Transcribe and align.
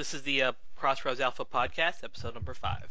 This 0.00 0.14
is 0.14 0.22
the 0.22 0.44
uh, 0.44 0.52
Crossroads 0.76 1.20
Alpha 1.20 1.44
podcast, 1.44 2.04
episode 2.04 2.32
number 2.32 2.54
five. 2.54 2.88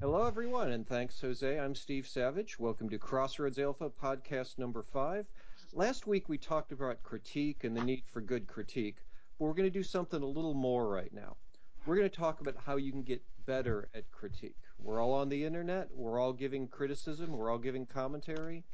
Hello, 0.00 0.24
everyone, 0.24 0.72
and 0.72 0.88
thanks, 0.88 1.20
Jose. 1.20 1.60
I'm 1.60 1.74
Steve 1.74 2.08
Savage. 2.08 2.58
Welcome 2.58 2.88
to 2.88 2.96
Crossroads 2.96 3.58
Alpha 3.58 3.90
podcast 3.90 4.56
number 4.56 4.82
five. 4.82 5.26
Last 5.74 6.06
week 6.06 6.26
we 6.30 6.38
talked 6.38 6.72
about 6.72 7.02
critique 7.02 7.64
and 7.64 7.76
the 7.76 7.84
need 7.84 8.02
for 8.10 8.22
good 8.22 8.46
critique, 8.46 8.96
but 9.38 9.44
we're 9.44 9.52
going 9.52 9.70
to 9.70 9.78
do 9.78 9.82
something 9.82 10.22
a 10.22 10.26
little 10.26 10.54
more 10.54 10.88
right 10.88 11.12
now. 11.12 11.36
We're 11.84 11.96
going 11.96 12.08
to 12.08 12.16
talk 12.16 12.40
about 12.40 12.56
how 12.64 12.76
you 12.76 12.92
can 12.92 13.02
get 13.02 13.22
better 13.44 13.90
at 13.94 14.10
critique. 14.10 14.56
We're 14.78 15.02
all 15.02 15.12
on 15.12 15.28
the 15.28 15.44
internet, 15.44 15.90
we're 15.94 16.18
all 16.18 16.32
giving 16.32 16.66
criticism, 16.66 17.36
we're 17.36 17.50
all 17.50 17.58
giving 17.58 17.84
commentary. 17.84 18.64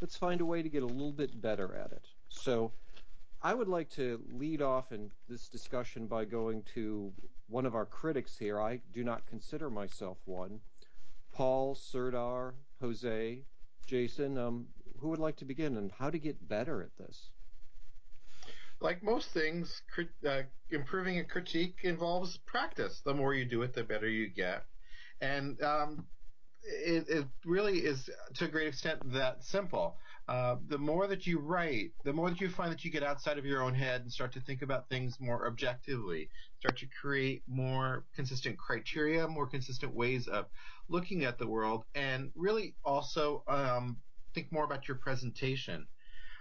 Let's 0.00 0.16
find 0.16 0.40
a 0.40 0.46
way 0.46 0.62
to 0.62 0.70
get 0.70 0.82
a 0.82 0.86
little 0.86 1.12
bit 1.12 1.42
better 1.42 1.74
at 1.76 1.92
it. 1.92 2.06
So, 2.30 2.72
I 3.42 3.54
would 3.54 3.68
like 3.68 3.90
to 3.90 4.20
lead 4.32 4.62
off 4.62 4.92
in 4.92 5.10
this 5.28 5.48
discussion 5.48 6.06
by 6.06 6.24
going 6.24 6.62
to 6.74 7.12
one 7.48 7.66
of 7.66 7.74
our 7.74 7.86
critics 7.86 8.36
here. 8.38 8.60
I 8.60 8.80
do 8.92 9.04
not 9.04 9.26
consider 9.26 9.70
myself 9.70 10.18
one. 10.24 10.60
Paul, 11.32 11.74
Serdar, 11.74 12.54
Jose, 12.80 13.42
Jason, 13.86 14.38
um, 14.38 14.66
who 14.98 15.08
would 15.08 15.18
like 15.18 15.36
to 15.36 15.44
begin 15.44 15.76
and 15.76 15.92
how 15.92 16.10
to 16.10 16.18
get 16.18 16.48
better 16.48 16.82
at 16.82 16.96
this? 16.96 17.30
like 18.80 19.02
most 19.02 19.30
things, 19.30 19.82
crit- 19.92 20.08
uh, 20.26 20.42
improving 20.70 21.18
a 21.18 21.24
critique 21.24 21.78
involves 21.82 22.36
practice. 22.38 23.00
The 23.04 23.14
more 23.14 23.34
you 23.34 23.44
do 23.44 23.62
it, 23.62 23.74
the 23.74 23.84
better 23.84 24.08
you 24.08 24.28
get. 24.28 24.64
And 25.20 25.60
um, 25.62 26.06
it, 26.62 27.08
it 27.08 27.26
really 27.44 27.78
is, 27.78 28.10
to 28.34 28.44
a 28.44 28.48
great 28.48 28.68
extent, 28.68 29.00
that 29.12 29.44
simple. 29.44 29.96
Uh, 30.28 30.56
the 30.66 30.78
more 30.78 31.06
that 31.06 31.26
you 31.26 31.38
write, 31.38 31.94
the 32.02 32.12
more 32.12 32.30
that 32.30 32.40
you 32.40 32.48
find 32.50 32.72
that 32.72 32.84
you 32.84 32.90
get 32.90 33.02
outside 33.04 33.38
of 33.38 33.46
your 33.46 33.62
own 33.62 33.74
head 33.74 34.00
and 34.02 34.12
start 34.12 34.32
to 34.32 34.40
think 34.40 34.62
about 34.62 34.88
things 34.88 35.20
more 35.20 35.46
objectively, 35.46 36.30
start 36.58 36.76
to 36.78 36.88
create 36.88 37.44
more 37.46 38.08
consistent 38.12 38.58
criteria, 38.58 39.28
more 39.28 39.48
consistent 39.48 39.94
ways 39.94 40.28
of 40.28 40.50
looking 40.88 41.24
at 41.24 41.38
the 41.38 41.46
world, 41.46 41.86
and 41.94 42.32
really 42.34 42.76
also 42.84 43.44
um, 43.46 44.02
think 44.34 44.50
more 44.52 44.64
about 44.64 44.88
your 44.88 44.98
presentation. 44.98 45.88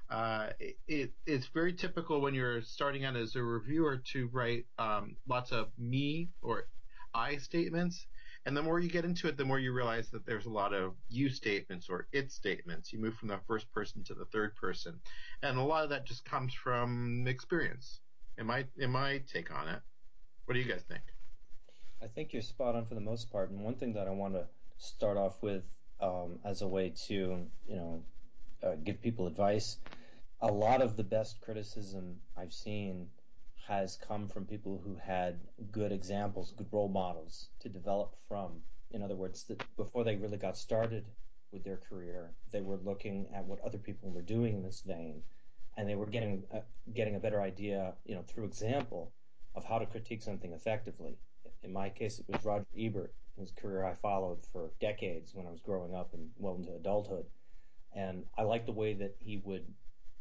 Uh, 0.09 0.53
it, 0.59 1.15
it's 1.25 1.47
very 1.47 1.73
typical 1.73 2.21
when 2.21 2.33
you're 2.33 2.61
starting 2.61 3.05
out 3.05 3.15
as 3.15 3.35
a 3.35 3.43
reviewer 3.43 3.97
to 3.97 4.27
write 4.29 4.67
um, 4.77 5.17
lots 5.27 5.51
of 5.51 5.77
me 5.77 6.31
or 6.41 6.69
I 7.13 7.37
statements. 7.37 8.07
And 8.45 8.55
the 8.55 8.61
more 8.61 8.79
you 8.79 8.89
get 8.89 9.05
into 9.05 9.27
it, 9.27 9.37
the 9.37 9.45
more 9.45 9.59
you 9.59 9.73
realize 9.73 10.09
that 10.09 10.25
there's 10.25 10.45
a 10.45 10.51
lot 10.51 10.73
of 10.73 10.93
you 11.09 11.29
statements 11.29 11.89
or 11.89 12.07
it 12.11 12.31
statements. 12.31 12.93
You 12.93 12.99
move 12.99 13.15
from 13.15 13.29
the 13.29 13.39
first 13.47 13.71
person 13.71 14.03
to 14.03 14.13
the 14.13 14.25
third 14.25 14.55
person. 14.55 14.99
And 15.41 15.57
a 15.57 15.63
lot 15.63 15.83
of 15.83 15.89
that 15.89 16.05
just 16.05 16.25
comes 16.25 16.53
from 16.53 17.25
experience. 17.27 18.01
In 18.37 18.45
my, 18.45 18.65
in 18.77 18.91
my 18.91 19.21
take 19.31 19.51
on 19.51 19.67
it. 19.67 19.79
What 20.45 20.53
do 20.53 20.59
you 20.59 20.65
guys 20.65 20.83
think? 20.87 21.01
I 22.03 22.07
think 22.07 22.33
you're 22.33 22.41
spot 22.43 22.75
on 22.75 22.85
for 22.85 22.93
the 22.93 23.01
most 23.01 23.31
part. 23.31 23.49
And 23.49 23.61
one 23.61 23.75
thing 23.75 23.93
that 23.93 24.07
I 24.07 24.11
want 24.11 24.35
to 24.35 24.45
start 24.77 25.17
off 25.17 25.41
with 25.41 25.63
um, 25.99 26.39
as 26.45 26.61
a 26.61 26.67
way 26.67 26.93
to, 27.07 27.13
you 27.13 27.75
know, 27.75 28.03
uh, 28.63 28.75
give 28.83 29.01
people 29.01 29.25
advice. 29.25 29.77
A 30.41 30.51
lot 30.51 30.81
of 30.81 30.97
the 30.97 31.03
best 31.03 31.41
criticism 31.41 32.17
I've 32.37 32.53
seen 32.53 33.07
has 33.67 33.97
come 33.97 34.27
from 34.27 34.45
people 34.45 34.81
who 34.83 34.95
had 34.95 35.39
good 35.71 35.91
examples, 35.91 36.53
good 36.55 36.67
role 36.71 36.87
models 36.89 37.49
to 37.59 37.69
develop 37.69 38.15
from. 38.27 38.61
In 38.91 39.01
other 39.01 39.15
words, 39.15 39.45
before 39.75 40.03
they 40.03 40.15
really 40.15 40.37
got 40.37 40.57
started 40.57 41.05
with 41.51 41.63
their 41.63 41.77
career, 41.77 42.31
they 42.51 42.61
were 42.61 42.77
looking 42.77 43.27
at 43.33 43.45
what 43.45 43.59
other 43.61 43.77
people 43.77 44.11
were 44.11 44.21
doing 44.21 44.55
in 44.55 44.63
this 44.63 44.81
vein, 44.85 45.21
and 45.77 45.89
they 45.89 45.95
were 45.95 46.05
getting 46.05 46.43
uh, 46.53 46.59
getting 46.93 47.15
a 47.15 47.19
better 47.19 47.41
idea, 47.41 47.93
you 48.05 48.15
know, 48.15 48.21
through 48.21 48.45
example, 48.45 49.11
of 49.55 49.63
how 49.65 49.79
to 49.79 49.85
critique 49.85 50.21
something 50.21 50.53
effectively. 50.53 51.17
In 51.63 51.73
my 51.73 51.89
case, 51.89 52.19
it 52.19 52.25
was 52.27 52.45
Roger 52.45 52.67
Ebert, 52.77 53.13
whose 53.37 53.51
career 53.51 53.83
I 53.83 53.95
followed 53.95 54.45
for 54.51 54.71
decades 54.79 55.33
when 55.33 55.47
I 55.47 55.51
was 55.51 55.59
growing 55.59 55.95
up 55.95 56.13
and 56.13 56.29
well 56.37 56.55
into 56.55 56.75
adulthood. 56.75 57.25
And 57.93 58.25
I 58.37 58.43
liked 58.43 58.67
the 58.67 58.71
way 58.73 58.93
that 58.93 59.15
he 59.19 59.37
would 59.37 59.65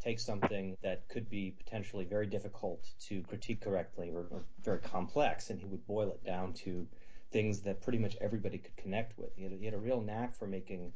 take 0.05 0.21
something 0.21 0.77
that 0.83 1.09
could 1.09 1.29
be 1.31 1.55
potentially 1.57 2.05
very 2.05 2.27
difficult 2.27 2.87
to 3.01 3.23
critique 3.23 3.61
correctly 3.61 4.11
or, 4.11 4.27
or 4.31 4.45
very 4.63 4.79
complex, 4.79 5.51
and 5.51 5.59
he 5.59 5.67
would 5.67 5.87
boil 5.87 6.11
it 6.11 6.23
down 6.25 6.53
to 6.53 6.87
things 7.33 7.61
that 7.61 7.81
pretty 7.81 7.99
much 7.99 8.17
everybody 8.21 8.59
could 8.59 8.77
connect 8.77 9.19
with. 9.19 9.31
He 9.35 9.45
had, 9.45 9.53
a, 9.53 9.57
he 9.57 9.65
had 9.65 9.75
a 9.75 9.79
real 9.79 10.01
knack 10.01 10.37
for 10.37 10.47
making 10.47 10.93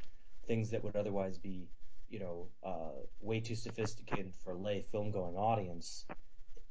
things 0.47 0.71
that 0.71 0.85
would 0.85 0.95
otherwise 0.95 1.39
be, 1.39 1.69
you 2.09 2.21
know, 2.21 2.49
uh, 2.63 3.01
way 3.21 3.41
too 3.41 3.55
sophisticated 3.55 4.35
for 4.45 4.53
a 4.53 4.59
lay 4.59 4.85
film-going 4.93 5.37
audience 5.37 6.05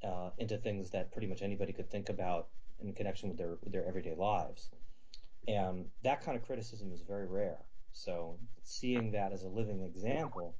uh, 0.04 0.30
into 0.38 0.58
things 0.58 0.92
that 0.92 1.12
pretty 1.12 1.28
much 1.28 1.42
anybody 1.42 1.74
could 1.74 1.90
think 1.90 2.10
about 2.10 2.48
in 2.80 2.94
connection 2.94 3.30
with 3.30 3.38
their 3.38 3.58
with 3.64 3.74
their 3.74 3.86
everyday 3.88 4.14
lives. 4.16 4.70
And 5.48 5.86
that 6.04 6.24
kind 6.24 6.38
of 6.38 6.46
criticism 6.46 6.92
is 6.92 7.02
very 7.02 7.28
rare. 7.28 7.58
So 7.94 8.38
seeing 8.64 9.12
that 9.12 9.32
as 9.34 9.44
a 9.44 9.48
living 9.48 9.82
example 9.82 10.56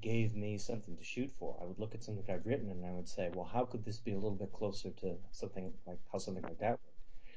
gave 0.00 0.34
me 0.34 0.58
something 0.58 0.96
to 0.96 1.04
shoot 1.04 1.30
for. 1.38 1.56
I 1.60 1.64
would 1.64 1.78
look 1.78 1.94
at 1.94 2.04
something 2.04 2.24
I've 2.28 2.46
written 2.46 2.70
and 2.70 2.84
I 2.84 2.90
would 2.90 3.08
say, 3.08 3.30
well, 3.32 3.48
how 3.50 3.64
could 3.64 3.84
this 3.84 3.98
be 3.98 4.12
a 4.12 4.16
little 4.16 4.30
bit 4.30 4.52
closer 4.52 4.90
to 4.90 5.14
something 5.32 5.72
like 5.86 5.98
how 6.12 6.18
something 6.18 6.42
like 6.42 6.58
that 6.60 6.70
worked? 6.70 6.82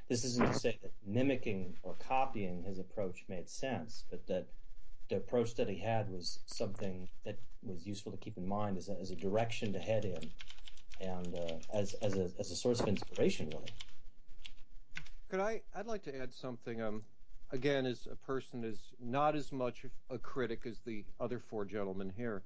This 0.08 0.26
isn't 0.26 0.46
to 0.46 0.60
say 0.60 0.80
that 0.82 0.92
mimicking 1.06 1.78
or 1.84 1.96
copying 2.08 2.64
his 2.64 2.80
approach 2.80 3.24
made 3.30 3.50
sense, 3.50 4.04
but 4.10 4.28
that 4.28 4.48
the 5.10 5.18
approach 5.18 5.56
that 5.56 5.70
he 5.70 5.78
had 5.78 6.10
was 6.10 6.40
something 6.46 7.08
that 7.26 7.38
was 7.64 7.86
useful 7.86 8.12
to 8.12 8.18
keep 8.18 8.38
in 8.38 8.48
mind 8.48 8.78
as 8.78 8.90
a, 8.90 8.94
as 9.00 9.12
a 9.12 9.16
direction 9.16 9.74
to 9.74 9.80
head 9.80 10.06
in 10.06 10.30
and 11.00 11.36
uh, 11.36 11.56
as, 11.74 11.94
as, 11.96 12.16
a, 12.16 12.30
as 12.40 12.52
a 12.52 12.56
source 12.56 12.80
of 12.80 12.88
inspiration, 12.88 13.50
really. 13.50 13.72
Could 15.30 15.40
I? 15.40 15.62
I'd 15.76 15.88
like 15.88 16.04
to 16.04 16.22
add 16.22 16.34
something. 16.34 16.82
Um, 16.82 17.04
again, 17.52 17.86
as 17.86 18.08
a 18.12 18.16
person 18.16 18.64
is 18.64 18.80
not 19.00 19.36
as 19.36 19.52
much 19.52 19.86
a 20.10 20.18
critic 20.18 20.62
as 20.66 20.80
the 20.86 21.06
other 21.20 21.40
four 21.40 21.66
gentlemen 21.66 22.12
here. 22.16 22.42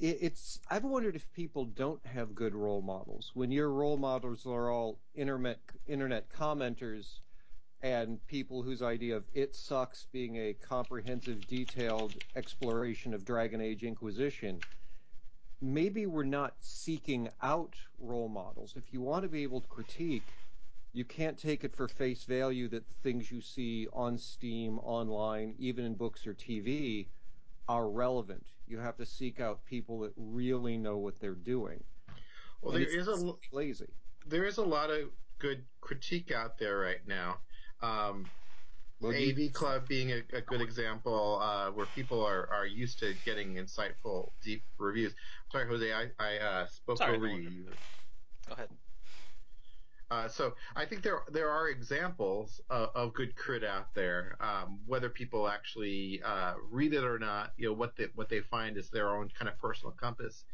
It, 0.00 0.18
it's 0.22 0.58
I've 0.70 0.84
wondered 0.84 1.14
if 1.14 1.30
people 1.34 1.66
don't 1.66 2.04
have 2.06 2.34
good 2.34 2.54
role 2.54 2.80
models. 2.80 3.32
When 3.34 3.52
your 3.52 3.70
role 3.70 3.98
models 3.98 4.46
are 4.46 4.70
all 4.70 4.98
internet 5.14 5.60
internet 5.86 6.30
commenters 6.30 7.20
and 7.82 8.24
people 8.26 8.62
whose 8.62 8.82
idea 8.82 9.16
of 9.16 9.24
it 9.34 9.54
sucks 9.54 10.06
being 10.10 10.36
a 10.36 10.54
comprehensive, 10.54 11.46
detailed 11.46 12.14
exploration 12.34 13.12
of 13.12 13.24
Dragon 13.24 13.60
Age 13.60 13.84
Inquisition, 13.84 14.60
maybe 15.60 16.06
we're 16.06 16.24
not 16.24 16.54
seeking 16.60 17.28
out 17.42 17.74
role 17.98 18.28
models. 18.28 18.74
If 18.76 18.92
you 18.92 19.02
want 19.02 19.22
to 19.24 19.28
be 19.28 19.42
able 19.42 19.60
to 19.60 19.68
critique, 19.68 20.24
you 20.92 21.04
can't 21.04 21.38
take 21.38 21.62
it 21.62 21.76
for 21.76 21.88
face 21.88 22.24
value 22.24 22.68
that 22.68 22.84
things 23.02 23.30
you 23.30 23.40
see 23.40 23.86
on 23.92 24.18
Steam, 24.18 24.78
online, 24.80 25.54
even 25.58 25.84
in 25.84 25.94
books 25.94 26.26
or 26.26 26.34
TV, 26.34 27.06
are 27.68 27.88
relevant. 27.88 28.44
You 28.70 28.78
have 28.78 28.96
to 28.98 29.06
seek 29.06 29.40
out 29.40 29.64
people 29.64 29.98
that 30.00 30.12
really 30.16 30.76
know 30.76 30.96
what 30.96 31.18
they're 31.18 31.34
doing. 31.34 31.82
Well, 32.62 32.76
And 32.76 32.84
there 32.84 32.88
it's 32.88 33.08
is 33.08 33.08
a 33.08 33.34
lazy. 33.52 33.86
there 34.26 34.44
is 34.44 34.58
a 34.58 34.64
lot 34.64 34.90
of 34.90 35.10
good 35.38 35.64
critique 35.80 36.30
out 36.30 36.56
there 36.56 36.78
right 36.78 37.04
now. 37.04 37.40
Um, 37.80 38.30
Well, 39.00 39.12
you- 39.12 39.32
AV 39.32 39.52
Club 39.52 39.88
being 39.88 40.12
a, 40.12 40.18
a 40.32 40.40
good 40.42 40.60
example, 40.60 41.40
uh, 41.40 41.72
where 41.72 41.86
people 41.86 42.24
are, 42.24 42.46
are 42.48 42.66
used 42.66 43.00
to 43.00 43.14
getting 43.14 43.54
insightful, 43.54 44.30
deep 44.40 44.62
reviews. 44.78 45.16
Sorry, 45.50 45.66
Jose, 45.66 45.92
I, 45.92 46.12
I 46.20 46.38
uh, 46.38 46.66
spoke 46.66 46.98
Sorry, 46.98 47.16
over 47.16 47.26
no 47.26 47.36
you. 47.38 47.64
Go 48.46 48.52
ahead. 48.54 48.68
Uh, 50.10 50.26
so 50.26 50.54
I 50.74 50.84
think 50.86 51.02
there 51.02 51.22
there 51.30 51.50
are 51.50 51.68
examples 51.68 52.60
of, 52.68 52.90
of 52.94 53.14
good 53.14 53.36
crit 53.36 53.62
out 53.62 53.94
there. 53.94 54.36
Um, 54.40 54.80
whether 54.86 55.08
people 55.08 55.48
actually 55.48 56.20
uh, 56.24 56.54
read 56.70 56.94
it 56.94 57.04
or 57.04 57.18
not, 57.18 57.52
you 57.56 57.68
know 57.68 57.74
what 57.74 57.96
they 57.96 58.08
what 58.16 58.28
they 58.28 58.40
find 58.40 58.76
is 58.76 58.90
their 58.90 59.08
own 59.16 59.28
kind 59.38 59.48
of 59.48 59.56
personal 59.58 59.92
compass 59.92 60.44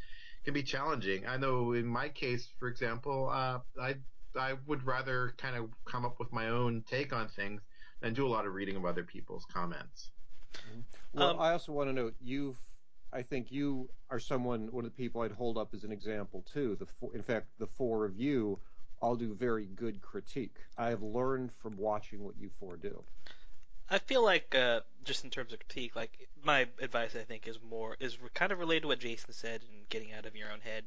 can 0.44 0.52
be 0.52 0.62
challenging. 0.62 1.26
I 1.26 1.38
know 1.38 1.72
in 1.72 1.86
my 1.86 2.08
case, 2.10 2.48
for 2.58 2.68
example, 2.68 3.30
uh, 3.30 3.60
I 3.80 3.94
I 4.38 4.54
would 4.66 4.84
rather 4.86 5.32
kind 5.38 5.56
of 5.56 5.70
come 5.86 6.04
up 6.04 6.18
with 6.18 6.32
my 6.32 6.48
own 6.50 6.84
take 6.86 7.12
on 7.14 7.28
things 7.28 7.62
than 8.00 8.12
do 8.12 8.26
a 8.26 8.28
lot 8.28 8.46
of 8.46 8.52
reading 8.52 8.76
of 8.76 8.84
other 8.84 9.04
people's 9.04 9.46
comments. 9.46 10.10
Well, 11.12 11.30
Um, 11.30 11.40
I 11.40 11.52
also 11.52 11.72
want 11.72 11.88
to 11.88 11.94
note 11.94 12.14
you've 12.20 12.56
I 13.12 13.22
think 13.22 13.50
you 13.50 13.88
are 14.10 14.18
someone, 14.18 14.70
one 14.72 14.84
of 14.84 14.90
the 14.92 14.96
people 14.96 15.22
I'd 15.22 15.32
hold 15.32 15.56
up 15.56 15.72
as 15.72 15.84
an 15.84 15.92
example 15.92 16.42
too. 16.52 16.76
The 16.76 16.86
four, 16.86 17.14
in 17.14 17.22
fact, 17.22 17.46
the 17.58 17.66
four 17.78 18.04
of 18.04 18.16
you 18.16 18.60
all 19.00 19.16
do 19.16 19.34
very 19.34 19.66
good 19.66 20.00
critique. 20.00 20.56
I 20.78 20.88
have 20.88 21.02
learned 21.02 21.50
from 21.52 21.76
watching 21.76 22.22
what 22.22 22.34
you 22.40 22.50
four 22.58 22.76
do. 22.76 23.02
I 23.88 23.98
feel 23.98 24.24
like 24.24 24.54
uh, 24.54 24.80
just 25.04 25.24
in 25.24 25.30
terms 25.30 25.52
of 25.52 25.60
critique, 25.60 25.94
like 25.94 26.28
my 26.42 26.66
advice, 26.80 27.14
I 27.14 27.22
think, 27.22 27.46
is 27.46 27.58
more 27.68 27.96
is 28.00 28.18
kind 28.34 28.52
of 28.52 28.58
related 28.58 28.82
to 28.82 28.88
what 28.88 28.98
Jason 28.98 29.32
said 29.32 29.62
and 29.62 29.88
getting 29.88 30.12
out 30.12 30.26
of 30.26 30.34
your 30.34 30.50
own 30.50 30.60
head. 30.60 30.84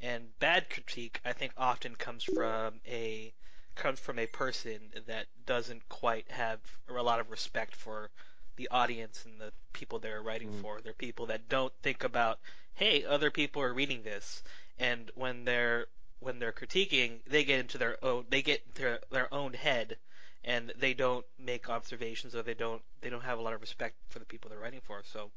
And 0.00 0.38
bad 0.38 0.70
critique, 0.70 1.20
I 1.24 1.32
think, 1.32 1.52
often 1.56 1.94
comes 1.94 2.24
from 2.24 2.80
a 2.86 3.32
comes 3.74 4.00
from 4.00 4.18
a 4.18 4.26
person 4.26 4.80
that 5.06 5.26
doesn't 5.46 5.88
quite 5.88 6.30
have 6.30 6.60
a 6.88 7.02
lot 7.02 7.20
of 7.20 7.30
respect 7.30 7.76
for 7.76 8.10
the 8.56 8.68
audience 8.70 9.24
and 9.24 9.40
the 9.40 9.52
people 9.72 9.98
they're 9.98 10.22
writing 10.22 10.48
mm. 10.48 10.60
for. 10.62 10.80
They're 10.80 10.92
people 10.92 11.26
that 11.26 11.48
don't 11.48 11.72
think 11.82 12.02
about, 12.02 12.40
hey, 12.74 13.04
other 13.04 13.30
people 13.30 13.62
are 13.62 13.72
reading 13.72 14.02
this, 14.02 14.42
and 14.78 15.10
when 15.14 15.44
they're 15.44 15.86
when 16.20 16.38
they're 16.38 16.52
critiquing, 16.52 17.20
they 17.26 17.44
get 17.44 17.60
into 17.60 17.78
their 17.78 18.02
own 18.04 18.26
they 18.30 18.42
get 18.42 18.74
their 18.74 19.00
their 19.10 19.32
own 19.32 19.54
head, 19.54 19.96
and 20.44 20.72
they 20.76 20.94
don't 20.94 21.24
make 21.38 21.68
observations 21.68 22.34
or 22.34 22.42
they 22.42 22.54
don't 22.54 22.82
they 23.00 23.10
don't 23.10 23.24
have 23.24 23.38
a 23.38 23.42
lot 23.42 23.54
of 23.54 23.60
respect 23.60 23.96
for 24.08 24.18
the 24.18 24.24
people 24.24 24.50
they're 24.50 24.58
writing 24.58 24.80
for. 24.82 25.02
So, 25.04 25.30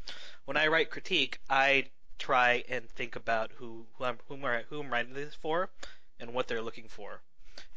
when 0.46 0.58
I 0.58 0.68
write 0.68 0.90
critique, 0.90 1.40
I 1.50 1.88
try 2.18 2.64
and 2.70 2.90
think 2.90 3.16
about 3.16 3.52
who 3.58 3.88
who 3.94 4.04
I'm 4.06 4.18
who 4.28 4.36
I'm, 4.36 4.64
who 4.70 4.82
I'm 4.82 4.92
writing 4.92 5.14
this 5.14 5.36
for, 5.36 5.70
and 6.20 6.34
what 6.34 6.48
they're 6.48 6.62
looking 6.62 6.88
for. 6.88 7.22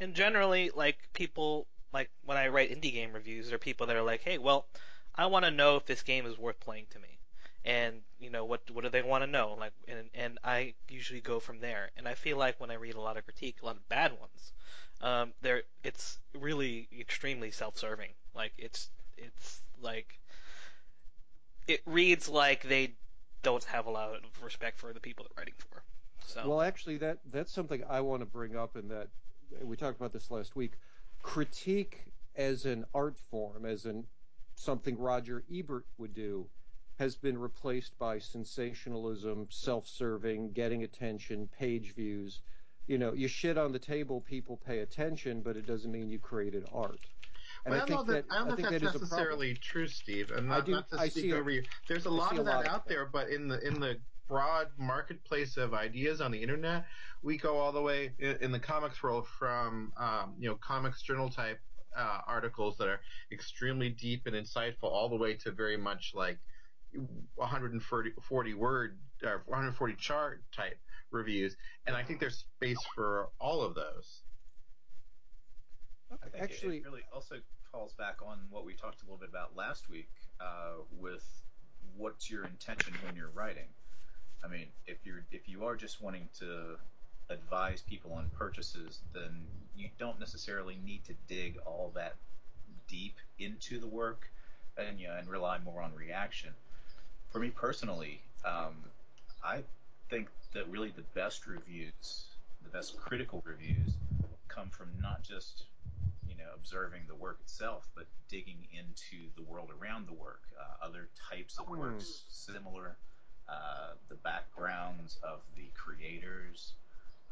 And 0.00 0.14
generally, 0.14 0.70
like 0.74 0.98
people 1.12 1.66
like 1.92 2.10
when 2.24 2.36
I 2.36 2.48
write 2.48 2.70
indie 2.70 2.92
game 2.92 3.12
reviews, 3.12 3.46
there 3.46 3.56
are 3.56 3.58
people 3.58 3.86
that 3.86 3.96
are 3.96 4.02
like, 4.02 4.22
hey, 4.22 4.38
well, 4.38 4.66
I 5.14 5.26
want 5.26 5.44
to 5.44 5.50
know 5.50 5.76
if 5.76 5.86
this 5.86 6.02
game 6.02 6.26
is 6.26 6.38
worth 6.38 6.60
playing 6.60 6.86
to 6.90 6.98
me, 6.98 7.18
and 7.64 8.02
you 8.19 8.31
know 8.31 8.44
what 8.44 8.62
what 8.72 8.84
do 8.84 8.90
they 8.90 9.02
want 9.02 9.25
to 9.25 9.31
know? 9.31 9.56
Like, 9.58 9.72
and 9.88 10.11
and 10.14 10.38
I 10.44 10.75
usually 10.88 11.20
go 11.20 11.40
from 11.40 11.61
there. 11.61 11.90
And 11.96 12.06
I 12.06 12.14
feel 12.14 12.37
like 12.37 12.61
when 12.61 12.70
I 12.70 12.75
read 12.75 12.94
a 12.94 13.00
lot 13.00 13.16
of 13.16 13.25
critique, 13.25 13.56
a 13.62 13.66
lot 13.66 13.76
of 13.76 13.88
bad 13.88 14.12
ones, 14.12 14.52
um, 15.00 15.32
there 15.43 15.62
it's 15.82 16.19
really 16.38 16.88
extremely 16.99 17.50
self-serving. 17.50 18.11
Like 18.34 18.52
it's 18.58 18.88
it's 19.16 19.62
like 19.81 20.19
it 21.66 21.81
reads 21.87 22.28
like 22.28 22.62
they 22.62 22.94
don't 23.43 23.64
have 23.64 23.87
a 23.87 23.90
lot 23.90 24.10
of 24.14 24.43
respect 24.43 24.78
for 24.78 24.93
the 24.93 25.00
people 25.00 25.25
they're 25.25 25.43
writing 25.43 25.55
for. 25.58 25.82
So. 26.26 26.49
Well, 26.49 26.60
actually, 26.62 26.99
that 26.99 27.19
that's 27.31 27.52
something 27.52 27.82
I 27.88 28.00
want 28.00 28.20
to 28.20 28.26
bring 28.26 28.56
up 28.56 28.76
in 28.76 28.88
that 28.88 29.08
we 29.62 29.76
talked 29.76 29.99
about 29.99 30.12
this 30.12 30.31
last 30.31 30.56
week. 30.56 30.72
Critique 31.22 32.12
as 32.37 32.67
an 32.67 32.84
art 32.94 33.17
form, 33.31 33.64
as 33.64 33.84
an 33.84 34.05
something 34.56 34.99
Roger 34.99 35.44
Ebert 35.52 35.84
would 35.99 36.14
do, 36.14 36.46
has 36.99 37.17
been 37.17 37.38
replaced 37.38 37.99
by 37.99 38.19
sensationalism, 38.19 39.49
self-serving, 39.50 40.52
getting 40.52 40.85
attention, 40.85 41.49
page 41.58 41.94
views. 41.94 42.41
You 42.87 42.99
know, 42.99 43.12
you 43.12 43.29
shit 43.29 43.58
on 43.58 43.73
the 43.73 43.79
table, 43.79 44.20
people 44.20 44.61
pay 44.64 44.81
attention, 44.81 45.41
but 45.41 45.56
it 45.56 45.67
doesn't 45.67 45.91
mean 45.91 46.11
you 46.11 46.19
created 46.19 46.67
art. 46.73 47.00
And 47.64 47.75
I, 47.75 47.79
I, 47.79 47.81
don't 47.81 47.91
know 47.91 48.14
that, 48.14 48.29
that, 48.29 48.35
I 48.35 48.38
don't 48.38 48.46
know 48.46 48.55
if 48.55 48.70
that's 48.70 48.73
that 48.73 49.00
necessarily 49.00 49.55
true, 49.55 49.88
Steve. 49.88 50.31
And 50.31 50.49
not, 50.49 50.67
do, 50.67 50.73
not 50.73 50.88
to 50.91 51.11
speak 51.11 51.32
over 51.32 51.50
you. 51.50 51.62
There's 51.88 52.06
a 52.06 52.11
lot 52.11 52.38
of 52.38 52.44
that 52.44 52.56
lot 52.56 52.67
out 52.67 52.82
of 52.82 52.88
there, 52.88 53.06
but 53.06 53.29
in 53.31 53.49
the 53.49 53.67
in 53.67 53.81
the 53.81 53.96
broad 54.29 54.69
marketplace 54.79 55.56
of 55.56 55.75
ideas 55.75 56.20
on 56.20 56.31
the 56.31 56.41
internet, 56.41 56.85
we 57.23 57.37
go 57.37 57.58
all 57.58 57.73
the 57.73 57.81
way 57.81 58.12
in, 58.19 58.37
in 58.41 58.52
the 58.52 58.58
comics 58.58 59.02
world 59.02 59.26
from 59.38 59.93
um, 59.96 60.35
you 60.38 60.49
know 60.49 60.56
comics 60.56 61.02
journal 61.02 61.31
type 61.31 61.58
uh, 61.96 62.20
articles 62.26 62.76
that 62.79 62.88
are 62.88 63.00
extremely 63.32 63.88
deep 63.88 64.26
and 64.26 64.35
insightful, 64.35 64.85
all 64.85 65.08
the 65.08 65.17
way 65.17 65.35
to 65.35 65.50
very 65.50 65.76
much 65.76 66.12
like 66.14 66.38
140 67.37 68.55
word 68.55 68.99
or 69.23 69.43
140 69.46 69.94
chart 69.96 70.43
type 70.55 70.79
reviews. 71.11 71.56
And 71.87 71.96
I 71.96 72.02
think 72.02 72.20
there's 72.20 72.44
space 72.56 72.79
for 72.94 73.29
all 73.41 73.62
of 73.62 73.75
those. 73.75 74.23
I 76.12 76.29
think 76.29 76.43
Actually, 76.43 76.79
it, 76.79 76.85
really 76.85 77.02
also 77.12 77.37
calls 77.73 77.93
back 77.94 78.17
on 78.25 78.38
what 78.50 78.64
we 78.64 78.75
talked 78.75 79.02
a 79.02 79.05
little 79.05 79.19
bit 79.19 79.29
about 79.29 79.56
last 79.56 79.88
week 79.88 80.08
uh, 80.41 80.82
with 80.99 81.25
what's 81.96 82.31
your 82.31 82.44
intention 82.44 82.94
when 83.05 83.17
you're 83.17 83.31
writing. 83.35 83.69
I 84.44 84.49
mean, 84.49 84.67
if 84.87 84.99
you're 85.05 85.25
if 85.32 85.49
you 85.49 85.64
are 85.64 85.75
just 85.75 86.02
wanting 86.02 86.29
to 86.38 86.76
advise 87.31 87.82
people 87.82 88.12
on 88.12 88.31
purchases, 88.37 89.00
then 89.12 89.46
you 89.75 89.88
don't 89.99 90.20
necessarily 90.20 90.79
need 90.85 91.05
to 91.06 91.14
dig 91.26 91.56
all 91.64 91.93
that 91.94 92.17
deep 92.87 93.17
into 93.38 93.81
the 93.81 93.87
work 93.87 94.31
and 94.76 95.00
you 95.00 95.08
know, 95.08 95.17
and 95.17 95.29
rely 95.29 95.58
more 95.64 95.82
on 95.82 95.94
reaction. 95.94 96.50
For 97.34 97.40
me 97.40 97.50
personally, 97.50 98.20
um, 98.44 98.76
I 99.42 99.64
think 100.08 100.28
that 100.52 100.70
really 100.70 100.90
the 100.94 101.02
best 101.16 101.48
reviews, 101.48 102.26
the 102.62 102.69
best 102.69 102.96
critical 102.96 103.42
reviews, 103.44 103.94
come 104.46 104.70
from 104.70 104.90
not 105.02 105.25
just 105.25 105.64
you 106.28 106.36
know 106.36 106.44
observing 106.54 107.00
the 107.08 107.14
work 107.16 107.38
itself, 107.40 107.88
but 107.96 108.06
digging 108.28 108.69
into 108.70 109.26
the 109.34 109.42
world 109.42 109.70
around 109.82 110.06
the 110.06 110.12
work, 110.12 110.42
uh, 110.56 110.86
other 110.86 111.08
types 111.28 111.58
of 111.58 111.69
works 111.69 112.22
similar, 112.28 112.98
uh, 113.48 113.94
the 114.08 114.14
backgrounds 114.14 115.19
of 115.25 115.40
the 115.56 115.66
creators, 115.75 116.75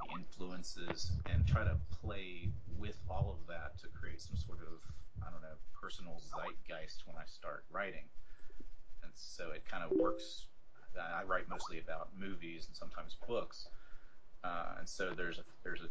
the 0.01 0.19
influences, 0.19 1.13
and 1.27 1.47
try 1.47 1.63
to 1.63 1.77
play 2.03 2.49
with 2.77 2.99
all 3.09 3.39
of 3.39 3.47
that 3.47 3.79
to 3.79 3.87
create 3.87 4.21
some 4.21 4.37
sort 4.37 4.59
of 4.63 4.83
I 5.25 5.31
don't 5.31 5.43
know 5.43 5.59
personal 5.81 6.21
zeitgeist 6.29 7.07
when 7.07 7.15
I 7.17 7.25
start 7.27 7.63
writing. 7.71 8.09
And 9.13 9.19
so 9.19 9.51
it 9.53 9.63
kind 9.71 9.85
of 9.85 9.91
works. 9.99 10.47
I 10.99 11.25
write 11.25 11.49
mostly 11.49 11.79
about 11.79 12.09
movies 12.19 12.67
and 12.67 12.77
sometimes 12.77 13.17
books, 13.27 13.69
uh, 14.45 14.75
and 14.79 14.89
so 14.89 15.11
there's 15.17 15.39
a 15.39 15.43
there's 15.65 15.81
a 15.81 15.89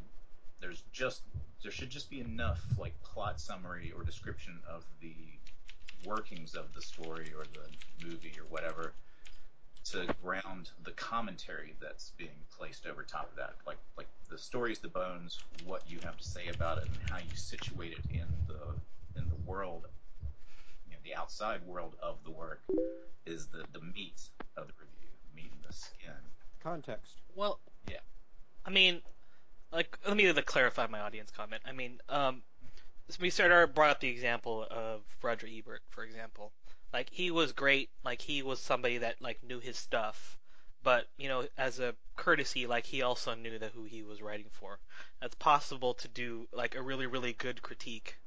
there's 0.59 0.83
just 0.91 1.23
there 1.63 1.71
should 1.71 1.89
just 1.89 2.09
be 2.09 2.19
enough 2.19 2.61
like 2.77 2.93
plot 3.01 3.39
summary 3.39 3.91
or 3.95 4.03
description 4.03 4.59
of 4.69 4.83
the 5.01 5.15
workings 6.03 6.55
of 6.55 6.73
the 6.75 6.81
story 6.81 7.33
or 7.35 7.45
the 7.45 8.07
movie 8.07 8.33
or 8.39 8.45
whatever 8.49 8.93
to 9.83 10.07
ground 10.23 10.69
the 10.83 10.91
commentary 10.91 11.73
that's 11.81 12.11
being 12.17 12.29
placed 12.55 12.85
over 12.85 13.03
top 13.03 13.29
of 13.31 13.37
that. 13.37 13.55
Like 13.65 13.79
like 13.97 14.07
the 14.29 14.37
story's 14.37 14.79
the 14.79 14.87
bones, 14.87 15.39
what 15.65 15.83
you 15.89 15.99
have 16.03 16.17
to 16.17 16.23
say 16.23 16.47
about 16.47 16.77
it, 16.77 16.85
and 16.85 17.01
how 17.09 17.17
you 17.17 17.35
situate 17.35 17.93
it 17.93 18.05
in 18.11 18.27
the 18.47 19.19
in 19.19 19.27
the 19.29 19.35
world, 19.45 19.87
the 21.03 21.15
outside 21.15 21.65
world 21.65 21.95
of 22.01 22.17
the 22.23 22.31
work 22.31 22.61
is 23.25 23.47
the 23.47 23.63
the 23.73 23.81
meat 23.81 24.29
of 24.57 24.67
the 24.67 24.73
review, 24.79 25.09
meat 25.35 25.51
in 25.51 25.67
the 25.67 25.73
skin. 25.73 26.11
Context. 26.63 27.13
Well, 27.35 27.59
yeah. 27.89 27.97
I 28.65 28.69
mean, 28.69 29.01
like 29.71 29.97
let 30.07 30.17
me 30.17 30.31
clarify 30.33 30.87
my 30.87 30.99
audience 30.99 31.31
comment. 31.31 31.61
I 31.65 31.71
mean, 31.71 31.99
um, 32.09 32.41
we 33.19 33.29
started 33.29 33.73
brought 33.73 33.91
up 33.91 33.99
the 33.99 34.09
example 34.09 34.65
of 34.69 35.01
Roger 35.21 35.47
Ebert, 35.47 35.81
for 35.89 36.03
example. 36.03 36.51
Like 36.93 37.09
he 37.11 37.31
was 37.31 37.53
great. 37.53 37.89
Like 38.03 38.21
he 38.21 38.43
was 38.43 38.59
somebody 38.59 38.99
that 38.99 39.21
like 39.21 39.43
knew 39.43 39.59
his 39.59 39.77
stuff. 39.77 40.37
But 40.83 41.07
you 41.17 41.29
know, 41.29 41.45
as 41.57 41.79
a 41.79 41.95
courtesy, 42.15 42.67
like 42.67 42.85
he 42.85 43.01
also 43.01 43.35
knew 43.35 43.59
that 43.59 43.71
who 43.71 43.83
he 43.83 44.03
was 44.03 44.21
writing 44.21 44.47
for. 44.51 44.79
It's 45.21 45.35
possible 45.35 45.93
to 45.95 46.07
do 46.07 46.47
like 46.51 46.75
a 46.75 46.81
really 46.81 47.05
really 47.05 47.33
good 47.33 47.61
critique 47.61 48.17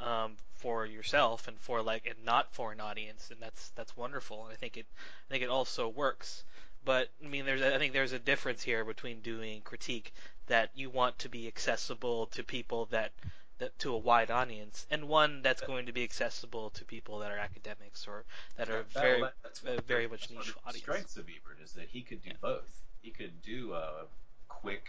um, 0.00 0.36
for 0.60 0.84
yourself 0.86 1.48
and 1.48 1.58
for 1.58 1.82
like 1.82 2.06
and 2.06 2.24
not 2.24 2.54
for 2.54 2.72
an 2.72 2.80
audience, 2.80 3.30
and 3.30 3.40
that's 3.40 3.70
that's 3.70 3.96
wonderful. 3.96 4.44
And 4.44 4.52
I 4.52 4.56
think 4.56 4.76
it 4.76 4.86
I 5.28 5.32
think 5.32 5.42
it 5.42 5.50
also 5.50 5.88
works. 5.88 6.44
But 6.84 7.08
I 7.24 7.28
mean, 7.28 7.46
there's 7.46 7.62
I 7.62 7.78
think 7.78 7.92
there's 7.92 8.12
a 8.12 8.18
difference 8.18 8.62
here 8.62 8.84
between 8.84 9.20
doing 9.20 9.62
critique 9.62 10.12
that 10.46 10.70
you 10.74 10.90
want 10.90 11.18
to 11.20 11.28
be 11.28 11.46
accessible 11.46 12.26
to 12.26 12.42
people 12.42 12.86
that 12.86 13.12
that, 13.58 13.78
to 13.80 13.92
a 13.92 13.98
wide 13.98 14.30
audience, 14.30 14.86
and 14.90 15.06
one 15.06 15.42
that's 15.42 15.60
going 15.62 15.86
to 15.86 15.92
be 15.92 16.02
accessible 16.02 16.70
to 16.70 16.84
people 16.84 17.18
that 17.18 17.30
are 17.30 17.38
academics 17.38 18.06
or 18.06 18.24
that 18.56 18.68
are 18.70 18.84
that, 18.94 19.02
very 19.02 19.22
that's 19.42 19.62
uh, 19.64 19.80
very 19.86 20.08
much 20.08 20.30
niche 20.30 20.54
audience. 20.66 20.82
Strengths 20.82 21.16
of 21.16 21.24
Ebert 21.24 21.58
is 21.62 21.72
that 21.72 21.88
he 21.88 22.02
could 22.02 22.22
do 22.22 22.30
yeah. 22.30 22.36
both. 22.40 22.70
He 23.02 23.10
could 23.10 23.42
do 23.42 23.74
a 23.74 24.06
quick 24.48 24.88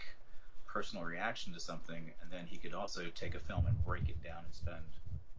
personal 0.66 1.04
reaction 1.04 1.52
to 1.52 1.60
something, 1.60 2.12
and 2.22 2.30
then 2.30 2.46
he 2.46 2.56
could 2.56 2.72
also 2.72 3.02
take 3.14 3.34
a 3.34 3.40
film 3.40 3.66
and 3.66 3.84
break 3.84 4.08
it 4.08 4.22
down 4.22 4.44
and 4.44 4.54
spend 4.54 4.84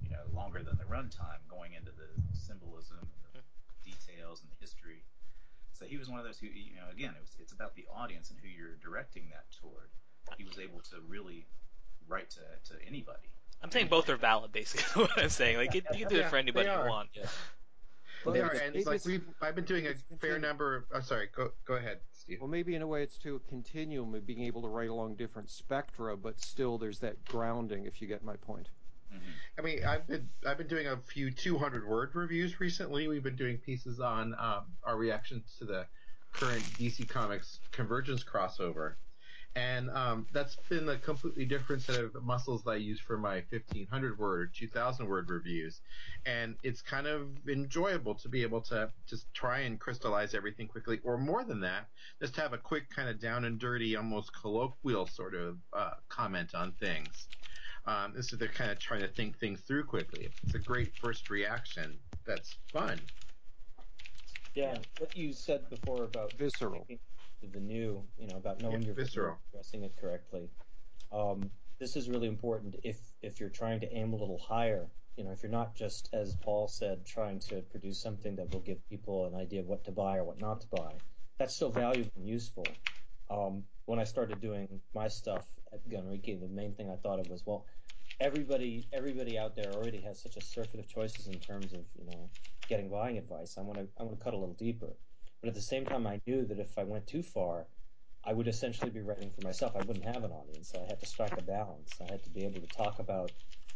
you 0.03 0.12
know 0.12 0.24
longer 0.36 0.62
than 0.63 0.77
the 0.77 0.86
runtime 0.86 1.41
going 1.50 1.74
into 1.74 1.91
the 1.91 2.10
symbolism 2.36 3.00
and 3.00 3.31
the 3.33 3.39
mm-hmm. 3.39 3.89
details 3.89 4.41
and 4.41 4.51
the 4.51 4.60
history. 4.60 5.03
So 5.74 5.86
he 5.86 5.98
was 5.98 6.10
one 6.10 6.19
of 6.19 6.25
those 6.25 6.38
who 6.38 6.48
you 6.48 6.75
know 6.75 6.91
again 6.91 7.15
it 7.15 7.22
was, 7.22 7.36
it's 7.39 7.53
about 7.53 7.75
the 7.75 7.86
audience 7.89 8.29
and 8.29 8.39
who 8.39 8.48
you're 8.48 8.77
directing 8.83 9.29
that 9.31 9.45
toward. 9.60 9.89
He 10.38 10.43
was 10.43 10.57
able 10.57 10.79
to 10.91 11.01
really 11.07 11.45
write 12.07 12.29
to, 12.31 12.74
to 12.74 12.88
anybody. 12.88 13.29
I'm 13.62 13.72
saying 13.72 13.88
both 13.88 14.10
are 14.10 14.17
valid, 14.17 14.51
basically. 14.51 14.83
What 15.03 15.17
I'm 15.17 15.29
saying, 15.29 15.57
like, 15.57 15.74
you 15.74 15.81
can 15.81 16.07
do 16.07 16.17
it 16.17 16.29
for 16.29 16.38
anybody 16.38 16.69
you 16.69 16.89
want. 16.89 17.10
Yeah. 17.13 17.25
Well, 18.25 18.33
they 18.33 18.41
are, 18.41 18.51
and 18.51 18.75
it's 18.75 18.86
like 18.86 19.03
we've 19.05 19.24
I've 19.41 19.55
been 19.55 19.65
doing 19.65 19.88
a 19.88 20.15
fair 20.17 20.39
number. 20.39 20.77
Of, 20.77 20.83
oh, 20.93 21.00
sorry, 21.01 21.29
go 21.36 21.51
go 21.65 21.75
ahead, 21.75 22.00
Steve. 22.13 22.39
Well, 22.39 22.50
maybe 22.50 22.75
in 22.75 22.81
a 22.81 22.88
way 22.88 23.03
it's 23.03 23.17
to 23.19 23.36
a 23.36 23.39
continuum 23.50 24.15
of 24.15 24.25
being 24.25 24.43
able 24.43 24.62
to 24.62 24.69
write 24.69 24.89
along 24.89 25.15
different 25.15 25.50
spectra, 25.50 26.15
but 26.15 26.39
still 26.39 26.77
there's 26.77 27.00
that 27.00 27.24
grounding. 27.25 27.86
If 27.86 28.01
you 28.01 28.07
get 28.07 28.24
my 28.24 28.36
point. 28.38 28.69
Mm-hmm. 29.13 29.60
I 29.60 29.62
mean, 29.62 29.86
I've 29.86 30.08
been 30.08 30.29
I've 30.46 30.58
been 30.58 30.67
doing 30.67 30.88
a 30.88 30.98
few 30.98 31.32
200 31.32 31.88
word 31.88 32.12
reviews 32.13 32.60
recently. 32.60 33.08
We've 33.08 33.24
been 33.24 33.36
doing 33.36 33.58
pieces 33.58 34.00
on 34.00 34.34
um, 34.39 34.65
our 34.84 34.98
reactions 34.98 35.55
to 35.60 35.65
the 35.65 35.86
current 36.34 36.63
DC 36.79 37.08
Comics 37.08 37.60
Convergence 37.72 38.24
crossover. 38.24 38.96
And 39.55 39.91
um, 39.91 40.25
that's 40.34 40.55
been 40.67 40.89
a 40.89 40.98
completely 40.98 41.46
different 41.46 41.84
set 41.84 42.00
of 42.00 42.24
muscles 42.24 42.63
that 42.63 42.72
I 42.72 42.75
use 42.77 43.00
for 43.00 43.17
my 43.17 43.43
1500 43.51 44.17
word 44.17 44.41
or 44.41 44.46
2000 44.48 45.08
word 45.08 45.29
reviews. 45.29 45.79
And 46.25 46.55
it's 46.63 46.82
kind 46.82 47.05
of 47.05 47.27
enjoyable 47.48 48.15
to 48.15 48.29
be 48.29 48.41
able 48.41 48.62
to 48.62 48.91
just 49.05 49.32
try 49.36 49.60
and 49.60 49.79
crystallize 49.79 50.34
everything 50.34 50.67
quickly, 50.67 51.00
or 51.03 51.20
more 51.20 51.43
than 51.43 51.62
that, 51.62 51.88
just 52.20 52.36
have 52.38 52.53
a 52.53 52.58
quick 52.58 52.89
kind 52.89 53.10
of 53.10 53.22
down 53.22 53.46
and 53.46 53.60
dirty, 53.60 53.96
almost 53.96 54.32
colloquial 54.34 55.05
sort 55.05 55.36
of 55.36 55.58
uh, 55.72 55.91
comment 56.10 56.55
on 56.55 56.72
things. 56.72 57.27
Um, 57.86 58.13
this 58.16 58.32
is 58.32 58.40
they're 58.40 58.48
kind 58.48 58.72
of 58.72 58.80
trying 58.80 59.02
to 59.02 59.10
think 59.10 59.38
things 59.40 59.60
through 59.62 59.84
quickly. 59.86 60.30
It's 60.44 60.56
a 60.56 60.60
great 60.60 60.96
first 61.02 61.30
reaction. 61.30 61.98
That's 62.25 62.56
fun. 62.72 63.00
Yeah, 64.56 64.78
what 65.00 65.16
you 65.18 65.34
said 65.34 65.70
before 65.70 66.04
about 66.04 66.32
Visceral. 66.34 66.88
the 67.52 67.60
new, 67.60 68.02
you 68.18 68.28
know, 68.28 68.38
about 68.38 68.62
knowing 68.62 68.82
Yeah, 68.82 68.88
your 68.88 68.96
visceral. 68.96 69.38
addressing 69.52 69.84
it 69.84 69.96
correctly. 70.00 70.50
Um, 71.12 71.50
this 71.80 71.96
is 71.98 72.10
really 72.10 72.28
important 72.28 72.75
if 72.84 72.98
if 73.22 73.40
you're 73.40 73.50
trying 73.50 73.80
to 73.82 73.92
aim 73.94 74.13
a 74.13 74.16
little 74.16 74.38
higher. 74.38 74.88
You 75.18 75.25
know, 75.25 75.32
if 75.32 75.44
you're 75.44 75.52
not 75.52 75.75
just, 75.75 76.10
as 76.13 76.36
Paul 76.38 76.68
said, 76.68 77.06
trying 77.06 77.40
to 77.42 77.62
produce 77.62 78.00
something 78.02 78.36
that 78.38 78.52
will 78.52 78.62
give 78.62 78.78
people 78.90 79.25
an 79.25 79.36
idea 79.36 79.60
of 79.60 79.68
what 79.68 79.84
to 79.86 79.92
buy 79.92 80.18
or 80.18 80.24
what 80.24 80.40
not 80.40 80.62
to 80.62 80.68
buy. 80.68 80.94
That's 81.38 81.56
still 81.56 81.70
valuable 81.70 82.12
and 82.16 82.28
useful. 82.28 82.66
Um, 83.30 83.63
when 83.86 84.00
I 84.00 84.03
started 84.03 84.42
doing 84.42 84.68
my 84.94 85.08
stuff 85.08 85.46
at 85.72 85.88
Ganriki, 85.89 86.39
the 86.39 86.48
main 86.48 86.74
thing 86.74 86.89
I 86.89 86.96
thought 86.96 87.20
of 87.20 87.27
was, 87.30 87.44
well, 87.46 87.65
everybody 88.20 88.86
everybody 88.94 89.38
out 89.38 89.56
there 89.56 89.74
already 89.74 90.00
has 90.01 90.22
such 90.22 90.38
a 90.38 90.42
circuit 90.42 90.80
of 90.80 90.88
choices 90.88 91.27
in 91.27 91.39
terms 91.39 91.74
of 91.74 91.82
you 91.98 92.06
know 92.06 92.30
getting 92.70 92.89
buying 92.89 93.18
advice. 93.18 93.58
I 93.58 93.62
want 93.62 93.80
to 93.80 93.88
I 94.00 94.03
want 94.03 94.18
to 94.18 94.24
cut 94.24 94.34
a 94.34 94.38
little 94.38 94.56
deeper, 94.56 94.94
but 95.42 95.50
at 95.50 95.56
the 95.56 95.62
same 95.62 95.86
time, 95.86 96.08
I 96.08 96.22
knew 96.25 96.46
that 96.46 96.60
if 96.60 96.77
I 96.77 96.84
went 96.84 97.08
too 97.08 97.24
far, 97.24 97.68
I 98.24 98.34
would 98.34 98.48
essentially 98.48 98.92
be 98.92 99.01
writing 99.01 99.32
for 99.32 99.42
myself. 99.42 99.74
I 99.75 99.82
wouldn't 99.82 100.06
have 100.06 100.24
an 100.24 100.32
audience. 100.32 100.72
So 100.72 100.82
I 100.82 100.88
had 100.88 101.00
to 101.00 101.06
strike 101.06 101.38
a 101.38 101.42
balance. 101.42 101.92
I 102.01 102.12
had 102.12 102.24
to 102.24 102.30
be 102.30 102.46
able 102.46 102.62
to 102.62 102.68
talk 102.68 103.00
about 103.00 103.32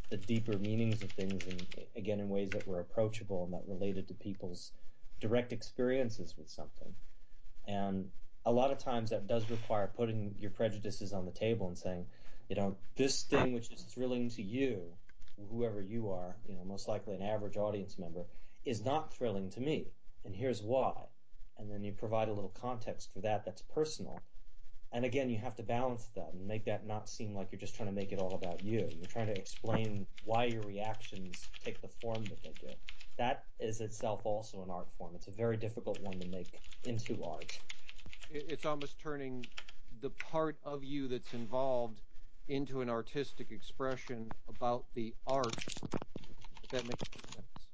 the 0.10 0.18
deeper 0.18 0.58
meanings 0.58 1.04
of 1.04 1.12
things, 1.12 1.46
and 1.48 1.68
again 1.98 2.20
in 2.20 2.30
ways 2.30 2.52
that 2.52 2.68
were 2.68 2.80
approachable 2.80 3.44
and 3.44 3.54
that 3.54 3.64
related 3.68 4.08
to 4.08 4.14
people's 4.14 4.72
direct 5.20 5.52
experiences 5.52 6.36
with 6.38 6.50
something. 6.50 6.94
And 7.68 8.10
a 8.48 8.52
lot 8.52 8.72
of 8.72 8.78
times 8.78 9.10
that 9.10 9.28
does 9.28 9.50
require 9.50 9.92
putting 9.94 10.34
your 10.40 10.52
prejudices 10.52 11.12
on 11.12 11.26
the 11.26 11.32
table 11.32 11.68
and 11.68 11.78
saying, 11.78 12.06
you 12.48 12.56
know, 12.56 12.78
this 12.96 13.24
thing 13.24 13.52
which 13.52 13.70
is 13.74 13.82
thrilling 13.82 14.30
to 14.30 14.42
you, 14.42 14.84
whoever 15.52 15.82
you 15.82 16.10
are, 16.12 16.38
you 16.48 16.56
know, 16.56 16.64
most 16.64 16.88
likely 16.88 17.14
an 17.14 17.22
average 17.22 17.58
audience 17.58 18.00
member, 18.00 18.24
is 18.64 18.86
not 18.86 19.14
thrilling 19.14 19.50
to 19.50 19.60
me. 19.60 19.88
And 20.24 20.34
here's 20.34 20.64
why. 20.64 20.94
And 21.58 21.70
then 21.70 21.84
you 21.84 21.92
provide 21.92 22.30
a 22.30 22.34
little 22.34 22.54
context 22.62 23.10
for 23.14 23.20
that 23.20 23.44
that's 23.44 23.64
personal. 23.64 24.22
And 24.94 25.04
again, 25.04 25.30
you 25.30 25.38
have 25.40 25.56
to 25.58 25.64
balance 25.64 26.08
that 26.16 26.32
and 26.32 26.48
make 26.48 26.64
that 26.66 26.88
not 26.88 27.10
seem 27.10 27.36
like 27.36 27.50
you're 27.52 27.60
just 27.60 27.76
trying 27.76 27.90
to 27.90 27.96
make 27.96 28.14
it 28.14 28.20
all 28.20 28.34
about 28.34 28.64
you. 28.64 28.88
You're 28.96 29.12
trying 29.12 29.28
to 29.28 29.38
explain 29.38 30.08
why 30.24 30.46
your 30.46 30.62
reactions 30.62 31.46
take 31.66 31.82
the 31.82 31.90
form 32.02 32.24
that 32.24 32.42
they 32.44 32.54
do. 32.62 32.74
That 33.18 33.44
is 33.60 33.82
itself 33.82 34.22
also 34.24 34.64
an 34.64 34.70
art 34.72 34.88
form. 34.98 35.12
It's 35.16 35.28
a 35.28 35.32
very 35.32 35.58
difficult 35.58 36.00
one 36.02 36.18
to 36.20 36.28
make 36.30 36.48
into 36.86 37.22
art. 37.26 37.60
It- 38.30 38.46
It's 38.50 38.66
almost 38.66 39.00
turning 39.00 39.50
the 40.00 40.10
part 40.12 40.60
of 40.64 40.84
you 40.84 41.08
that's 41.08 41.34
involved 41.34 42.02
into 42.48 42.82
an 42.82 42.90
artistic 42.90 43.52
expression 43.52 44.34
about 44.48 44.86
the 44.94 45.16
art. 45.26 45.60
That 46.72 46.86
makes 46.86 47.02
sense. 47.34 47.70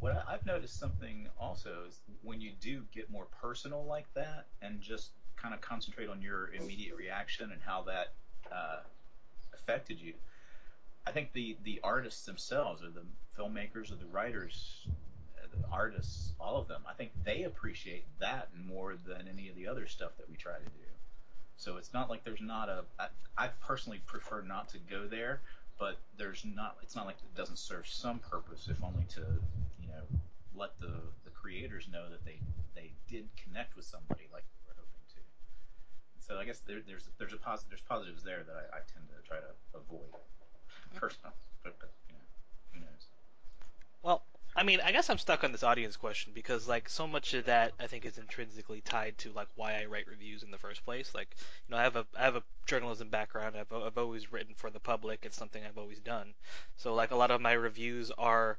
What 0.00 0.24
I've 0.28 0.44
noticed 0.46 0.78
something 0.78 1.28
also 1.38 1.84
is 1.88 2.00
when 2.22 2.40
you 2.40 2.52
do 2.60 2.84
get 2.92 3.10
more 3.10 3.26
personal 3.26 3.84
like 3.84 4.12
that 4.14 4.46
and 4.60 4.80
just 4.80 5.12
kind 5.36 5.54
of 5.54 5.60
concentrate 5.60 6.08
on 6.08 6.20
your 6.20 6.52
immediate 6.52 6.96
reaction 6.96 7.52
and 7.52 7.60
how 7.62 7.82
that 7.82 8.14
uh, 8.52 8.80
affected 9.54 10.00
you. 10.00 10.14
I 11.06 11.12
think 11.12 11.32
the, 11.32 11.56
the 11.62 11.80
artists 11.82 12.24
themselves, 12.26 12.82
or 12.82 12.90
the 12.90 13.04
filmmakers, 13.38 13.92
or 13.92 13.96
the 13.96 14.06
writers, 14.06 14.86
artists, 15.72 16.32
all 16.40 16.56
of 16.56 16.68
them, 16.68 16.82
I 16.88 16.94
think 16.94 17.12
they 17.24 17.44
appreciate 17.44 18.04
that 18.20 18.48
more 18.66 18.96
than 19.06 19.28
any 19.28 19.48
of 19.48 19.56
the 19.56 19.68
other 19.68 19.86
stuff 19.86 20.16
that 20.18 20.28
we 20.28 20.36
try 20.36 20.54
to 20.54 20.64
do. 20.64 20.86
So 21.56 21.76
it's 21.76 21.92
not 21.92 22.10
like 22.10 22.24
there's 22.24 22.40
not 22.40 22.68
a. 22.68 22.84
I, 22.98 23.08
I 23.36 23.48
personally 23.66 24.00
prefer 24.06 24.42
not 24.42 24.68
to 24.70 24.78
go 24.78 25.06
there, 25.06 25.40
but 25.78 25.98
there's 26.18 26.44
not. 26.44 26.76
It's 26.82 26.94
not 26.94 27.06
like 27.06 27.16
it 27.16 27.36
doesn't 27.36 27.58
serve 27.58 27.86
some 27.86 28.18
purpose, 28.18 28.68
if 28.70 28.82
only 28.84 29.04
to, 29.14 29.20
you 29.80 29.88
know, 29.88 30.04
let 30.54 30.78
the 30.80 31.00
the 31.24 31.30
creators 31.30 31.88
know 31.90 32.08
that 32.10 32.24
they 32.24 32.38
they 32.74 32.92
did 33.08 33.28
connect 33.42 33.74
with 33.74 33.86
somebody 33.86 34.28
like 34.32 34.44
they 34.44 34.68
were 34.68 34.76
hoping 34.76 35.06
to. 35.14 35.20
So 36.20 36.38
I 36.38 36.44
guess 36.44 36.60
there, 36.66 36.80
there's 36.86 37.08
there's 37.18 37.32
a 37.32 37.38
posit- 37.38 37.68
there's 37.70 37.80
positives 37.88 38.22
there 38.22 38.44
that 38.44 38.54
I, 38.54 38.76
I 38.76 38.80
tend 38.92 39.08
to 39.08 39.26
try 39.26 39.38
to 39.38 39.52
avoid. 39.74 40.12
Mm-hmm. 40.12 40.98
Personal, 40.98 41.32
but, 41.64 41.78
but 41.80 41.90
you 42.08 42.14
know, 42.14 42.24
who 42.72 42.80
knows? 42.80 43.06
Well, 44.02 44.24
I 44.58 44.62
mean, 44.62 44.80
I 44.82 44.90
guess 44.90 45.10
I'm 45.10 45.18
stuck 45.18 45.44
on 45.44 45.52
this 45.52 45.62
audience 45.62 45.96
question 45.96 46.32
because 46.34 46.66
like 46.66 46.88
so 46.88 47.06
much 47.06 47.34
of 47.34 47.44
that 47.44 47.74
I 47.78 47.86
think 47.86 48.06
is 48.06 48.16
intrinsically 48.16 48.80
tied 48.80 49.18
to 49.18 49.30
like 49.32 49.48
why 49.54 49.78
I 49.80 49.84
write 49.84 50.06
reviews 50.08 50.42
in 50.42 50.50
the 50.50 50.56
first 50.56 50.82
place. 50.82 51.14
Like, 51.14 51.36
you 51.68 51.72
know, 51.72 51.76
I 51.76 51.82
have 51.82 51.96
a 51.96 52.06
I 52.18 52.24
have 52.24 52.36
a 52.36 52.42
journalism 52.64 53.10
background. 53.10 53.54
I've 53.54 53.70
I've 53.70 53.98
always 53.98 54.32
written 54.32 54.54
for 54.54 54.70
the 54.70 54.80
public. 54.80 55.20
It's 55.24 55.36
something 55.36 55.62
I've 55.62 55.76
always 55.76 56.00
done. 56.00 56.32
So 56.76 56.94
like 56.94 57.10
a 57.10 57.16
lot 57.16 57.30
of 57.30 57.42
my 57.42 57.52
reviews 57.52 58.10
are 58.12 58.58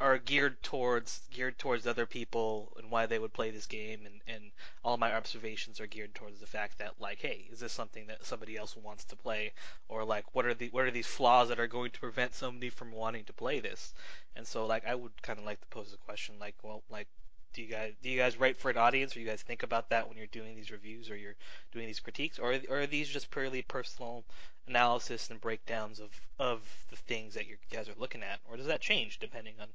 are 0.00 0.16
geared 0.16 0.62
towards 0.62 1.20
geared 1.30 1.58
towards 1.58 1.86
other 1.86 2.06
people 2.06 2.72
and 2.78 2.90
why 2.90 3.04
they 3.04 3.18
would 3.18 3.34
play 3.34 3.50
this 3.50 3.66
game 3.66 4.06
and 4.06 4.22
and 4.26 4.50
all 4.82 4.96
my 4.96 5.14
observations 5.14 5.78
are 5.78 5.86
geared 5.86 6.14
towards 6.14 6.40
the 6.40 6.46
fact 6.46 6.78
that 6.78 6.98
like 6.98 7.20
hey 7.20 7.46
is 7.52 7.60
this 7.60 7.72
something 7.72 8.06
that 8.06 8.24
somebody 8.24 8.56
else 8.56 8.74
wants 8.76 9.04
to 9.04 9.14
play? 9.14 9.52
Or 9.88 10.02
like 10.04 10.34
what 10.34 10.46
are 10.46 10.54
the 10.54 10.68
what 10.70 10.84
are 10.84 10.90
these 10.90 11.06
flaws 11.06 11.48
that 11.48 11.60
are 11.60 11.66
going 11.66 11.90
to 11.90 12.00
prevent 12.00 12.34
somebody 12.34 12.70
from 12.70 12.92
wanting 12.92 13.24
to 13.24 13.32
play 13.34 13.60
this? 13.60 13.92
And 14.34 14.46
so 14.46 14.64
like 14.64 14.86
I 14.86 14.94
would 14.94 15.20
kind 15.22 15.38
of 15.38 15.44
like 15.44 15.60
to 15.60 15.66
pose 15.66 15.92
a 15.92 15.98
question 15.98 16.36
like 16.38 16.54
well 16.62 16.82
like 16.88 17.08
do 17.52 17.62
you 17.62 17.68
guys 17.68 17.92
do 18.02 18.08
you 18.08 18.18
guys 18.18 18.38
write 18.38 18.56
for 18.56 18.70
an 18.70 18.76
audience 18.76 19.16
or 19.16 19.20
you 19.20 19.26
guys 19.26 19.42
think 19.42 19.62
about 19.62 19.90
that 19.90 20.08
when 20.08 20.16
you're 20.16 20.26
doing 20.28 20.54
these 20.54 20.70
reviews 20.70 21.10
or 21.10 21.16
you're 21.16 21.36
doing 21.72 21.86
these 21.86 22.00
critiques 22.00 22.38
or, 22.38 22.58
or 22.68 22.80
are 22.80 22.86
these 22.86 23.08
just 23.08 23.30
purely 23.30 23.62
personal 23.62 24.24
analysis 24.66 25.30
and 25.30 25.40
breakdowns 25.40 26.00
of 26.00 26.10
of 26.38 26.60
the 26.90 26.96
things 26.96 27.34
that 27.34 27.48
you 27.48 27.56
guys 27.72 27.88
are 27.88 27.98
looking 27.98 28.22
at 28.22 28.38
or 28.48 28.56
does 28.56 28.66
that 28.66 28.80
change 28.80 29.18
depending 29.18 29.54
on 29.60 29.68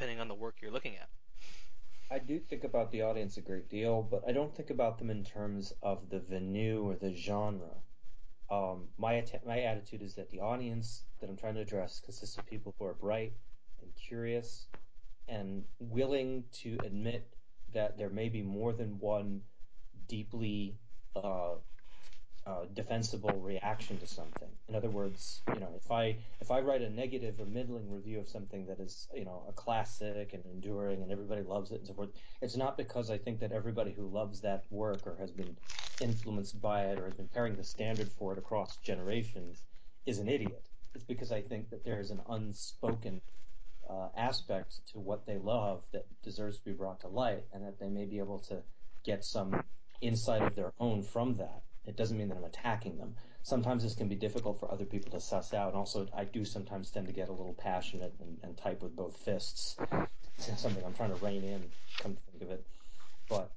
depending 0.00 0.18
on 0.18 0.28
the 0.28 0.34
work 0.34 0.56
you're 0.62 0.70
looking 0.70 0.96
at. 0.96 1.10
I 2.10 2.18
do 2.18 2.38
think 2.38 2.64
about 2.64 2.90
the 2.90 3.02
audience 3.02 3.36
a 3.36 3.42
great 3.42 3.68
deal, 3.68 4.02
but 4.02 4.24
I 4.26 4.32
don't 4.32 4.56
think 4.56 4.70
about 4.70 4.98
them 4.98 5.10
in 5.10 5.24
terms 5.24 5.74
of 5.82 6.08
the 6.08 6.20
venue 6.20 6.82
or 6.82 6.96
the 6.96 7.14
genre. 7.14 7.76
Um, 8.50 8.88
my 8.96 9.18
att- 9.18 9.46
my 9.46 9.60
attitude 9.60 10.00
is 10.00 10.14
that 10.14 10.30
the 10.30 10.40
audience 10.40 11.04
that 11.20 11.28
I'm 11.28 11.36
trying 11.36 11.54
to 11.56 11.60
address 11.60 12.00
consists 12.00 12.38
of 12.38 12.46
people 12.46 12.74
who 12.78 12.86
are 12.86 12.94
bright 12.94 13.34
and 13.82 13.94
curious 13.94 14.66
and 15.30 15.64
willing 15.78 16.44
to 16.52 16.76
admit 16.84 17.26
that 17.72 17.96
there 17.96 18.10
may 18.10 18.28
be 18.28 18.42
more 18.42 18.72
than 18.72 18.98
one 18.98 19.40
deeply 20.08 20.76
uh, 21.14 21.54
uh, 22.46 22.64
defensible 22.74 23.40
reaction 23.40 23.96
to 23.98 24.06
something. 24.06 24.48
In 24.68 24.74
other 24.74 24.90
words, 24.90 25.42
you 25.54 25.60
know, 25.60 25.70
if 25.76 25.90
I 25.90 26.16
if 26.40 26.50
I 26.50 26.60
write 26.60 26.82
a 26.82 26.90
negative 26.90 27.38
or 27.38 27.46
middling 27.46 27.90
review 27.90 28.18
of 28.18 28.28
something 28.28 28.66
that 28.66 28.80
is, 28.80 29.08
you 29.14 29.24
know, 29.24 29.44
a 29.48 29.52
classic 29.52 30.32
and 30.32 30.44
enduring 30.46 31.02
and 31.02 31.12
everybody 31.12 31.42
loves 31.42 31.70
it 31.70 31.78
and 31.78 31.86
so 31.86 31.94
forth, 31.94 32.10
it's 32.42 32.56
not 32.56 32.76
because 32.76 33.10
I 33.10 33.18
think 33.18 33.40
that 33.40 33.52
everybody 33.52 33.92
who 33.92 34.08
loves 34.08 34.40
that 34.40 34.64
work 34.70 35.06
or 35.06 35.16
has 35.20 35.30
been 35.30 35.56
influenced 36.00 36.60
by 36.60 36.84
it 36.84 36.98
or 36.98 37.04
has 37.04 37.14
been 37.14 37.28
carrying 37.32 37.56
the 37.56 37.64
standard 37.64 38.10
for 38.18 38.32
it 38.32 38.38
across 38.38 38.78
generations 38.78 39.62
is 40.06 40.18
an 40.18 40.28
idiot. 40.28 40.64
It's 40.94 41.04
because 41.04 41.30
I 41.30 41.42
think 41.42 41.70
that 41.70 41.84
there 41.84 42.00
is 42.00 42.10
an 42.10 42.20
unspoken 42.28 43.20
Uh, 43.90 44.08
aspect 44.16 44.86
to 44.86 45.00
what 45.00 45.26
they 45.26 45.36
love 45.38 45.82
that 45.90 46.06
deserves 46.22 46.58
to 46.58 46.64
be 46.64 46.70
brought 46.70 47.00
to 47.00 47.08
light, 47.08 47.42
and 47.52 47.64
that 47.64 47.80
they 47.80 47.88
may 47.88 48.04
be 48.04 48.20
able 48.20 48.38
to 48.38 48.62
get 49.02 49.24
some 49.24 49.64
insight 50.00 50.42
of 50.42 50.54
their 50.54 50.72
own 50.78 51.02
from 51.02 51.34
that. 51.36 51.62
It 51.86 51.96
doesn't 51.96 52.16
mean 52.16 52.28
that 52.28 52.36
I'm 52.36 52.44
attacking 52.44 52.98
them. 52.98 53.16
Sometimes 53.42 53.82
this 53.82 53.96
can 53.96 54.06
be 54.06 54.14
difficult 54.14 54.60
for 54.60 54.70
other 54.70 54.84
people 54.84 55.10
to 55.10 55.18
suss 55.18 55.52
out. 55.52 55.70
And 55.70 55.76
also, 55.76 56.06
I 56.14 56.22
do 56.22 56.44
sometimes 56.44 56.90
tend 56.90 57.08
to 57.08 57.12
get 57.12 57.30
a 57.30 57.32
little 57.32 57.54
passionate 57.54 58.14
and, 58.20 58.38
and 58.44 58.56
type 58.56 58.80
with 58.80 58.94
both 58.94 59.16
fists. 59.16 59.76
It's 60.36 60.62
something 60.62 60.84
I'm 60.84 60.94
trying 60.94 61.10
to 61.10 61.24
rein 61.24 61.42
in, 61.42 61.62
come 61.98 62.14
to 62.14 62.20
think 62.30 62.42
of 62.42 62.50
it. 62.50 62.64
But 63.28 63.50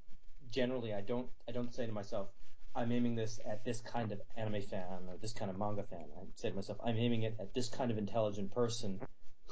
generally, 0.49 0.95
I 0.95 1.01
don't 1.01 1.27
I 1.47 1.51
don't 1.51 1.73
say 1.73 1.85
to 1.85 1.91
myself, 1.91 2.27
I'm 2.75 2.91
aiming 2.91 3.15
this 3.15 3.39
at 3.45 3.63
this 3.63 3.79
kind 3.81 4.11
of 4.11 4.19
anime 4.35 4.63
fan 4.63 5.07
or 5.07 5.15
this 5.21 5.31
kind 5.31 5.51
of 5.51 5.57
manga 5.57 5.83
fan. 5.83 6.05
I 6.17 6.25
say 6.35 6.49
to 6.49 6.55
myself, 6.55 6.79
I'm 6.83 6.97
aiming 6.97 7.23
it 7.23 7.35
at 7.39 7.53
this 7.53 7.69
kind 7.69 7.91
of 7.91 7.97
intelligent 7.97 8.51
person 8.51 8.99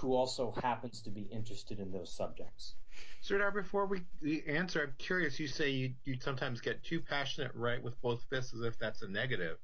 who 0.01 0.15
also 0.15 0.53
happens 0.63 1.01
to 1.01 1.12
be 1.12 1.22
interested 1.31 1.79
in 1.79 1.91
those 1.91 2.12
subjects. 2.12 2.74
Serdar, 3.22 3.51
before 3.51 3.86
we 3.86 4.01
the 4.22 4.43
answer, 4.48 4.81
I'm 4.81 4.93
curious. 4.98 5.39
You 5.39 5.48
say 5.48 5.70
you, 5.70 5.93
you 6.05 6.17
sometimes 6.20 6.60
get 6.60 6.84
too 6.84 7.00
passionate, 7.00 7.51
right, 7.53 7.81
with 7.81 8.00
both 8.01 8.24
fists, 8.29 8.53
as 8.53 8.62
if 8.62 8.77
that's 8.79 9.03
a 9.03 9.08
negative. 9.08 9.58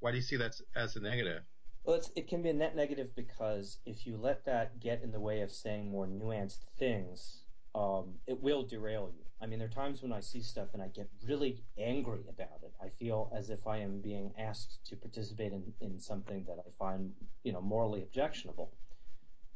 Why 0.00 0.10
do 0.10 0.16
you 0.16 0.22
see 0.22 0.36
that 0.36 0.60
as 0.74 0.96
a 0.96 1.00
negative? 1.00 1.42
Well, 1.84 1.96
it's, 1.96 2.10
it 2.16 2.28
can 2.28 2.42
be 2.42 2.48
a 2.48 2.54
net 2.54 2.74
negative 2.74 3.14
because 3.14 3.78
if 3.86 4.06
you 4.06 4.16
let 4.16 4.44
that 4.46 4.80
get 4.80 5.02
in 5.02 5.12
the 5.12 5.20
way 5.20 5.42
of 5.42 5.52
saying 5.52 5.90
more 5.90 6.06
nuanced 6.06 6.64
things, 6.78 7.42
um, 7.74 8.14
it 8.26 8.42
will 8.42 8.64
derail 8.64 9.10
you. 9.14 9.24
I 9.40 9.46
mean, 9.46 9.58
there 9.58 9.68
are 9.68 9.70
times 9.70 10.02
when 10.02 10.12
I 10.12 10.20
see 10.20 10.40
stuff 10.40 10.68
and 10.72 10.82
I 10.82 10.88
get 10.88 11.08
really 11.26 11.62
angry 11.78 12.20
about 12.28 12.62
it. 12.62 12.72
I 12.82 12.88
feel 12.98 13.30
as 13.36 13.50
if 13.50 13.66
I 13.66 13.78
am 13.78 14.00
being 14.00 14.32
asked 14.38 14.78
to 14.86 14.96
participate 14.96 15.52
in, 15.52 15.62
in 15.80 16.00
something 16.00 16.44
that 16.48 16.56
I 16.58 16.70
find, 16.78 17.12
you 17.42 17.52
know, 17.52 17.60
morally 17.60 18.02
objectionable. 18.02 18.72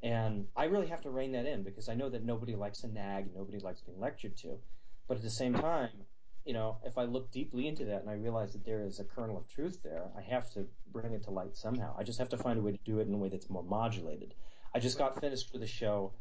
And 0.02 0.46
I 0.56 0.64
really 0.64 0.86
have 0.88 1.02
to 1.02 1.10
rein 1.10 1.32
that 1.32 1.46
in 1.46 1.62
because 1.62 1.88
I 1.88 1.94
know 1.94 2.08
that 2.10 2.24
nobody 2.24 2.54
likes 2.54 2.84
a 2.84 2.88
nag, 2.88 3.34
nobody 3.34 3.58
likes 3.58 3.80
being 3.80 3.98
lectured 4.00 4.36
to. 4.38 4.58
But 5.08 5.16
at 5.16 5.22
the 5.22 5.30
same 5.30 5.54
time, 5.54 5.90
you 6.44 6.52
know, 6.52 6.78
if 6.84 6.96
I 6.96 7.04
look 7.04 7.32
deeply 7.32 7.66
into 7.66 7.84
that 7.86 8.00
and 8.02 8.10
I 8.10 8.14
realize 8.14 8.52
that 8.52 8.64
there 8.64 8.84
is 8.84 9.00
a 9.00 9.04
kernel 9.04 9.36
of 9.36 9.48
truth 9.48 9.82
there, 9.82 10.04
I 10.16 10.22
have 10.22 10.50
to 10.52 10.66
bring 10.92 11.12
it 11.12 11.24
to 11.24 11.30
light 11.30 11.56
somehow. 11.56 11.94
I 11.98 12.04
just 12.04 12.18
have 12.18 12.28
to 12.30 12.38
find 12.38 12.58
a 12.58 12.62
way 12.62 12.72
to 12.72 12.78
do 12.84 13.00
it 13.00 13.08
in 13.08 13.14
a 13.14 13.18
way 13.18 13.28
that's 13.28 13.50
more 13.50 13.64
modulated. 13.64 14.34
I 14.74 14.78
just 14.78 14.98
got 14.98 15.20
finished 15.20 15.52
with 15.52 15.62
a 15.62 15.66
show 15.66 16.12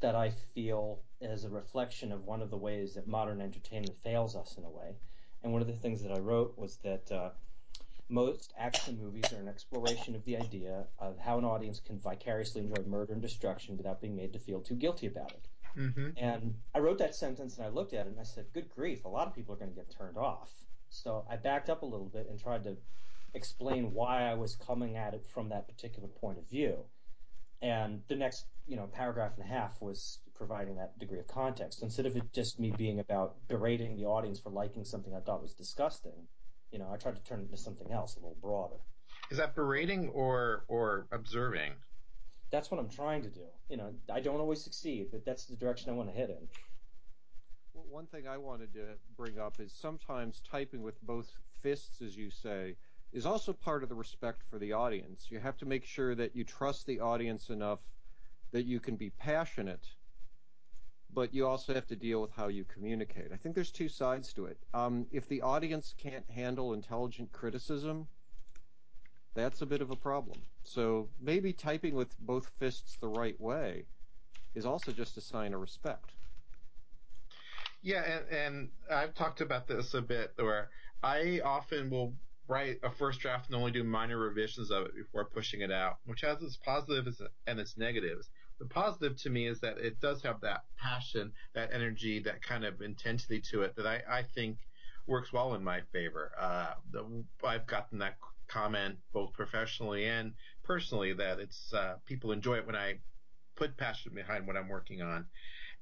that 0.00 0.14
I 0.14 0.30
feel 0.54 1.00
is 1.20 1.44
a 1.44 1.50
reflection 1.50 2.12
of 2.12 2.24
one 2.24 2.42
of 2.42 2.50
the 2.50 2.56
ways 2.56 2.94
that 2.94 3.06
modern 3.06 3.40
entertainment 3.40 3.96
fails 4.02 4.36
us 4.36 4.56
in 4.56 4.64
a 4.64 4.70
way. 4.70 4.96
And 5.42 5.52
one 5.52 5.62
of 5.62 5.68
the 5.68 5.74
things 5.74 6.02
that 6.02 6.12
I 6.12 6.18
wrote 6.18 6.56
was 6.56 6.76
that 6.78 7.10
uh, 7.12 7.30
most 8.08 8.52
action 8.58 8.98
movies 9.00 9.32
are 9.32 9.40
an 9.40 9.48
exploration 9.48 10.14
of 10.14 10.24
the 10.24 10.36
idea 10.36 10.86
of 10.98 11.18
how 11.18 11.38
an 11.38 11.44
audience 11.44 11.80
can 11.80 11.98
vicariously 11.98 12.60
enjoy 12.60 12.82
murder 12.86 13.12
and 13.12 13.22
destruction 13.22 13.76
without 13.76 14.00
being 14.00 14.14
made 14.14 14.32
to 14.32 14.38
feel 14.38 14.60
too 14.60 14.76
guilty 14.76 15.06
about 15.06 15.32
it. 15.32 15.48
Mm-hmm. 15.76 16.10
And 16.16 16.54
I 16.74 16.78
wrote 16.78 16.98
that 16.98 17.14
sentence 17.14 17.56
and 17.56 17.66
I 17.66 17.68
looked 17.68 17.92
at 17.92 18.06
it 18.06 18.10
and 18.10 18.20
I 18.20 18.24
said, 18.24 18.46
good 18.54 18.68
grief, 18.68 19.04
a 19.04 19.08
lot 19.08 19.26
of 19.26 19.34
people 19.34 19.54
are 19.54 19.58
going 19.58 19.70
to 19.70 19.76
get 19.76 19.94
turned 19.96 20.16
off. 20.16 20.50
So 20.88 21.26
I 21.28 21.36
backed 21.36 21.68
up 21.68 21.82
a 21.82 21.86
little 21.86 22.06
bit 22.06 22.28
and 22.30 22.40
tried 22.40 22.64
to 22.64 22.76
explain 23.34 23.92
why 23.92 24.30
I 24.30 24.34
was 24.34 24.56
coming 24.56 24.96
at 24.96 25.12
it 25.12 25.26
from 25.34 25.48
that 25.50 25.68
particular 25.68 26.08
point 26.08 26.38
of 26.38 26.48
view. 26.48 26.76
And 27.60 28.02
the 28.08 28.14
next, 28.14 28.46
you 28.66 28.76
know, 28.76 28.86
paragraph 28.86 29.32
and 29.36 29.44
a 29.44 29.48
half 29.48 29.80
was 29.80 30.20
providing 30.34 30.76
that 30.76 30.98
degree 30.98 31.18
of 31.18 31.26
context. 31.26 31.82
Instead 31.82 32.06
of 32.06 32.16
it 32.16 32.32
just 32.32 32.60
me 32.60 32.70
being 32.70 33.00
about 33.00 33.36
berating 33.48 33.96
the 33.96 34.04
audience 34.04 34.38
for 34.38 34.50
liking 34.50 34.84
something 34.84 35.14
I 35.14 35.20
thought 35.20 35.42
was 35.42 35.54
disgusting, 35.54 36.28
you 36.76 36.82
know, 36.82 36.90
I 36.92 36.98
tried 36.98 37.16
to 37.16 37.22
turn 37.22 37.40
it 37.40 37.44
into 37.44 37.56
something 37.56 37.90
else 37.90 38.16
a 38.16 38.18
little 38.18 38.36
broader. 38.42 38.76
Is 39.30 39.38
that 39.38 39.54
berating 39.54 40.10
or 40.10 40.66
or 40.68 41.06
observing? 41.10 41.72
That's 42.50 42.70
what 42.70 42.78
I'm 42.78 42.90
trying 42.90 43.22
to 43.22 43.30
do. 43.30 43.46
You 43.70 43.78
know, 43.78 43.94
I 44.12 44.20
don't 44.20 44.40
always 44.40 44.62
succeed, 44.62 45.06
but 45.10 45.24
that's 45.24 45.46
the 45.46 45.56
direction 45.56 45.88
I 45.88 45.94
want 45.94 46.10
to 46.10 46.14
head 46.14 46.28
in. 46.28 46.48
Well, 47.72 47.86
one 47.88 48.04
thing 48.04 48.28
I 48.28 48.36
wanted 48.36 48.74
to 48.74 48.98
bring 49.16 49.38
up 49.38 49.58
is 49.58 49.72
sometimes 49.72 50.42
typing 50.48 50.82
with 50.82 51.00
both 51.00 51.32
fists, 51.62 52.02
as 52.02 52.14
you 52.14 52.30
say, 52.30 52.76
is 53.10 53.24
also 53.24 53.54
part 53.54 53.82
of 53.82 53.88
the 53.88 53.94
respect 53.94 54.42
for 54.50 54.58
the 54.58 54.74
audience. 54.74 55.28
You 55.30 55.40
have 55.40 55.56
to 55.58 55.64
make 55.64 55.86
sure 55.86 56.14
that 56.14 56.36
you 56.36 56.44
trust 56.44 56.84
the 56.84 57.00
audience 57.00 57.48
enough 57.48 57.80
that 58.52 58.66
you 58.66 58.80
can 58.80 58.96
be 58.96 59.08
passionate, 59.08 59.86
but 61.16 61.32
you 61.32 61.46
also 61.46 61.72
have 61.72 61.86
to 61.86 61.96
deal 61.96 62.20
with 62.20 62.30
how 62.30 62.48
you 62.48 62.62
communicate. 62.64 63.32
I 63.32 63.36
think 63.36 63.54
there's 63.54 63.72
two 63.72 63.88
sides 63.88 64.34
to 64.34 64.44
it. 64.44 64.58
Um, 64.74 65.06
if 65.10 65.26
the 65.28 65.40
audience 65.40 65.94
can't 65.96 66.28
handle 66.30 66.74
intelligent 66.74 67.32
criticism, 67.32 68.06
that's 69.34 69.62
a 69.62 69.66
bit 69.66 69.80
of 69.80 69.90
a 69.90 69.96
problem. 69.96 70.38
So 70.62 71.08
maybe 71.18 71.54
typing 71.54 71.94
with 71.94 72.14
both 72.18 72.52
fists 72.58 72.98
the 73.00 73.08
right 73.08 73.40
way 73.40 73.86
is 74.54 74.66
also 74.66 74.92
just 74.92 75.16
a 75.16 75.22
sign 75.22 75.54
of 75.54 75.60
respect. 75.62 76.12
Yeah, 77.82 78.02
and, 78.02 78.24
and 78.30 78.68
I've 78.90 79.14
talked 79.14 79.40
about 79.40 79.66
this 79.66 79.94
a 79.94 80.02
bit 80.02 80.34
where 80.36 80.68
I 81.02 81.40
often 81.42 81.88
will 81.88 82.12
write 82.46 82.80
a 82.82 82.90
first 82.90 83.20
draft 83.20 83.46
and 83.46 83.56
only 83.56 83.72
do 83.72 83.84
minor 83.84 84.18
revisions 84.18 84.70
of 84.70 84.84
it 84.84 84.94
before 84.94 85.24
pushing 85.24 85.62
it 85.62 85.72
out, 85.72 85.96
which 86.04 86.20
has 86.20 86.42
its 86.42 86.58
positives 86.58 87.22
and 87.46 87.58
its 87.58 87.78
negatives. 87.78 88.28
The 88.58 88.66
positive 88.66 89.16
to 89.18 89.30
me 89.30 89.46
is 89.46 89.60
that 89.60 89.78
it 89.78 90.00
does 90.00 90.22
have 90.22 90.40
that 90.40 90.64
passion, 90.78 91.32
that 91.54 91.72
energy, 91.72 92.20
that 92.20 92.42
kind 92.42 92.64
of 92.64 92.80
intensity 92.80 93.40
to 93.50 93.62
it 93.62 93.76
that 93.76 93.86
I, 93.86 94.02
I 94.08 94.22
think 94.22 94.58
works 95.06 95.32
well 95.32 95.54
in 95.54 95.62
my 95.62 95.82
favor. 95.92 96.32
Uh, 96.38 96.74
the, 96.90 97.24
I've 97.44 97.66
gotten 97.66 97.98
that 97.98 98.16
comment 98.48 98.98
both 99.12 99.32
professionally 99.34 100.06
and 100.06 100.34
personally 100.64 101.12
that 101.14 101.38
it's 101.40 101.72
uh, 101.74 101.96
people 102.06 102.32
enjoy 102.32 102.56
it 102.58 102.66
when 102.66 102.76
I 102.76 103.00
put 103.56 103.76
passion 103.76 104.14
behind 104.14 104.46
what 104.46 104.56
I'm 104.56 104.68
working 104.68 105.02
on, 105.02 105.26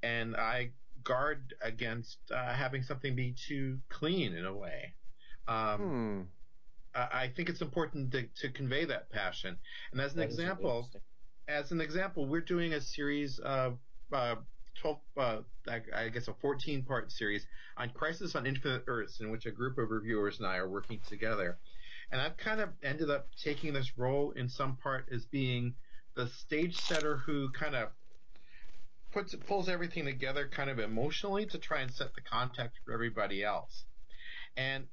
and 0.03 0.37
I 0.37 0.73
guard 1.03 1.55
against 1.63 2.19
uh, 2.31 2.55
having 2.55 2.83
something 2.83 3.15
be 3.15 3.33
too 3.35 3.81
clean 3.89 4.35
in 4.35 4.47
a 4.47 4.55
way. 4.55 4.95
Um, 5.47 5.81
Hmm. 5.81 6.23
I 6.95 7.29
think 7.29 7.49
it's 7.49 7.61
important 7.61 8.13
to, 8.13 8.29
to 8.37 8.51
convey 8.53 8.85
that 8.85 9.11
passion. 9.11 9.59
And 9.91 10.01
as 10.01 10.13
an 10.13 10.21
That 10.21 10.29
is 10.29 10.39
example, 10.39 10.77
interesting. 10.79 11.01
As 11.49 11.73
an 11.73 11.81
example, 11.81 12.27
we're 12.27 12.41
doing 12.41 12.73
a 12.73 12.81
series 12.81 13.39
of 13.39 13.79
uh, 14.13 14.37
12, 14.81 14.99
uh, 15.17 15.39
I, 15.95 16.09
guess 16.09 16.29
a 16.29 16.35
14 16.35 16.83
part 16.83 17.13
series 17.13 17.47
on 17.77 17.91
Crisis 17.91 18.35
on 18.35 18.47
Infinite 18.47 18.85
Earths, 18.87 19.21
in 19.21 19.31
which 19.31 19.47
a 19.47 19.51
group 19.51 19.79
of 19.79 19.91
reviewers 19.91 20.39
and 20.39 20.47
I 20.47 20.57
are 20.57 20.69
working 20.69 21.01
together. 21.09 21.59
And 22.11 22.21
I've 22.21 22.37
kind 22.37 22.61
of 22.61 22.71
ended 22.83 23.11
up 23.11 23.29
taking 23.43 23.73
this 23.73 23.97
role 23.97 24.33
in 24.33 24.49
some 24.49 24.77
part 24.77 25.09
as 25.13 25.25
being 25.27 25.75
the 26.15 26.29
stage 26.29 26.77
setter 26.77 27.17
who 27.17 27.51
kind 27.51 27.75
of 27.75 27.89
puts 29.13 29.35
pulls 29.47 29.69
everything 29.69 30.05
together 30.05 30.49
kind 30.49 30.69
of 30.69 30.79
emotionally 30.79 31.47
to 31.47 31.59
try 31.59 31.81
and 31.81 31.93
set 31.93 32.15
the 32.15 32.21
context 32.21 32.79
for 32.85 32.93
everybody 32.93 33.43
else. 33.43 33.85
And 34.57 34.85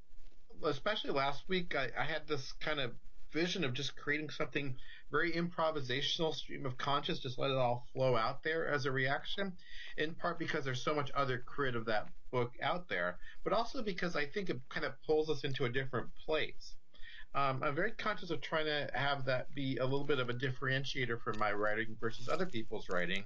especially 0.63 1.11
last 1.11 1.43
week, 1.47 1.75
I, 1.75 1.89
I 1.99 2.05
had 2.05 2.27
this 2.27 2.51
kind 2.53 2.79
of 2.79 2.91
vision 3.31 3.63
of 3.63 3.73
just 3.73 3.95
creating 3.95 4.29
something 4.29 4.75
very 5.11 5.31
improvisational, 5.31 6.33
stream 6.33 6.65
of 6.65 6.77
conscious, 6.77 7.19
just 7.19 7.37
let 7.37 7.51
it 7.51 7.57
all 7.57 7.85
flow 7.93 8.15
out 8.15 8.43
there 8.43 8.67
as 8.67 8.85
a 8.85 8.91
reaction. 8.91 9.53
In 9.97 10.13
part 10.15 10.39
because 10.39 10.63
there's 10.63 10.83
so 10.83 10.95
much 10.95 11.11
other 11.13 11.37
crit 11.39 11.75
of 11.75 11.85
that 11.85 12.07
book 12.31 12.53
out 12.61 12.87
there, 12.87 13.17
but 13.43 13.53
also 13.53 13.83
because 13.83 14.15
I 14.15 14.25
think 14.25 14.49
it 14.49 14.59
kind 14.69 14.85
of 14.85 14.93
pulls 15.05 15.29
us 15.29 15.43
into 15.43 15.65
a 15.65 15.69
different 15.69 16.07
place. 16.25 16.75
Um, 17.33 17.61
I'm 17.63 17.75
very 17.75 17.91
conscious 17.91 18.29
of 18.29 18.41
trying 18.41 18.65
to 18.65 18.89
have 18.93 19.25
that 19.25 19.53
be 19.55 19.77
a 19.77 19.85
little 19.85 20.05
bit 20.05 20.19
of 20.19 20.29
a 20.29 20.33
differentiator 20.33 21.21
for 21.21 21.33
my 21.33 21.53
writing 21.53 21.95
versus 21.99 22.27
other 22.27 22.45
people's 22.45 22.89
writing, 22.89 23.23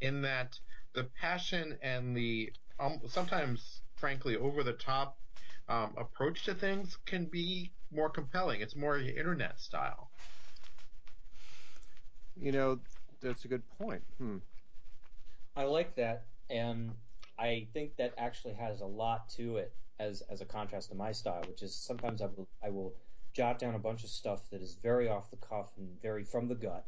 in 0.00 0.22
that 0.22 0.58
the 0.92 1.04
passion 1.20 1.78
and 1.82 2.16
the 2.16 2.52
um, 2.80 3.00
sometimes, 3.06 3.82
frankly, 3.96 4.36
over 4.36 4.64
the 4.64 4.72
top 4.72 5.18
um, 5.68 5.94
approach 5.96 6.44
to 6.44 6.54
things 6.54 6.98
can 7.06 7.26
be 7.26 7.70
more 7.90 8.10
compelling. 8.10 8.60
It's 8.60 8.76
more 8.76 8.98
internet 8.98 9.60
style. 9.60 10.10
You 12.36 12.52
know, 12.52 12.80
that's 13.22 13.44
a 13.44 13.48
good 13.48 13.62
point. 13.78 14.02
Hmm. 14.18 14.38
I 15.56 15.64
like 15.64 15.94
that, 15.96 16.24
and 16.50 16.92
I 17.38 17.66
think 17.72 17.96
that 17.96 18.14
actually 18.18 18.54
has 18.54 18.80
a 18.80 18.86
lot 18.86 19.28
to 19.36 19.56
it 19.58 19.72
as 19.98 20.22
as 20.22 20.40
a 20.40 20.44
contrast 20.44 20.90
to 20.90 20.96
my 20.96 21.12
style, 21.12 21.42
which 21.48 21.62
is 21.62 21.74
sometimes 21.74 22.20
I 22.20 22.26
will 22.26 22.48
I 22.62 22.70
will 22.70 22.94
jot 23.32 23.58
down 23.58 23.74
a 23.74 23.78
bunch 23.78 24.04
of 24.04 24.10
stuff 24.10 24.48
that 24.50 24.62
is 24.62 24.74
very 24.82 25.08
off 25.08 25.30
the 25.30 25.36
cuff 25.36 25.66
and 25.76 25.88
very 26.02 26.24
from 26.24 26.48
the 26.48 26.54
gut, 26.54 26.86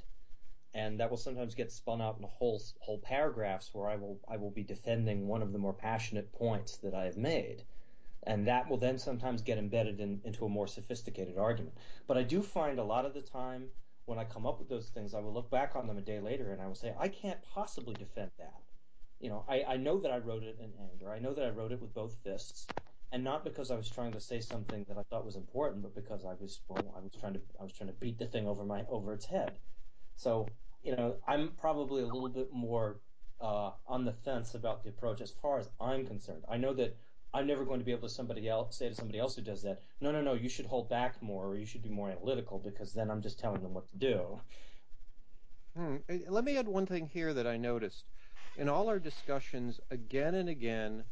and 0.74 0.98
that 1.00 1.10
will 1.10 1.16
sometimes 1.16 1.54
get 1.54 1.72
spun 1.72 2.00
out 2.02 2.16
in 2.18 2.24
whole 2.24 2.60
whole 2.80 2.98
paragraphs 2.98 3.70
where 3.72 3.88
I 3.88 3.96
will 3.96 4.18
I 4.28 4.36
will 4.36 4.50
be 4.50 4.64
defending 4.64 5.28
one 5.28 5.42
of 5.42 5.52
the 5.52 5.58
more 5.58 5.72
passionate 5.72 6.32
points 6.32 6.76
that 6.78 6.94
I 6.94 7.04
have 7.04 7.16
made, 7.16 7.62
and 8.26 8.46
that 8.48 8.68
will 8.68 8.78
then 8.78 8.98
sometimes 8.98 9.42
get 9.42 9.58
embedded 9.58 10.00
in, 10.00 10.20
into 10.24 10.44
a 10.44 10.48
more 10.48 10.66
sophisticated 10.66 11.38
argument. 11.38 11.76
But 12.06 12.18
I 12.18 12.22
do 12.22 12.42
find 12.42 12.78
a 12.78 12.84
lot 12.84 13.04
of 13.06 13.14
the 13.14 13.22
time 13.22 13.68
when 14.06 14.18
I 14.18 14.24
come 14.24 14.46
up 14.46 14.58
with 14.58 14.68
those 14.68 14.88
things, 14.88 15.14
I 15.14 15.20
will 15.20 15.32
look 15.34 15.50
back 15.50 15.74
on 15.74 15.86
them 15.86 15.98
a 15.98 16.02
day 16.02 16.20
later 16.20 16.52
and 16.52 16.62
I 16.62 16.66
will 16.66 16.74
say, 16.74 16.94
I 16.98 17.08
can't 17.08 17.40
possibly 17.42 17.94
defend 17.94 18.30
that. 18.38 18.62
You 19.20 19.30
know, 19.30 19.44
I, 19.48 19.62
I 19.66 19.76
know 19.76 19.98
that 20.00 20.12
I 20.12 20.18
wrote 20.18 20.42
it 20.44 20.58
in 20.60 20.72
anger. 20.90 21.10
I 21.10 21.18
know 21.18 21.34
that 21.34 21.44
I 21.44 21.50
wrote 21.50 21.72
it 21.72 21.80
with 21.80 21.94
both 21.94 22.16
fists, 22.22 22.66
and 23.12 23.24
not 23.24 23.44
because 23.44 23.70
I 23.70 23.76
was 23.76 23.88
trying 23.88 24.12
to 24.12 24.20
say 24.20 24.40
something 24.40 24.84
that 24.88 24.98
I 24.98 25.02
thought 25.10 25.24
was 25.24 25.36
important, 25.36 25.82
but 25.82 25.94
because 25.94 26.24
I 26.24 26.34
was 26.34 26.60
well, 26.68 26.92
I 26.96 27.00
was 27.00 27.12
trying 27.18 27.32
to 27.34 27.40
I 27.58 27.62
was 27.62 27.72
trying 27.72 27.88
to 27.88 27.94
beat 27.94 28.18
the 28.18 28.26
thing 28.26 28.46
over 28.46 28.64
my 28.64 28.84
over 28.90 29.14
its 29.14 29.24
head. 29.24 29.58
So 30.16 30.48
you 30.82 30.94
know, 30.94 31.16
I'm 31.26 31.52
probably 31.58 32.02
a 32.02 32.06
little 32.06 32.28
bit 32.28 32.52
more 32.52 33.00
uh, 33.40 33.70
on 33.86 34.04
the 34.04 34.12
fence 34.12 34.54
about 34.54 34.82
the 34.82 34.90
approach 34.90 35.20
as 35.20 35.32
far 35.32 35.58
as 35.58 35.68
I'm 35.80 36.06
concerned. 36.06 36.44
I 36.48 36.58
know 36.58 36.74
that 36.74 36.96
I'm 37.37 37.46
never 37.46 37.66
going 37.66 37.81
to 37.81 37.85
be 37.85 37.92
able 37.92 38.09
to 38.09 38.14
somebody 38.14 38.49
else 38.49 38.79
say 38.79 38.88
to 38.88 38.94
somebody 38.94 39.18
else 39.18 39.37
who 39.37 39.42
does 39.42 39.62
that, 39.62 39.83
no, 40.01 40.11
no, 40.11 40.22
no, 40.22 40.33
you 40.33 40.49
should 40.49 40.64
hold 40.64 40.88
back 40.88 41.22
more, 41.22 41.46
or 41.49 41.57
you 41.59 41.66
should 41.66 41.83
be 41.83 41.90
more 41.90 42.11
analytical, 42.11 42.59
because 42.59 42.94
then 42.94 43.11
I'm 43.11 43.20
just 43.20 43.38
telling 43.38 43.62
them 43.62 43.75
what 43.75 43.87
to 43.90 43.96
do. 43.99 44.40
Hmm. 45.77 45.96
Eh, 46.09 46.20
Let 46.29 46.44
me 46.44 46.57
add 46.57 46.66
one 46.66 46.87
thing 46.87 47.07
here 47.12 47.35
that 47.35 47.46
I 47.46 47.59
noticed. 47.59 48.05
In 48.57 48.70
all 48.70 48.88
our 48.88 48.99
discussions, 48.99 49.81
again 49.90 50.35
and 50.35 50.49
again, 50.49 51.05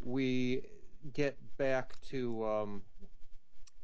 we 0.00 0.62
get 1.12 1.38
back 1.56 1.92
to 2.10 2.44
um, 2.44 2.82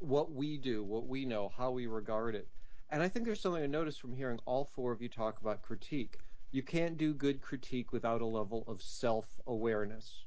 what 0.01 0.33
we 0.33 0.59
do, 0.59 0.83
what 0.83 1.07
we 1.07 1.25
know, 1.25 1.53
how 1.57 1.71
we 1.71 1.87
regard 1.87 2.35
it. 2.35 2.49
And 2.91 3.01
I 3.01 3.09
think 3.09 3.25
there's 3.27 3.41
something 3.41 3.63
I 3.63 3.67
noticed 3.67 4.01
from 4.01 4.13
hearing 4.13 4.41
all 4.45 4.65
four 4.75 4.91
of 4.91 5.01
you 5.01 5.09
talk 5.09 5.41
about 5.41 5.63
critique. 5.63 6.19
You 6.51 6.65
can't 6.65 6.99
do 6.99 7.15
good 7.15 7.41
critique 7.41 7.93
without 7.93 8.23
a 8.23 8.27
level 8.27 8.65
of 8.67 8.83
self 8.83 9.27
awareness. 9.47 10.26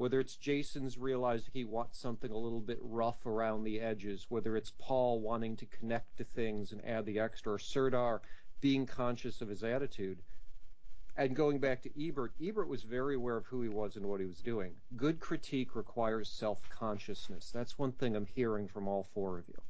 Whether 0.00 0.18
it's 0.18 0.36
Jason's 0.36 0.96
realizing 0.96 1.50
he 1.52 1.66
wants 1.66 1.98
something 1.98 2.30
a 2.30 2.38
little 2.38 2.62
bit 2.62 2.78
rough 2.80 3.26
around 3.26 3.64
the 3.64 3.82
edges, 3.82 4.24
whether 4.30 4.56
it's 4.56 4.72
Paul 4.78 5.20
wanting 5.20 5.58
to 5.58 5.66
connect 5.66 6.16
to 6.16 6.24
things 6.24 6.72
and 6.72 6.82
add 6.86 7.04
the 7.04 7.18
extra, 7.18 7.52
or 7.52 7.58
Serdar 7.58 8.22
being 8.62 8.86
conscious 8.86 9.42
of 9.42 9.50
his 9.50 9.62
attitude. 9.62 10.22
And 11.18 11.36
going 11.36 11.58
back 11.58 11.82
to 11.82 11.90
Ebert, 12.02 12.32
Ebert 12.42 12.66
was 12.66 12.82
very 12.82 13.14
aware 13.14 13.36
of 13.36 13.44
who 13.44 13.60
he 13.60 13.68
was 13.68 13.96
and 13.96 14.06
what 14.06 14.20
he 14.20 14.26
was 14.26 14.40
doing. 14.40 14.72
Good 14.96 15.20
critique 15.20 15.76
requires 15.76 16.30
self 16.30 16.66
consciousness. 16.70 17.50
That's 17.52 17.78
one 17.78 17.92
thing 17.92 18.16
I'm 18.16 18.24
hearing 18.24 18.68
from 18.68 18.88
all 18.88 19.06
four 19.12 19.36
of 19.36 19.46
you. 19.48 19.60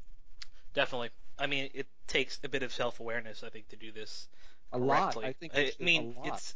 Definitely. 0.75 1.11
I 1.41 1.49
mean, 1.49 1.71
it 1.75 1.89
takes 2.07 2.39
a 2.45 2.49
bit 2.49 2.63
of 2.63 2.73
self 2.73 3.01
awareness, 3.01 3.43
I 3.43 3.49
think, 3.49 3.69
to 3.71 3.77
do 3.77 3.91
this. 3.91 4.29
A 4.73 4.79
correctly. 4.79 5.25
lot. 5.25 5.29
I 5.29 5.33
think 5.33 5.57
I 5.57 5.73
mean, 5.81 6.15
a 6.17 6.21
lot. 6.21 6.29
it's 6.29 6.55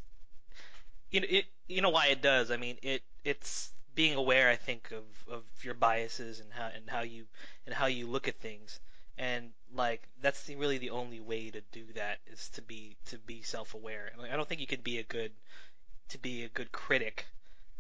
you 1.15 1.21
know, 1.21 1.27
it 1.31 1.45
you 1.69 1.81
know 1.81 1.91
why 1.91 2.09
it 2.09 2.21
does. 2.21 2.51
I 2.51 2.57
mean, 2.57 2.77
it 2.83 3.03
it's 3.25 3.71
being 3.95 4.17
aware, 4.17 4.51
I 4.51 4.57
think, 4.57 4.91
of 4.91 5.05
of 5.33 5.45
your 5.63 5.75
biases 5.75 6.41
and 6.41 6.53
how 6.53 6.71
and 6.75 6.91
how 6.91 7.03
you 7.03 7.27
and 7.67 7.75
how 7.75 7.87
you 7.87 8.09
look 8.09 8.27
at 8.27 8.41
things. 8.41 8.81
And 9.17 9.53
like 9.73 10.09
that's 10.21 10.43
the, 10.43 10.57
really 10.57 10.79
the 10.79 10.91
only 10.91 11.21
way 11.21 11.51
to 11.51 11.61
do 11.71 11.85
that 11.95 12.19
is 12.27 12.49
to 12.51 12.63
be 12.63 12.97
to 13.07 13.19
be 13.19 13.43
self-aware. 13.43 14.11
And 14.13 14.23
like, 14.23 14.33
I 14.33 14.37
don't 14.37 14.49
think 14.49 14.61
you 14.61 14.67
can 14.67 14.81
be 14.81 14.99
a 14.99 15.05
good 15.05 15.31
to 16.09 16.19
be 16.19 16.43
a 16.43 16.49
good 16.49 16.73
critic 16.73 17.27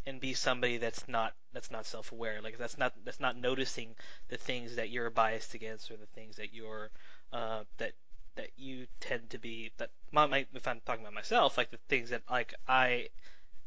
and 0.06 0.20
be 0.20 0.32
somebody 0.34 0.78
that's 0.78 1.08
not 1.08 1.34
that's 1.52 1.72
not 1.72 1.86
self-aware. 1.86 2.40
Like 2.40 2.56
that's 2.56 2.78
not 2.78 2.92
that's 3.04 3.18
not 3.18 3.36
noticing 3.36 3.96
the 4.28 4.36
things 4.36 4.76
that 4.76 4.90
you're 4.90 5.10
biased 5.10 5.54
against 5.54 5.90
or 5.90 5.96
the 5.96 6.06
things 6.14 6.36
that 6.36 6.54
you're 6.54 6.90
uh, 7.32 7.64
that 7.78 7.94
that 8.36 8.50
you 8.56 8.86
tend 9.00 9.30
to 9.30 9.38
be 9.38 9.70
that 9.78 9.90
my, 10.12 10.26
my 10.26 10.46
if 10.54 10.66
I'm 10.66 10.80
talking 10.84 11.02
about 11.02 11.14
myself, 11.14 11.56
like 11.56 11.70
the 11.70 11.78
things 11.88 12.10
that 12.10 12.22
like 12.30 12.54
I 12.68 13.08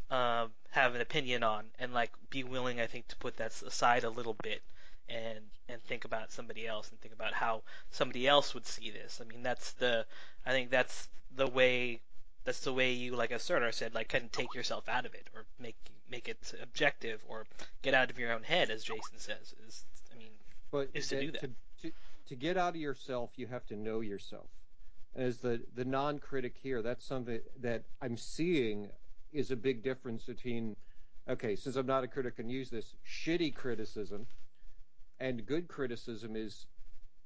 uh, 0.10 0.47
have 0.71 0.95
an 0.95 1.01
opinion 1.01 1.43
on, 1.43 1.65
and 1.80 1.93
like 1.93 2.12
be 2.30 2.43
willing, 2.43 2.80
I 2.80 2.88
think, 2.88 3.08
to 3.10 3.15
put 3.17 3.38
that 3.38 3.62
aside 3.62 4.03
a 4.03 4.10
little 4.10 4.36
bit 4.43 4.62
and 5.10 5.39
and 5.69 5.82
think 5.84 6.06
about 6.06 6.32
somebody 6.32 6.67
else 6.67 6.89
and 6.89 6.99
think 6.99 7.13
about 7.13 7.34
how 7.34 7.62
somebody 7.91 8.27
else 8.27 8.53
would 8.53 8.65
see 8.65 8.91
this. 8.91 9.19
I 9.21 9.25
mean, 9.25 9.43
that's 9.43 9.73
the 9.73 10.06
I 10.45 10.51
think 10.51 10.69
that's 10.69 11.08
the 11.36 11.47
way 11.47 12.01
that's 12.43 12.62
the 12.62 12.73
way 12.73 12.93
you, 12.93 13.15
like 13.15 13.32
as 13.32 13.43
Serdar 13.43 13.71
said, 13.73 13.93
like 13.93 14.10
kind 14.10 14.23
of 14.23 14.32
take 14.32 14.53
yourself 14.53 14.88
out 14.88 15.06
of 15.06 15.13
it 15.13 15.27
or 15.36 15.45
make 15.60 15.75
make 16.10 16.27
it 16.30 16.53
objective 16.62 17.21
or 17.27 17.45
get 17.82 17.93
out 17.93 18.10
of 18.10 18.17
your 18.17 18.32
own 18.32 18.43
head, 18.43 18.69
as 18.69 18.84
Jason 18.84 19.17
says. 19.17 19.53
Is 19.67 19.84
I 20.13 20.17
mean, 20.17 20.32
but 20.71 20.89
is 20.93 21.10
to 21.10 21.19
do 21.19 21.32
that. 21.32 21.41
To, 21.82 21.91
to, 22.27 22.35
get 22.35 22.57
out 22.57 22.69
of 22.69 22.81
yourself, 22.81 23.31
you 23.35 23.47
have 23.47 23.65
to 23.67 23.75
know 23.75 24.01
yourself. 24.01 24.47
As 25.15 25.37
the, 25.37 25.61
the 25.75 25.85
non 25.85 26.19
critic 26.19 26.55
here, 26.61 26.81
that's 26.81 27.05
something 27.05 27.39
that 27.61 27.83
I'm 28.01 28.17
seeing 28.17 28.89
is 29.33 29.51
a 29.51 29.55
big 29.55 29.83
difference 29.83 30.23
between, 30.23 30.75
okay, 31.27 31.55
since 31.55 31.75
I'm 31.75 31.87
not 31.87 32.03
a 32.03 32.07
critic 32.07 32.35
and 32.37 32.51
use 32.51 32.69
this, 32.69 32.93
shitty 33.05 33.55
criticism 33.55 34.27
and 35.19 35.45
good 35.45 35.67
criticism 35.67 36.35
is 36.35 36.67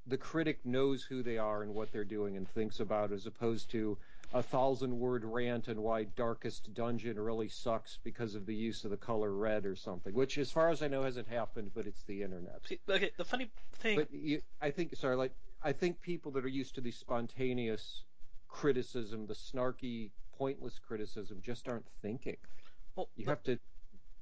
the 0.08 0.18
critic 0.18 0.60
knows 0.66 1.04
who 1.04 1.22
they 1.22 1.38
are 1.38 1.64
and 1.64 1.74
what 1.74 1.92
they're 1.92 2.04
doing 2.04 2.38
and 2.38 2.48
thinks 2.50 2.80
about, 2.80 3.12
as 3.12 3.26
opposed 3.26 3.70
to 3.72 3.98
a 4.34 4.42
thousand 4.42 4.98
word 4.98 5.26
rant 5.26 5.68
on 5.68 5.82
why 5.82 6.04
Darkest 6.06 6.74
Dungeon 6.74 7.20
really 7.20 7.50
sucks 7.50 8.00
because 8.04 8.34
of 8.36 8.46
the 8.46 8.56
use 8.56 8.86
of 8.86 8.92
the 8.92 8.98
color 8.98 9.32
red 9.34 9.66
or 9.66 9.76
something, 9.76 10.14
which, 10.14 10.38
as 10.38 10.50
far 10.52 10.70
as 10.70 10.82
I 10.82 10.88
know, 10.88 11.04
hasn't 11.04 11.28
happened, 11.28 11.72
but 11.74 11.86
it's 11.86 12.04
the 12.04 12.24
internet. 12.24 12.62
See, 12.68 12.80
okay, 12.90 13.12
the 13.18 13.26
funny 13.26 13.50
thing. 13.80 13.98
But 13.98 14.12
you, 14.14 14.42
I 14.62 14.72
think, 14.72 14.96
sorry, 14.96 15.16
like 15.18 15.34
I 15.64 15.74
think 15.74 16.02
people 16.02 16.32
that 16.34 16.46
are 16.46 16.50
used 16.50 16.76
to 16.76 16.82
the 16.82 16.92
spontaneous 16.92 18.04
criticism, 18.48 19.26
the 19.28 19.34
snarky, 19.34 20.12
pointless 20.38 20.80
criticism, 20.80 21.40
just 21.44 21.68
aren't 21.68 21.86
thinking. 22.02 22.38
well, 22.96 23.10
You 23.16 23.26
the- 23.26 23.32
have 23.32 23.44
to 23.44 23.60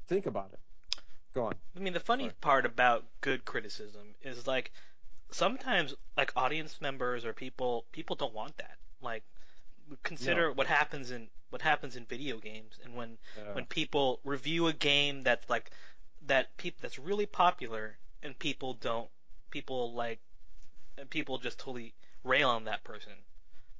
think 0.07 0.25
about 0.25 0.51
it. 0.53 0.59
Go 1.35 1.45
on. 1.45 1.53
I 1.75 1.79
mean, 1.79 1.93
the 1.93 1.99
funny 1.99 2.23
Sorry. 2.23 2.33
part 2.41 2.65
about 2.65 3.05
good 3.21 3.45
criticism 3.45 4.15
is 4.23 4.47
like 4.47 4.71
sometimes 5.31 5.93
like 6.17 6.31
audience 6.35 6.81
members 6.81 7.23
or 7.23 7.33
people 7.33 7.85
people 7.91 8.15
don't 8.15 8.33
want 8.33 8.57
that. 8.57 8.77
Like 9.01 9.23
consider 10.03 10.47
No. 10.49 10.53
what 10.53 10.67
happens 10.67 11.11
in 11.11 11.29
what 11.49 11.61
happens 11.63 11.95
in 11.95 12.05
video 12.05 12.37
games 12.37 12.79
and 12.83 12.95
when 12.95 13.17
Uh, 13.37 13.53
when 13.53 13.65
people 13.65 14.19
review 14.23 14.67
a 14.67 14.73
game 14.73 15.23
that's 15.23 15.49
like 15.49 15.71
that 16.21 16.55
peop, 16.57 16.79
that's 16.79 16.99
really 16.99 17.25
popular 17.25 17.97
and 18.21 18.37
people 18.37 18.73
don't 18.73 19.09
people 19.49 19.93
like 19.93 20.19
and 20.97 21.09
people 21.09 21.37
just 21.37 21.57
totally 21.57 21.93
rail 22.23 22.49
on 22.49 22.65
that 22.65 22.83
person 22.83 23.13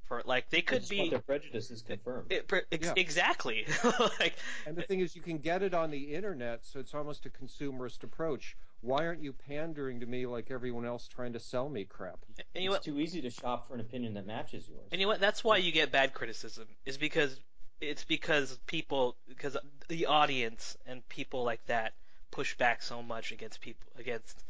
for 0.04 0.22
like 0.24 0.48
they 0.50 0.58
They 0.58 0.62
could 0.62 0.88
be 0.88 1.08
their 1.10 1.20
prejudices 1.20 1.82
confirmed. 1.82 2.32
it, 2.32 2.48
per- 2.48 2.64
ex- 2.72 2.86
Yeah. 2.88 2.94
exactly 2.96 3.66
like 4.18 4.34
and 4.66 4.76
the 4.76 4.82
thing 4.82 5.00
is, 5.00 5.14
you 5.14 5.22
can 5.22 5.38
get 5.38 5.62
it 5.62 5.74
on 5.74 5.90
the 5.90 6.14
internet, 6.14 6.64
so 6.64 6.80
it's 6.80 6.94
almost 6.94 7.26
a 7.26 7.30
consumerist 7.30 8.02
approach. 8.02 8.56
Why 8.82 9.06
aren't 9.06 9.22
you 9.22 9.32
pandering 9.32 10.00
to 10.00 10.06
me 10.06 10.26
like 10.26 10.50
everyone 10.50 10.86
else 10.86 11.06
trying 11.06 11.34
to 11.34 11.40
sell 11.40 11.68
me 11.68 11.84
crap? 11.84 12.18
and 12.54 12.64
you 12.64 12.72
it's 12.74 12.84
too 12.84 12.98
easy 12.98 13.20
to 13.20 13.30
shop 13.30 13.68
for 13.68 13.74
an 13.74 13.80
opinion 13.80 14.14
that 14.14 14.26
matches 14.26 14.66
yours. 14.68 14.88
And 14.90 15.00
you 15.00 15.06
know 15.06 15.12
what? 15.12 15.20
That's 15.20 15.44
why 15.44 15.58
you 15.58 15.70
get 15.70 15.92
bad 15.92 16.14
criticism. 16.14 16.66
Is 16.86 16.96
because 16.96 17.38
it's 17.80 18.04
because 18.04 18.58
people, 18.66 19.16
because 19.28 19.56
the 19.88 20.06
audience 20.06 20.76
and 20.86 21.06
people 21.08 21.44
like 21.44 21.64
that 21.66 21.92
push 22.30 22.56
back 22.56 22.82
so 22.82 23.02
much 23.02 23.32
against 23.32 23.60
people, 23.60 23.86
against 23.98 24.44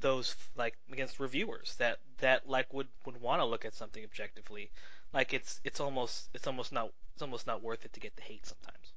those 0.00 0.36
like 0.56 0.76
against 0.92 1.18
reviewers 1.20 1.74
that 1.78 1.98
that 2.18 2.48
like 2.48 2.72
would 2.72 2.88
would 3.04 3.20
want 3.20 3.40
to 3.40 3.44
look 3.44 3.64
at 3.64 3.74
something 3.74 4.04
objectively. 4.04 4.70
Like 5.12 5.34
it's 5.34 5.60
it's 5.64 5.80
almost 5.80 6.28
it's 6.34 6.46
almost 6.46 6.72
not 6.72 6.92
it's 7.14 7.22
almost 7.22 7.46
not 7.48 7.62
worth 7.62 7.84
it 7.84 7.92
to 7.94 8.00
get 8.00 8.14
the 8.14 8.22
hate 8.22 8.46
sometimes. 8.46 8.92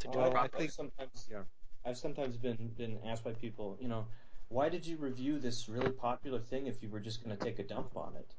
To 0.00 0.08
do 0.08 0.18
Well, 0.18 0.26
it 0.28 0.30
I 0.30 0.32
properly. 0.32 0.62
think- 0.62 0.72
sometimes 0.72 1.28
Yeah. 1.30 1.42
I've 1.84 1.98
sometimes 1.98 2.36
been 2.36 2.72
been 2.76 2.98
asked 3.06 3.24
by 3.24 3.32
people, 3.32 3.76
you 3.80 3.88
know, 3.88 4.06
why 4.48 4.68
did 4.68 4.86
you 4.86 4.96
review 4.96 5.38
this 5.38 5.68
really 5.68 5.90
popular 5.90 6.40
thing 6.40 6.66
if 6.66 6.82
you 6.82 6.88
were 6.88 7.00
just 7.00 7.24
going 7.24 7.36
to 7.36 7.44
take 7.44 7.58
a 7.58 7.62
dump 7.62 7.96
on 7.96 8.14
it? 8.16 8.34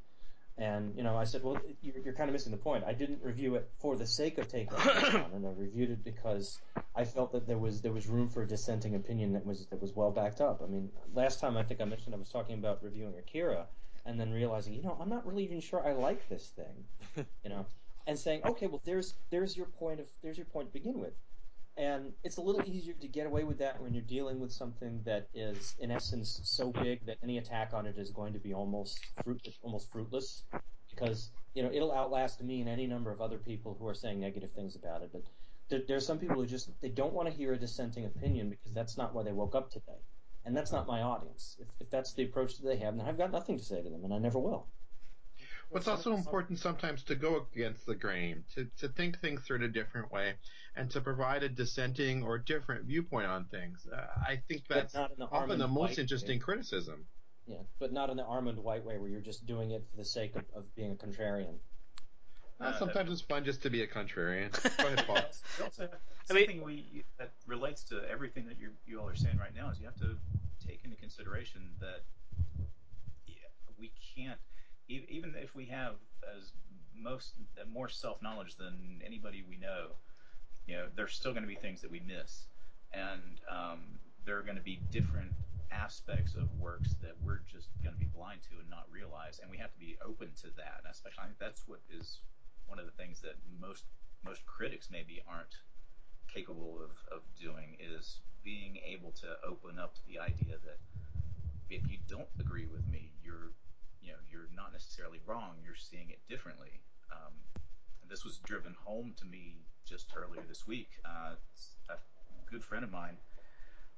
And 0.57 0.95
you 0.95 1.03
know, 1.03 1.17
I 1.17 1.25
said, 1.25 1.43
well, 1.43 1.59
you're, 1.81 1.97
you're 1.99 2.13
kind 2.13 2.29
of 2.29 2.33
missing 2.33 2.51
the 2.51 2.57
point. 2.57 2.85
I 2.85 2.93
didn't 2.93 3.19
review 3.21 3.55
it 3.55 3.69
for 3.79 3.97
the 3.97 4.07
sake 4.07 4.37
of 4.37 4.47
taking 4.47 4.77
dump 4.77 5.33
on 5.33 5.43
it. 5.43 5.47
I 5.47 5.51
reviewed 5.57 5.91
it 5.91 6.03
because 6.03 6.59
I 6.95 7.03
felt 7.03 7.33
that 7.33 7.45
there 7.45 7.57
was 7.57 7.81
there 7.81 7.91
was 7.91 8.07
room 8.07 8.29
for 8.29 8.43
a 8.43 8.47
dissenting 8.47 8.95
opinion 8.95 9.33
that 9.33 9.45
was 9.45 9.65
that 9.67 9.81
was 9.81 9.93
well 9.93 10.11
backed 10.11 10.39
up. 10.39 10.61
I 10.63 10.67
mean, 10.67 10.89
last 11.13 11.39
time 11.39 11.57
I 11.57 11.63
think 11.63 11.81
I 11.81 11.85
mentioned 11.85 12.15
I 12.15 12.17
was 12.17 12.29
talking 12.29 12.55
about 12.57 12.81
reviewing 12.81 13.15
Akira, 13.19 13.67
and 14.05 14.19
then 14.19 14.31
realizing, 14.31 14.73
you 14.73 14.81
know, 14.81 14.97
I'm 14.99 15.09
not 15.09 15.25
really 15.25 15.43
even 15.43 15.59
sure 15.59 15.85
I 15.85 15.91
like 15.91 16.29
this 16.29 16.51
thing, 16.55 17.25
you 17.43 17.49
know, 17.49 17.65
and 18.07 18.17
saying, 18.17 18.41
okay, 18.45 18.67
well, 18.67 18.81
there's 18.85 19.13
there's 19.31 19.57
your 19.57 19.65
point 19.65 19.99
of 19.99 20.07
there's 20.23 20.37
your 20.37 20.45
point 20.45 20.69
to 20.69 20.73
begin 20.73 20.99
with. 20.99 21.13
And 21.77 22.13
it's 22.23 22.37
a 22.37 22.41
little 22.41 22.61
easier 22.65 22.93
to 22.93 23.07
get 23.07 23.27
away 23.27 23.43
with 23.43 23.57
that 23.57 23.81
when 23.81 23.93
you're 23.93 24.03
dealing 24.03 24.39
with 24.39 24.51
something 24.51 25.01
that 25.03 25.27
is, 25.33 25.75
in 25.79 25.91
essence, 25.91 26.39
so 26.43 26.71
big 26.71 27.05
that 27.05 27.17
any 27.21 27.37
attack 27.37 27.73
on 27.73 27.85
it 27.85 27.97
is 27.97 28.11
going 28.11 28.31
to 28.31 28.39
be 28.39 28.53
almost 28.53 28.99
fruit, 29.23 29.45
almost 29.61 29.91
fruitless, 29.91 30.43
because 30.89 31.31
you 31.53 31.63
know 31.63 31.69
it'll 31.73 31.93
outlast 31.93 32.41
me 32.41 32.61
and 32.61 32.69
any 32.69 32.87
number 32.87 33.11
of 33.11 33.19
other 33.19 33.37
people 33.37 33.75
who 33.77 33.87
are 33.87 33.93
saying 33.93 34.21
negative 34.21 34.51
things 34.53 34.77
about 34.77 35.01
it. 35.01 35.09
But 35.11 35.23
there, 35.67 35.81
there 35.85 35.97
are 35.97 36.01
some 36.01 36.17
people 36.17 36.37
who 36.37 36.45
just 36.45 36.69
they 36.79 36.89
don't 36.89 37.13
want 37.13 37.27
to 37.27 37.33
hear 37.33 37.51
a 37.51 37.57
dissenting 37.57 38.05
opinion 38.05 38.49
because 38.49 38.73
that's 38.73 38.97
not 38.97 39.13
why 39.13 39.23
they 39.23 39.33
woke 39.33 39.53
up 39.53 39.69
today, 39.69 39.99
and 40.45 40.55
that's 40.55 40.71
not 40.71 40.87
my 40.87 41.01
audience. 41.01 41.57
If, 41.59 41.67
if 41.81 41.89
that's 41.89 42.13
the 42.13 42.23
approach 42.23 42.57
that 42.57 42.65
they 42.65 42.77
have, 42.77 42.95
then 42.95 43.05
I've 43.05 43.17
got 43.17 43.33
nothing 43.33 43.57
to 43.57 43.63
say 43.63 43.81
to 43.81 43.89
them, 43.89 44.05
and 44.05 44.13
I 44.13 44.17
never 44.17 44.39
will. 44.39 44.67
What's 45.69 45.87
also 45.87 46.13
important 46.15 46.59
sometimes 46.59 47.03
to 47.03 47.15
go 47.15 47.45
against 47.53 47.85
the 47.85 47.95
grain, 47.95 48.43
to, 48.55 48.65
to 48.79 48.87
think 48.87 49.19
things 49.19 49.41
through 49.41 49.57
in 49.57 49.63
a 49.63 49.67
different 49.67 50.11
way, 50.11 50.35
and 50.75 50.89
to 50.91 51.01
provide 51.01 51.43
a 51.43 51.49
dissenting 51.49 52.23
or 52.23 52.37
different 52.37 52.85
viewpoint 52.85 53.27
on 53.27 53.45
things. 53.45 53.85
Uh, 53.91 53.97
I 54.21 54.41
think 54.47 54.63
that's 54.69 54.93
not 54.93 55.11
in 55.11 55.17
the 55.19 55.25
often 55.25 55.59
the 55.59 55.67
most 55.67 55.97
interesting 55.99 56.37
way. 56.37 56.43
criticism. 56.43 57.05
Yeah, 57.47 57.57
but 57.79 57.91
not 57.91 58.09
in 58.09 58.17
the 58.17 58.23
Armond 58.23 58.57
White 58.57 58.85
way 58.85 58.97
where 58.97 59.09
you're 59.09 59.21
just 59.21 59.45
doing 59.45 59.71
it 59.71 59.83
for 59.91 59.97
the 59.97 60.05
sake 60.05 60.35
of, 60.35 60.43
of 60.55 60.63
being 60.75 60.91
a 60.91 60.95
contrarian. 60.95 61.55
Uh, 62.59 62.63
Uh, 62.65 62.79
sometimes 62.79 63.11
it's 63.11 63.21
fun 63.21 63.43
just 63.43 63.61
to 63.63 63.69
be 63.69 63.81
a 63.81 63.87
contrarian. 63.87 64.49
Go 64.77 64.87
ahead, 64.87 65.05
Paul. 65.05 65.17
Also 65.63 65.89
I 66.29 66.33
mean- 66.33 66.45
something 66.47 66.63
we 66.63 67.03
that 67.19 67.31
relates 67.47 67.83
to 67.85 68.01
everything 68.09 68.45
that 68.47 68.57
you 68.59 68.69
you 68.85 68.99
all 69.01 69.07
are 69.09 69.15
saying 69.15 69.37
right 69.37 69.53
now 69.53 69.69
is 69.69 69.79
you 69.79 69.85
have 69.85 69.99
to 69.99 70.15
take 70.65 70.79
into 70.85 70.95
consideration 70.95 71.61
that 71.81 72.01
yeah, 73.27 73.35
we 73.77 73.91
can't 74.15 74.39
even 74.87 75.33
if 75.35 75.55
we 75.55 75.65
have 75.65 75.95
as 76.37 76.51
most 76.95 77.33
more 77.71 77.89
self 77.89 78.21
knowledge 78.21 78.55
than 78.55 79.01
anybody 79.05 79.43
we 79.47 79.57
know, 79.57 79.87
you 80.67 80.75
know, 80.75 80.87
there's 80.95 81.13
still 81.13 81.31
going 81.31 81.43
to 81.43 81.47
be 81.47 81.55
things 81.55 81.81
that 81.81 81.91
we 81.91 81.99
miss, 81.99 82.47
and 82.93 83.41
um, 83.49 83.99
there 84.25 84.37
are 84.37 84.43
going 84.43 84.57
to 84.57 84.63
be 84.63 84.79
different 84.91 85.31
aspects 85.71 86.35
of 86.35 86.47
works 86.59 86.95
that 87.01 87.15
we're 87.21 87.41
just 87.51 87.69
going 87.83 87.93
to 87.93 87.99
be 87.99 88.09
blind 88.15 88.39
to 88.43 88.59
and 88.59 88.69
not 88.69 88.85
realize, 88.91 89.39
and 89.41 89.51
we 89.51 89.57
have 89.57 89.71
to 89.73 89.79
be 89.79 89.97
open 90.05 90.29
to 90.41 90.47
that. 90.55 90.81
And 90.83 90.91
especially, 90.91 91.23
I 91.23 91.25
think 91.25 91.39
that's 91.39 91.63
what 91.67 91.81
is 91.89 92.19
one 92.67 92.79
of 92.79 92.85
the 92.85 92.91
things 92.93 93.21
that 93.21 93.35
most 93.59 93.83
most 94.23 94.45
critics 94.45 94.89
maybe 94.91 95.21
aren't 95.27 95.61
capable 96.27 96.81
of, 96.81 96.91
of 97.15 97.21
doing 97.39 97.77
is 97.79 98.19
being 98.43 98.77
able 98.85 99.11
to 99.11 99.27
open 99.47 99.77
up 99.77 99.93
to 99.93 100.01
the 100.07 100.19
idea 100.19 100.57
that 100.65 100.79
if 101.69 101.87
you 101.89 101.97
don't 102.07 102.29
agree 102.39 102.65
with 102.65 102.87
me, 102.87 103.11
you're 103.23 103.53
you 104.05 104.13
know 104.13 104.21
you're 104.29 104.53
not 104.53 104.71
necessarily 104.71 105.19
wrong. 105.25 105.57
You're 105.65 105.73
seeing 105.75 106.13
it 106.13 106.21
differently. 106.29 106.85
Um, 107.09 107.33
this 108.07 108.23
was 108.23 108.37
driven 108.45 108.75
home 108.85 109.17
to 109.17 109.25
me 109.25 109.65
just 109.81 110.13
earlier 110.13 110.45
this 110.47 110.67
week. 110.67 111.01
Uh, 111.01 111.41
a 111.89 111.97
good 112.45 112.63
friend 112.63 112.85
of 112.85 112.91
mine 112.91 113.17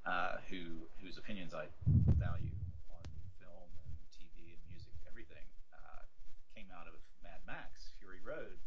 uh, 0.08 0.40
who 0.50 0.88
whose 1.04 1.20
opinions 1.20 1.54
I 1.54 1.68
value 2.16 2.56
on 2.88 3.04
film 3.36 3.68
and 3.84 4.00
TV 4.08 4.56
and 4.56 4.64
music, 4.72 4.96
everything, 5.04 5.44
uh, 5.76 6.08
came 6.56 6.72
out 6.72 6.88
of 6.88 6.96
Mad 7.20 7.44
Max 7.44 7.92
Fury 8.00 8.24
Road, 8.24 8.64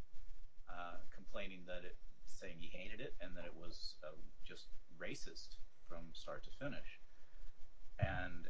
uh, 0.69 1.01
complaining 1.09 1.65
that 1.65 1.89
it 1.89 1.97
saying 2.29 2.57
he 2.61 2.69
hated 2.69 3.01
it 3.01 3.17
and 3.21 3.37
that 3.37 3.45
it 3.45 3.57
was 3.57 3.97
uh, 4.05 4.13
just 4.45 4.69
racist 5.01 5.57
from 5.89 6.13
start 6.13 6.45
to 6.45 6.53
finish, 6.61 7.01
and 7.99 8.45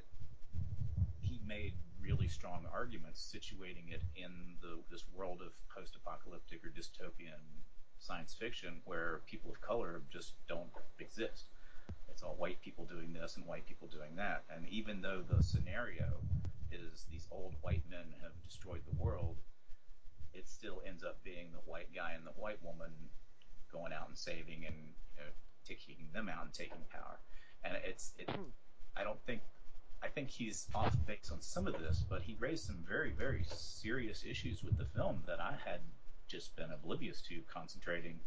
he 1.23 1.39
made 1.47 1.75
really 2.03 2.29
strong 2.29 2.67
arguments 2.73 3.21
situating 3.35 3.93
it 3.93 4.03
in 4.17 4.57
the 4.61 4.79
this 4.91 5.05
world 5.15 5.41
of 5.45 5.53
post-apocalyptic 5.75 6.65
or 6.65 6.71
dystopian 6.71 7.41
science 7.99 8.35
fiction 8.39 8.81
where 8.85 9.21
people 9.27 9.51
of 9.51 9.61
color 9.61 10.03
just 10.11 10.35
don't 10.49 10.71
exist. 10.99 11.47
It's 12.09 12.23
all 12.23 12.35
white 12.39 12.61
people 12.61 12.85
doing 12.87 13.13
this 13.13 13.37
and 13.37 13.47
white 13.47 13.67
people 13.67 13.89
doing 13.89 14.17
that. 14.17 14.45
And 14.55 14.67
even 14.69 15.01
though 15.01 15.23
the 15.23 15.43
scenario 15.43 16.21
is 16.73 17.05
these 17.11 17.27
old 17.31 17.55
white 17.63 17.83
men 17.91 18.15
have 18.23 18.33
destroyed 18.47 18.83
the 18.87 19.03
world, 19.03 19.37
it 20.33 20.49
still 20.49 20.83
ends 20.87 21.05
up 21.05 21.23
being 21.25 21.53
the 21.53 21.71
white 21.71 21.93
guy 21.95 22.13
and 22.13 22.27
the 22.27 22.37
white 22.37 22.63
woman 22.63 22.91
going 23.73 23.93
out 23.93 24.09
and 24.09 24.17
saving 24.17 24.65
and 24.67 24.77
you 25.17 25.23
know, 25.23 25.31
taking 25.67 26.09
them 26.13 26.29
out 26.29 26.45
and 26.45 26.55
taking 26.55 26.83
power. 26.91 27.19
And 27.65 27.77
it's 27.85 28.13
it. 28.19 28.31
Hmm. 28.31 28.51
I 28.97 29.05
don't 29.05 29.21
think. 29.27 29.43
I 30.03 30.09
think 30.09 30.31
he's 30.31 30.67
off 30.75 30.97
base 31.07 31.31
on 31.33 31.41
some 31.41 31.67
of 31.67 31.79
this, 31.79 32.05
but 32.09 32.23
he 32.23 32.37
raised 32.39 32.65
some 32.65 32.85
very, 32.89 33.11
very 33.11 33.45
serious 33.55 34.25
issues 34.25 34.63
with 34.63 34.79
the 34.79 34.87
film 34.87 35.23
that 35.27 35.41
I 35.41 35.55
had 35.65 35.81
just 36.27 36.57
been 36.57 36.71
oblivious 36.71 37.21
to, 37.23 37.41
concentrating 37.53 38.21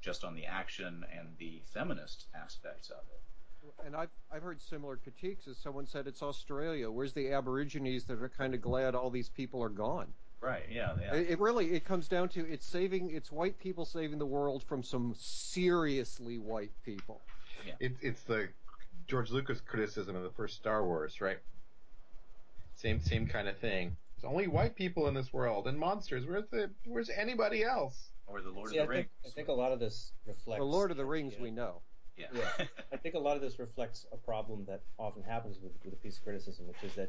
just 0.00 0.22
on 0.22 0.34
the 0.34 0.46
action 0.46 1.04
and 1.16 1.28
the 1.38 1.60
feminist 1.72 2.26
aspects 2.34 2.90
of 2.90 2.98
it. 3.10 3.84
And 3.84 3.96
I've 3.96 4.10
I've 4.32 4.42
heard 4.42 4.62
similar 4.62 4.96
critiques. 4.96 5.48
As 5.48 5.58
someone 5.58 5.86
said, 5.86 6.06
it's 6.06 6.22
Australia. 6.22 6.90
Where's 6.90 7.12
the 7.12 7.32
Aborigines 7.32 8.04
that 8.04 8.22
are 8.22 8.28
kind 8.28 8.54
of 8.54 8.62
glad 8.62 8.94
all 8.94 9.10
these 9.10 9.28
people 9.28 9.62
are 9.62 9.68
gone? 9.68 10.06
Right? 10.40 10.62
Yeah. 10.70 10.94
yeah. 11.00 11.14
It, 11.14 11.30
it 11.30 11.40
really 11.40 11.72
it 11.72 11.84
comes 11.84 12.06
down 12.06 12.28
to 12.30 12.46
it's 12.48 12.64
saving 12.64 13.10
it's 13.10 13.32
white 13.32 13.58
people 13.58 13.84
saving 13.84 14.18
the 14.18 14.26
world 14.26 14.62
from 14.62 14.82
some 14.84 15.14
seriously 15.18 16.38
white 16.38 16.70
people. 16.84 17.20
It, 17.80 17.96
it's 18.00 18.22
the 18.22 18.48
George 19.08 19.30
Lucas 19.30 19.60
criticism 19.60 20.14
of 20.14 20.22
the 20.22 20.30
first 20.30 20.56
Star 20.56 20.84
Wars, 20.84 21.20
right? 21.20 21.38
Same 22.76 23.00
same 23.00 23.26
kind 23.26 23.48
of 23.48 23.58
thing. 23.58 23.96
There's 24.16 24.30
only 24.30 24.46
white 24.46 24.76
people 24.76 25.08
in 25.08 25.14
this 25.14 25.32
world 25.32 25.66
and 25.66 25.78
monsters. 25.78 26.24
Where's 26.26 26.48
the 26.50 26.70
where's 26.86 27.10
anybody 27.10 27.64
else? 27.64 28.10
or 28.28 28.40
the 28.40 28.50
Lord 28.50 28.70
See, 28.70 28.78
of 28.78 28.84
I 28.84 28.86
the 28.86 28.92
think, 28.92 29.08
Rings. 29.24 29.32
I 29.32 29.34
think 29.34 29.48
a 29.48 29.52
lot 29.52 29.72
of 29.72 29.80
this 29.80 30.12
reflects. 30.26 30.60
The 30.60 30.64
Lord 30.64 30.90
of 30.90 30.96
the 30.96 31.04
Rings, 31.04 31.34
yeah. 31.36 31.42
we 31.42 31.50
know. 31.50 31.80
yeah. 32.16 32.26
Yeah, 32.32 32.66
I 32.92 32.96
think 32.96 33.14
a 33.14 33.18
lot 33.18 33.36
of 33.36 33.42
this 33.42 33.58
reflects 33.58 34.06
a 34.12 34.16
problem 34.16 34.64
that 34.66 34.82
often 34.98 35.22
happens 35.22 35.58
with, 35.62 35.72
with 35.84 35.94
a 35.94 35.96
piece 35.96 36.18
of 36.18 36.24
criticism, 36.24 36.66
which 36.66 36.82
is 36.82 36.94
that 36.96 37.08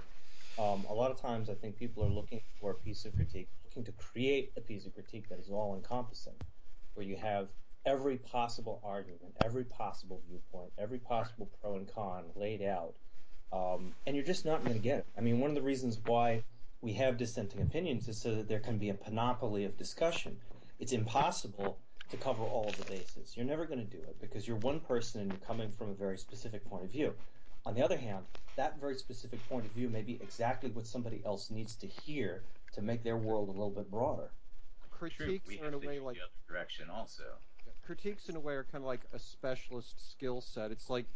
um, 0.61 0.85
a 0.89 0.93
lot 0.93 1.11
of 1.11 1.19
times 1.19 1.49
I 1.49 1.55
think 1.55 1.77
people 1.77 2.03
are 2.03 2.09
looking 2.09 2.41
for 2.59 2.71
a 2.71 2.75
piece 2.75 3.05
of 3.05 3.15
critique, 3.15 3.49
looking 3.65 3.83
to 3.85 3.91
create 3.93 4.51
a 4.57 4.61
piece 4.61 4.85
of 4.85 4.93
critique 4.93 5.29
that 5.29 5.39
is 5.39 5.49
all 5.49 5.75
encompassing, 5.75 6.35
where 6.93 7.05
you 7.05 7.17
have 7.17 7.49
every 7.85 8.17
possible 8.19 8.81
argument, 8.83 9.35
every 9.39 9.65
possible 9.65 10.21
viewpoint, 10.21 10.73
every 10.77 10.99
possible 10.99 11.47
pro 11.47 11.77
and 11.77 11.89
con 11.91 12.33
laid 12.35 12.61
out, 12.61 12.97
um, 13.51 13.95
and 14.05 14.15
you're 14.15 14.25
just 14.25 14.45
not 14.45 14.61
going 14.63 14.73
to 14.75 14.79
get 14.79 14.99
it. 15.01 15.07
I 15.17 15.21
mean, 15.21 15.39
one 15.39 15.51
of 15.51 15.55
the 15.55 15.63
reasons 15.63 15.99
why 15.99 16.45
we 16.81 16.93
have 16.93 17.17
dissenting 17.17 17.61
opinions 17.61 18.07
is 18.07 18.21
so 18.21 18.35
that 18.35 18.47
there 18.47 18.61
can 18.61 18.79
be 18.79 18.89
a 18.89 18.95
panoply 18.95 19.65
of 19.65 19.77
discussion. 19.77 20.41
It's 20.79 20.93
impossible 20.93 21.83
to 22.09 22.17
cover 22.17 22.43
all 22.43 22.69
of 22.69 22.77
the 22.77 22.85
bases. 22.85 23.37
You're 23.37 23.45
never 23.45 23.65
going 23.67 23.79
to 23.87 23.97
do 23.97 24.03
it 24.03 24.19
because 24.19 24.47
you're 24.47 24.57
one 24.57 24.81
person 24.81 25.21
and 25.21 25.31
you're 25.31 25.41
coming 25.41 25.71
from 25.71 25.89
a 25.89 25.95
very 25.95 26.17
specific 26.17 26.65
point 26.65 26.85
of 26.85 26.91
view. 26.91 27.17
On 27.65 27.75
the 27.75 27.83
other 27.83 27.97
hand, 27.97 28.27
that 28.55 28.79
very 28.79 28.95
specific 28.95 29.47
point 29.47 29.65
of 29.65 29.71
view 29.73 29.89
may 29.89 30.03
be 30.03 30.21
exactly 30.21 30.71
what 30.71 30.87
somebody 30.87 31.23
else 31.25 31.51
needs 31.51 31.77
to 31.77 31.87
hear 31.87 32.45
to 32.73 32.81
make 32.81 33.03
their 33.03 33.17
world 33.17 33.49
a 33.49 33.51
little 33.51 33.71
bit 33.71 33.89
broader. 33.91 34.33
True. 34.89 35.39
Critiques 35.39 35.47
We 35.47 35.59
are 35.59 35.67
in 35.67 35.73
a 35.73 35.79
way 35.79 35.99
like 35.99 36.15
the 36.15 36.23
other 36.23 36.33
direction 36.47 36.89
also. 36.89 37.41
Critiques 37.89 38.29
in 38.29 38.35
a 38.35 38.39
way 38.39 38.53
are 38.53 38.63
kind 38.63 38.83
of 38.83 38.87
like 38.87 39.01
a 39.13 39.17
specialist 39.17 40.11
skill 40.11 40.41
set. 40.41 40.69
It's 40.69 40.91
like, 40.91 41.07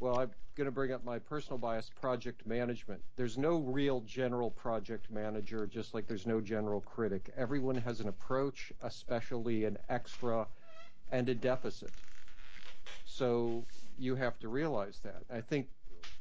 well, 0.00 0.16
I'm 0.16 0.30
going 0.56 0.64
to 0.64 0.70
bring 0.70 0.90
up 0.90 1.04
my 1.04 1.18
personal 1.18 1.58
bias, 1.58 1.90
project 1.90 2.46
management. 2.46 3.02
There's 3.16 3.36
no 3.36 3.58
real 3.58 4.00
general 4.00 4.50
project 4.50 5.10
manager, 5.10 5.66
just 5.66 5.92
like 5.92 6.06
there's 6.06 6.26
no 6.26 6.40
general 6.40 6.80
critic. 6.80 7.30
Everyone 7.36 7.76
has 7.76 8.00
an 8.00 8.08
approach, 8.08 8.72
especially 8.80 9.66
an 9.66 9.76
extra, 9.90 10.46
and 11.10 11.28
a 11.28 11.34
deficit. 11.34 11.92
So 13.04 13.66
you 13.98 14.14
have 14.14 14.38
to 14.38 14.48
realize 14.48 14.98
that. 15.04 15.24
I 15.30 15.42
think 15.42 15.66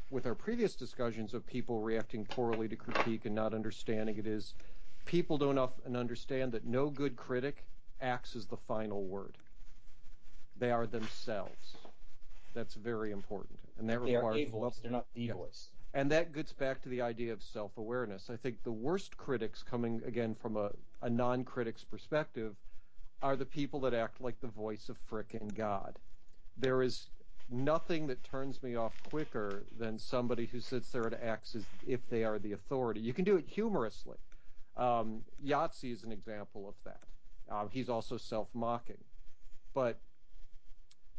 with 0.10 0.26
our 0.26 0.36
previous 0.36 0.76
discussions 0.76 1.34
of 1.34 1.48
people 1.48 1.80
reacting 1.80 2.26
poorly 2.26 2.68
to 2.68 2.76
critique 2.76 3.24
and 3.24 3.34
not 3.34 3.54
understanding 3.54 4.18
it 4.18 4.28
is 4.28 4.54
people 5.06 5.38
don't 5.38 5.58
often 5.58 5.96
understand 5.96 6.52
that 6.52 6.66
no 6.66 6.90
good 6.90 7.16
critic 7.16 7.64
acts 8.02 8.36
as 8.36 8.48
the 8.48 8.58
final 8.58 9.06
word. 9.06 9.38
They 10.62 10.70
are 10.70 10.86
themselves. 10.86 11.76
That's 12.54 12.76
very 12.76 13.10
important, 13.12 13.60
and 13.80 13.90
that 13.90 14.06
They 14.06 14.16
are 14.16 14.20
requires 14.20 14.48
a 14.48 14.52
voice, 14.52 14.78
they're 14.78 14.92
not 14.92 15.08
the 15.16 15.22
Yeah. 15.24 15.34
voice. 15.34 15.72
and 15.94 16.10
that 16.12 16.32
gets 16.34 16.54
back 16.54 16.82
to 16.84 16.90
the 16.90 17.02
idea 17.02 17.34
of 17.34 17.42
self-awareness. 17.42 18.30
I 18.30 18.38
think 18.38 18.62
the 18.64 18.72
worst 18.72 19.18
critics, 19.18 19.64
coming 19.64 20.04
again 20.04 20.36
from 20.36 20.56
a, 20.58 20.72
a 21.02 21.10
non-critic's 21.10 21.84
perspective, 21.84 22.56
are 23.24 23.36
the 23.36 23.46
people 23.46 23.80
that 23.82 23.96
act 23.96 24.22
like 24.22 24.40
the 24.40 24.48
voice 24.48 24.88
of 24.88 24.98
frickin' 25.10 25.54
God. 25.56 26.00
There 26.56 26.84
is 26.84 27.10
nothing 27.50 28.06
that 28.08 28.24
turns 28.24 28.62
me 28.62 28.76
off 28.76 29.00
quicker 29.00 29.66
than 29.72 29.98
somebody 29.98 30.46
who 30.46 30.60
sits 30.60 30.92
there 30.92 31.08
and 31.08 31.16
acts 31.16 31.56
as 31.56 31.68
if 31.82 32.08
they 32.08 32.24
are 32.24 32.38
the 32.40 32.52
authority. 32.54 33.02
You 33.02 33.14
can 33.14 33.26
do 33.26 33.36
it 33.36 33.48
humorously. 33.48 34.18
Um, 34.78 35.26
Yahtzee 35.44 35.92
is 35.92 36.04
an 36.04 36.12
example 36.12 36.70
of 36.70 36.76
that. 36.86 37.08
Uh, 37.50 37.68
he's 37.68 37.90
also 37.90 38.16
self-mocking, 38.18 39.04
but 39.74 40.00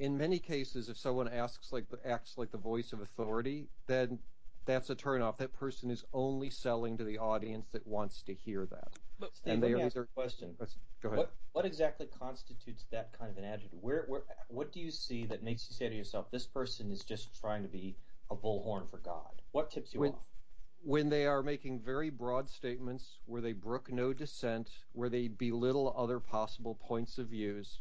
in 0.03 0.19
many 0.19 0.41
cases, 0.41 0.89
if 0.89 0.99
someone 0.99 1.29
asks 1.29 1.73
like 1.73 1.85
acts 2.05 2.37
like 2.37 2.51
the 2.51 2.59
voice 2.59 2.93
of 2.93 3.01
authority, 3.01 3.69
then 3.87 4.19
that's 4.65 4.91
a 4.91 4.97
turnoff. 4.97 5.37
That 5.37 5.53
person 5.53 5.93
is 5.93 6.05
only 6.13 6.51
selling 6.51 6.97
to 6.99 7.05
the 7.05 7.19
audience 7.19 7.69
that 7.71 7.87
wants 7.87 8.21
to 8.23 8.35
hear 8.35 8.67
that. 8.67 8.89
Steve, 9.33 9.53
And 9.53 9.63
let 9.63 9.69
they 9.69 9.75
me 9.75 9.81
are 9.83 9.87
ask 9.87 9.95
either- 9.97 10.03
a 10.03 10.07
question. 10.09 10.57
Go 11.01 11.09
ahead. 11.11 11.19
What 11.19 11.33
what 11.53 11.65
exactly 11.65 12.07
constitutes 12.09 12.85
that 12.91 13.13
kind 13.13 13.31
of 13.31 13.39
an 13.39 13.45
attitude? 13.45 13.79
Where 13.81 14.05
where 14.09 14.25
what 14.49 14.73
do 14.73 14.81
you 14.81 14.91
see 14.91 15.25
that 15.27 15.45
makes 15.45 15.69
you 15.71 15.75
say 15.77 15.89
to 15.89 15.95
yourself, 15.95 16.31
this 16.33 16.47
person 16.49 16.91
is 16.91 17.05
just 17.05 17.33
trying 17.41 17.63
to 17.63 17.69
be 17.69 17.95
a 18.29 18.35
bullhorn 18.35 18.91
for 18.91 18.99
God? 18.99 19.41
What 19.53 19.71
tips 19.71 19.95
you 19.95 20.01
When- 20.01 20.15
off? 20.15 20.27
when 20.85 21.09
they 21.11 21.27
are 21.27 21.45
making 21.45 21.79
very 21.79 22.11
broad 22.11 22.51
statements 22.51 23.21
where 23.27 23.41
they 23.41 23.53
brook 23.53 23.93
no 23.93 24.13
dissent, 24.13 24.69
where 24.95 25.09
they 25.09 25.29
belittle 25.29 25.93
other 25.97 26.19
possible 26.19 26.75
points 26.75 27.19
of 27.19 27.29
views, 27.29 27.81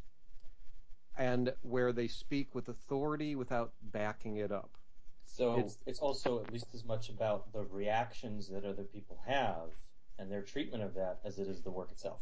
and 1.18 1.54
where 1.62 1.92
they 1.92 2.08
speak 2.08 2.54
with 2.56 2.70
authority 2.70 3.36
without 3.36 3.74
backing 3.82 4.38
it 4.38 4.52
up. 4.52 4.78
So 5.26 5.58
It's- 5.58 5.78
it's, 5.86 6.00
also 6.00 6.40
at 6.40 6.52
least 6.52 6.74
as 6.74 6.84
much 6.84 7.10
about 7.10 7.52
the 7.54 7.64
reactions 7.66 8.48
that 8.50 8.66
other 8.66 8.84
people 8.84 9.18
have 9.26 9.72
and 10.18 10.32
their 10.32 10.42
treatment 10.42 10.84
of 10.84 10.94
that 10.96 11.20
as 11.24 11.40
it 11.40 11.48
is 11.48 11.62
the 11.62 11.72
work 11.72 11.92
itself. 11.92 12.22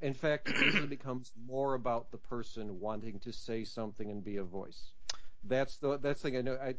In 0.00 0.14
fact, 0.14 0.48
it 0.48 0.58
usually 0.58 0.86
becomes 0.86 1.32
more 1.46 1.74
about 1.74 2.10
the 2.10 2.18
person 2.18 2.80
wanting 2.80 3.18
to 3.20 3.32
say 3.32 3.64
something 3.64 4.10
and 4.10 4.22
be 4.22 4.36
a 4.36 4.44
voice. 4.44 4.92
That's 5.44 5.78
the 5.78 5.96
that's 5.98 6.20
the 6.22 6.30
thing 6.30 6.38
I 6.38 6.42
know. 6.42 6.56
I, 6.56 6.76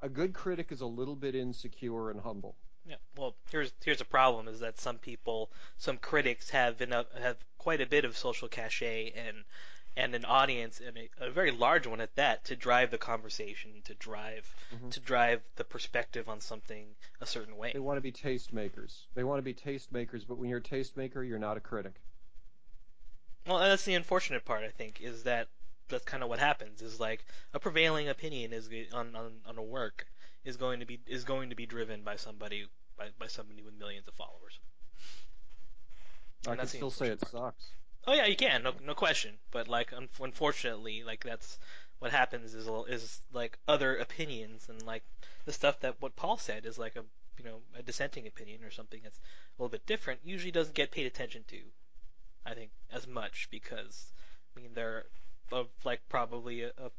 a 0.00 0.08
good 0.08 0.32
critic 0.34 0.72
is 0.72 0.80
a 0.80 0.86
little 0.86 1.16
bit 1.16 1.34
insecure 1.34 2.10
and 2.10 2.20
humble. 2.20 2.56
Yeah. 2.84 2.96
Well, 3.16 3.36
here's 3.50 3.72
here's 3.84 4.00
a 4.00 4.04
problem: 4.04 4.48
is 4.48 4.60
that 4.60 4.80
some 4.80 4.98
people, 4.98 5.50
some 5.76 5.98
critics 5.98 6.50
have 6.50 6.80
enough, 6.80 7.06
have 7.12 7.36
quite 7.58 7.80
a 7.80 7.86
bit 7.86 8.04
of 8.04 8.16
social 8.16 8.48
cachet 8.48 9.12
and 9.12 9.44
and 9.96 10.14
an 10.14 10.24
audience 10.26 10.80
and 10.80 10.96
a, 10.98 11.08
a 11.26 11.30
very 11.30 11.50
large 11.50 11.86
one 11.86 12.00
at 12.00 12.14
that 12.16 12.44
to 12.44 12.54
drive 12.56 12.90
the 12.90 12.98
conversation, 12.98 13.70
to 13.84 13.94
drive 13.94 14.46
Mhm. 14.74 14.90
to 14.90 15.00
drive 15.00 15.42
the 15.56 15.64
perspective 15.64 16.28
on 16.28 16.40
something 16.40 16.94
a 17.20 17.26
certain 17.26 17.56
way. 17.56 17.72
They 17.72 17.78
want 17.78 17.96
to 17.96 18.02
be 18.02 18.12
tastemakers. 18.12 19.04
They 19.14 19.24
want 19.24 19.38
to 19.38 19.42
be 19.42 19.54
tastemakers, 19.54 20.26
but 20.26 20.38
when 20.38 20.48
you're 20.50 20.58
a 20.58 20.62
tastemaker, 20.62 21.26
you're 21.26 21.38
not 21.38 21.56
a 21.56 21.60
critic. 21.60 21.94
Well, 23.46 23.58
and 23.58 23.70
that's 23.70 23.84
the 23.84 23.94
unfortunate 23.94 24.44
part, 24.44 24.64
I 24.64 24.70
think, 24.70 25.00
is 25.00 25.22
that 25.22 25.48
that's 25.88 26.04
kind 26.04 26.22
of 26.22 26.28
what 26.28 26.40
happens. 26.40 26.82
Is 26.82 26.98
like 26.98 27.24
a 27.54 27.60
prevailing 27.60 28.08
opinion 28.08 28.52
is 28.52 28.68
on, 28.92 29.14
on 29.14 29.40
on 29.46 29.56
a 29.56 29.62
work 29.62 30.06
is 30.44 30.56
going 30.56 30.80
to 30.80 30.86
be 30.86 31.00
is 31.06 31.24
going 31.24 31.50
to 31.50 31.56
be 31.56 31.64
driven 31.66 32.02
by 32.02 32.16
somebody 32.16 32.66
by, 32.98 33.10
by 33.18 33.28
somebody 33.28 33.62
with 33.62 33.74
millions 33.78 34.08
of 34.08 34.14
followers. 34.14 34.58
I 36.48 36.56
can 36.56 36.66
still 36.66 36.90
say 36.90 37.08
it 37.08 37.20
part. 37.20 37.32
sucks. 37.32 37.70
Oh 38.06 38.14
yeah, 38.14 38.26
you 38.26 38.36
can, 38.36 38.62
no 38.62 38.72
no 38.84 38.94
question. 38.94 39.34
But 39.50 39.68
like, 39.68 39.92
un- 39.92 40.08
unfortunately, 40.20 41.02
like 41.04 41.24
that's 41.24 41.58
what 41.98 42.12
happens 42.12 42.54
is 42.54 42.68
is 42.88 43.20
like 43.32 43.58
other 43.66 43.96
opinions 43.96 44.68
and 44.68 44.82
like 44.84 45.02
the 45.44 45.52
stuff 45.52 45.80
that 45.80 45.96
what 46.00 46.16
Paul 46.16 46.36
said 46.36 46.66
is 46.66 46.78
like 46.78 46.96
a 46.96 47.04
you 47.38 47.44
know 47.44 47.58
a 47.78 47.82
dissenting 47.82 48.26
opinion 48.26 48.62
or 48.62 48.70
something 48.70 49.00
that's 49.02 49.18
a 49.18 49.62
little 49.62 49.70
bit 49.70 49.86
different 49.86 50.20
usually 50.24 50.52
doesn't 50.52 50.74
get 50.74 50.90
paid 50.90 51.06
attention 51.06 51.44
to. 51.48 51.58
I 52.44 52.54
think 52.54 52.70
as 52.92 53.06
much 53.06 53.48
because 53.50 54.12
I 54.56 54.60
mean 54.60 54.70
they're 54.74 55.06
of 55.52 55.68
like 55.84 56.00
probably 56.08 56.62
a, 56.62 56.68
a 56.78 56.90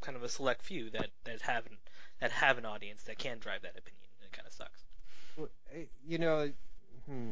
kind 0.00 0.16
of 0.16 0.22
a 0.22 0.28
select 0.28 0.62
few 0.62 0.90
that 0.90 1.10
that 1.24 1.42
have 1.42 1.66
an, 1.66 1.78
that 2.20 2.30
have 2.32 2.58
an 2.58 2.66
audience 2.66 3.04
that 3.04 3.18
can 3.18 3.38
drive 3.38 3.62
that 3.62 3.78
opinion. 3.78 4.08
It 4.24 4.32
kind 4.32 4.46
of 4.46 4.52
sucks. 4.52 4.84
Eh, 5.74 5.84
You 6.06 6.18
know, 6.18 6.50
hmm. 7.06 7.30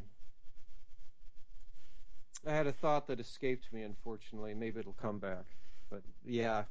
I 2.47 2.53
had 2.53 2.67
a 2.67 2.73
thought 2.73 3.07
that 3.09 3.21
escaped 3.21 3.73
me, 3.73 3.83
unfortunately. 3.83 4.55
Maybe 4.55 4.81
it'll 4.81 4.93
come 4.95 5.19
back. 5.19 5.45
But 5.91 6.03
yeah, 6.25 6.65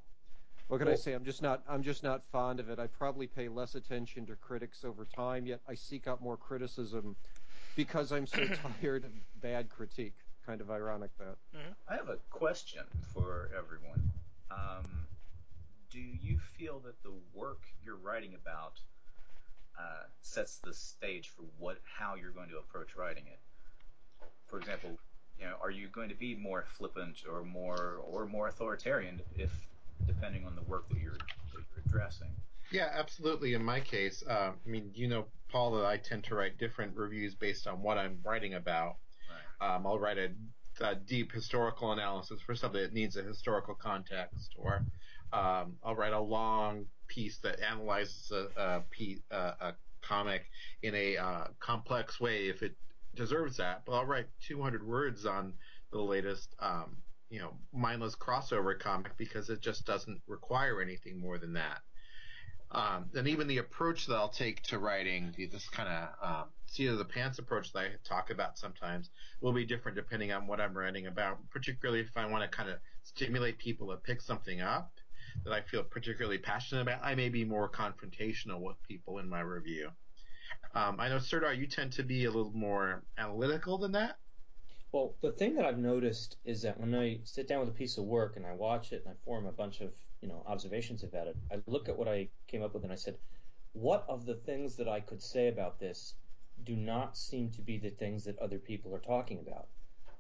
What 0.68 0.78
can 0.78 0.86
Well- 0.86 0.94
I 0.94 0.98
say? 0.98 1.14
I'm 1.14 1.26
just 1.26 1.42
not. 1.42 1.64
I'm 1.68 1.82
just 1.82 2.04
not 2.04 2.24
fond 2.32 2.60
of 2.60 2.70
it. 2.70 2.78
I 2.78 2.86
probably 2.88 3.26
pay 3.26 3.48
less 3.50 3.74
attention 3.74 4.26
to 4.28 4.36
critics 4.36 4.84
over 4.86 5.06
time. 5.06 5.48
Yet 5.48 5.62
I 5.68 5.74
seek 5.74 6.06
out 6.08 6.22
more 6.22 6.38
criticism 6.38 7.16
because 7.76 8.12
I'm 8.12 8.28
so 8.28 8.46
tired 8.82 9.04
of 9.04 9.12
bad 9.42 9.70
critique. 9.70 10.14
Kind 10.46 10.62
of 10.62 10.70
ironic 10.70 11.10
that. 11.18 11.38
I 11.88 11.96
have 11.96 12.10
a 12.10 12.18
question 12.30 12.84
for 13.14 13.50
everyone. 13.58 14.12
Um, 14.52 15.08
do 15.90 16.00
you 16.00 16.38
feel 16.38 16.80
that 16.82 17.02
the 17.04 17.14
work 17.34 17.62
you're 17.84 17.96
writing 17.98 18.36
about 18.36 18.80
uh, 19.80 20.04
sets 20.22 20.58
the 20.58 20.74
stage 20.74 21.30
for 21.30 21.44
what 21.58 21.80
how 21.84 22.14
you're 22.16 22.32
going 22.32 22.50
to 22.50 22.58
approach 22.60 22.96
writing 22.96 23.26
it? 23.28 23.40
For 24.48 24.60
example, 24.60 24.98
you 25.40 25.46
know, 25.46 25.56
are 25.62 25.72
you 25.72 25.88
going 25.88 26.10
to 26.10 26.16
be 26.16 26.36
more 26.36 26.66
flippant 26.78 27.24
or 27.30 27.44
more 27.44 28.02
or 28.04 28.26
more 28.26 28.48
authoritarian 28.48 29.22
if 29.36 29.52
depending 30.06 30.46
on 30.46 30.56
the 30.56 30.62
work 30.64 30.88
that 30.90 31.00
you're 31.00 31.14
that 31.14 31.64
you're 31.76 31.84
addressing? 31.86 32.30
Yeah, 32.72 32.90
absolutely. 32.94 33.54
In 33.54 33.64
my 33.64 33.80
case, 33.80 34.24
uh, 34.30 34.52
I 34.52 34.70
mean, 34.70 34.92
you 34.94 35.08
know, 35.08 35.26
Paul, 35.50 35.72
that 35.72 35.86
I 35.86 35.98
tend 35.98 36.24
to 36.26 36.36
write 36.36 36.58
different 36.60 36.96
reviews 36.96 37.34
based 37.34 37.68
on 37.68 37.82
what 37.82 37.98
I'm 37.98 38.20
writing 38.24 38.54
about. 38.54 38.98
Right. 39.60 39.76
Um, 39.76 39.88
I'll 39.88 39.98
write 39.98 40.18
a, 40.18 40.30
a 40.82 40.96
deep 40.96 41.32
historical 41.32 41.92
analysis 41.94 42.40
for 42.42 42.54
something 42.56 42.82
that 42.82 42.94
needs 42.94 43.18
a 43.18 43.24
historical 43.24 43.74
context, 43.74 44.54
or 44.56 44.84
um, 45.34 45.78
I'll 45.84 45.96
write 45.96 46.14
a 46.14 46.20
long 46.20 46.86
piece 47.08 47.38
that 47.40 47.60
analyzes 47.60 48.32
a, 48.32 48.62
a, 48.62 48.82
piece, 48.92 49.20
uh, 49.32 49.54
a 49.60 49.74
comic 50.02 50.46
in 50.84 50.94
a 50.94 51.18
uh, 51.18 51.48
complex 51.60 52.20
way 52.20 52.50
if 52.50 52.62
it 52.62 52.76
deserves 53.20 53.58
that. 53.58 53.84
But 53.86 53.94
I'll 53.94 54.06
write 54.06 54.28
200 54.48 54.86
words 54.86 55.26
on 55.26 55.54
the 55.92 56.00
latest, 56.00 56.56
um, 56.60 56.98
you 57.30 57.40
know, 57.40 57.54
mindless 57.74 58.16
crossover 58.16 58.80
comic 58.80 59.18
because 59.18 59.50
it 59.50 59.62
just 59.62 59.86
doesn't 59.86 60.22
require 60.28 60.82
anything 60.82 61.20
more 61.20 61.38
than 61.38 61.54
that. 61.54 61.82
Um, 62.72 63.10
and 63.16 63.28
even 63.28 63.48
the 63.48 63.58
approach 63.58 64.06
that 64.06 64.16
I'll 64.16 64.30
take 64.30 64.62
to 64.64 64.78
writing, 64.78 65.34
this 65.52 65.68
kind 65.70 65.90
of 65.90 66.10
um, 66.22 66.46
seat 66.68 66.88
of 66.88 67.00
the 67.00 67.06
pants 67.06 67.40
approach 67.40 67.74
that 67.74 67.80
I 67.80 67.90
talk 68.08 68.30
about 68.30 68.58
sometimes, 68.58 69.10
will 69.42 69.54
be 69.54 69.66
different 69.66 69.98
depending 69.98 70.32
on 70.32 70.48
what 70.48 70.62
I'm 70.62 70.78
writing 70.78 71.08
about. 71.08 71.38
Particularly 71.50 72.02
if 72.02 72.16
I 72.16 72.26
want 72.26 72.50
to 72.50 72.56
kind 72.58 72.70
of 72.70 72.78
stimulate 73.04 73.58
people 73.58 73.90
to 73.90 73.98
pick 73.98 74.22
something 74.22 74.62
up 74.62 74.92
that 75.44 75.54
I 75.54 75.62
feel 75.62 75.84
particularly 75.84 76.38
passionate 76.38 76.82
about, 76.82 77.04
I 77.04 77.16
may 77.16 77.30
be 77.30 77.44
more 77.44 77.70
confrontational 77.70 78.62
with 78.62 78.82
people 78.88 79.18
in 79.18 79.28
my 79.28 79.42
review. 79.42 79.90
Um, 80.76 81.00
I 81.00 81.10
know, 81.10 81.20
Serdar, 81.20 81.54
you 81.54 81.68
tend 81.68 81.94
to 81.94 82.04
be 82.04 82.26
a 82.26 82.32
little 82.32 82.54
more 82.54 83.04
analytical 83.18 83.78
than 83.78 83.92
that. 83.94 84.18
Well, 84.92 85.16
the 85.22 85.32
thing 85.32 85.56
that 85.56 85.66
I've 85.66 85.78
noticed 85.78 86.38
is 86.46 86.62
that 86.64 86.80
when 86.80 86.96
I 86.96 87.20
sit 87.24 87.48
down 87.48 87.60
with 87.60 87.70
a 87.70 87.74
piece 87.78 87.98
of 87.98 88.06
work 88.06 88.38
and 88.38 88.46
I 88.46 88.54
watch 88.54 88.92
it 88.92 89.04
and 89.06 89.14
I 89.14 89.26
form 89.26 89.46
a 89.46 89.52
bunch 89.52 89.82
of, 89.82 89.92
you 90.22 90.28
know, 90.28 90.44
observations 90.48 91.04
about 91.04 91.28
it, 91.28 91.38
I 91.52 91.62
look 91.68 91.90
at 91.90 91.98
what 91.98 92.08
I 92.08 92.30
came 92.48 92.64
up 92.64 92.74
with 92.74 92.84
and 92.84 92.92
I 92.92 92.96
said, 92.96 93.18
what 93.74 94.06
of 94.08 94.26
the 94.26 94.36
things 94.36 94.76
that 94.78 94.88
I 94.88 95.00
could 95.00 95.22
say 95.22 95.48
about 95.48 95.80
this 95.80 96.16
do 96.64 96.76
not 96.76 97.18
seem 97.18 97.52
to 97.52 97.62
be 97.62 97.78
the 97.78 97.92
things 97.92 98.24
that 98.24 98.40
other 98.40 98.58
people 98.58 98.94
are 98.96 99.00
talking 99.00 99.40
about? 99.40 99.68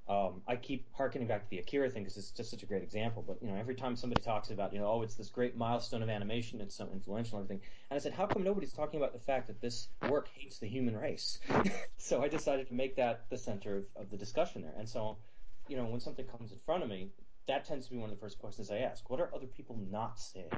Um, 0.09 0.41
I 0.47 0.55
keep 0.55 0.91
harkening 0.91 1.27
back 1.27 1.43
to 1.43 1.49
the 1.51 1.59
Akira 1.59 1.87
thing 1.87 2.01
because 2.01 2.17
it's 2.17 2.31
just 2.31 2.49
such 2.49 2.63
a 2.63 2.65
great 2.65 2.81
example. 2.81 3.23
But 3.25 3.43
you 3.43 3.47
know, 3.47 3.55
every 3.55 3.75
time 3.75 3.95
somebody 3.95 4.21
talks 4.21 4.49
about, 4.49 4.73
you 4.73 4.79
know, 4.79 4.87
oh, 4.87 5.03
it's 5.03 5.13
this 5.13 5.29
great 5.29 5.55
milestone 5.55 6.01
of 6.01 6.09
animation, 6.09 6.61
it's 6.61 6.73
so 6.73 6.89
influential 6.91 7.37
and 7.37 7.45
everything, 7.45 7.67
and 7.91 7.95
I 7.95 7.99
said, 7.99 8.13
how 8.13 8.25
come 8.25 8.43
nobody's 8.43 8.73
talking 8.73 8.99
about 8.99 9.13
the 9.13 9.19
fact 9.19 9.45
that 9.47 9.61
this 9.61 9.89
work 10.09 10.27
hates 10.29 10.57
the 10.57 10.67
human 10.67 10.97
race? 10.97 11.39
so 11.97 12.23
I 12.23 12.27
decided 12.27 12.67
to 12.69 12.73
make 12.73 12.95
that 12.95 13.29
the 13.29 13.37
center 13.37 13.77
of, 13.77 13.85
of 13.95 14.09
the 14.09 14.17
discussion 14.17 14.63
there. 14.63 14.73
And 14.75 14.89
so, 14.89 15.19
you 15.67 15.77
know, 15.77 15.85
when 15.85 15.99
something 15.99 16.25
comes 16.25 16.51
in 16.51 16.57
front 16.65 16.81
of 16.81 16.89
me, 16.89 17.11
that 17.45 17.65
tends 17.65 17.85
to 17.85 17.91
be 17.91 17.99
one 17.99 18.09
of 18.09 18.15
the 18.15 18.19
first 18.19 18.39
questions 18.39 18.71
I 18.71 18.79
ask. 18.79 19.07
What 19.11 19.19
are 19.19 19.33
other 19.33 19.45
people 19.45 19.77
not 19.77 20.19
saying? 20.19 20.49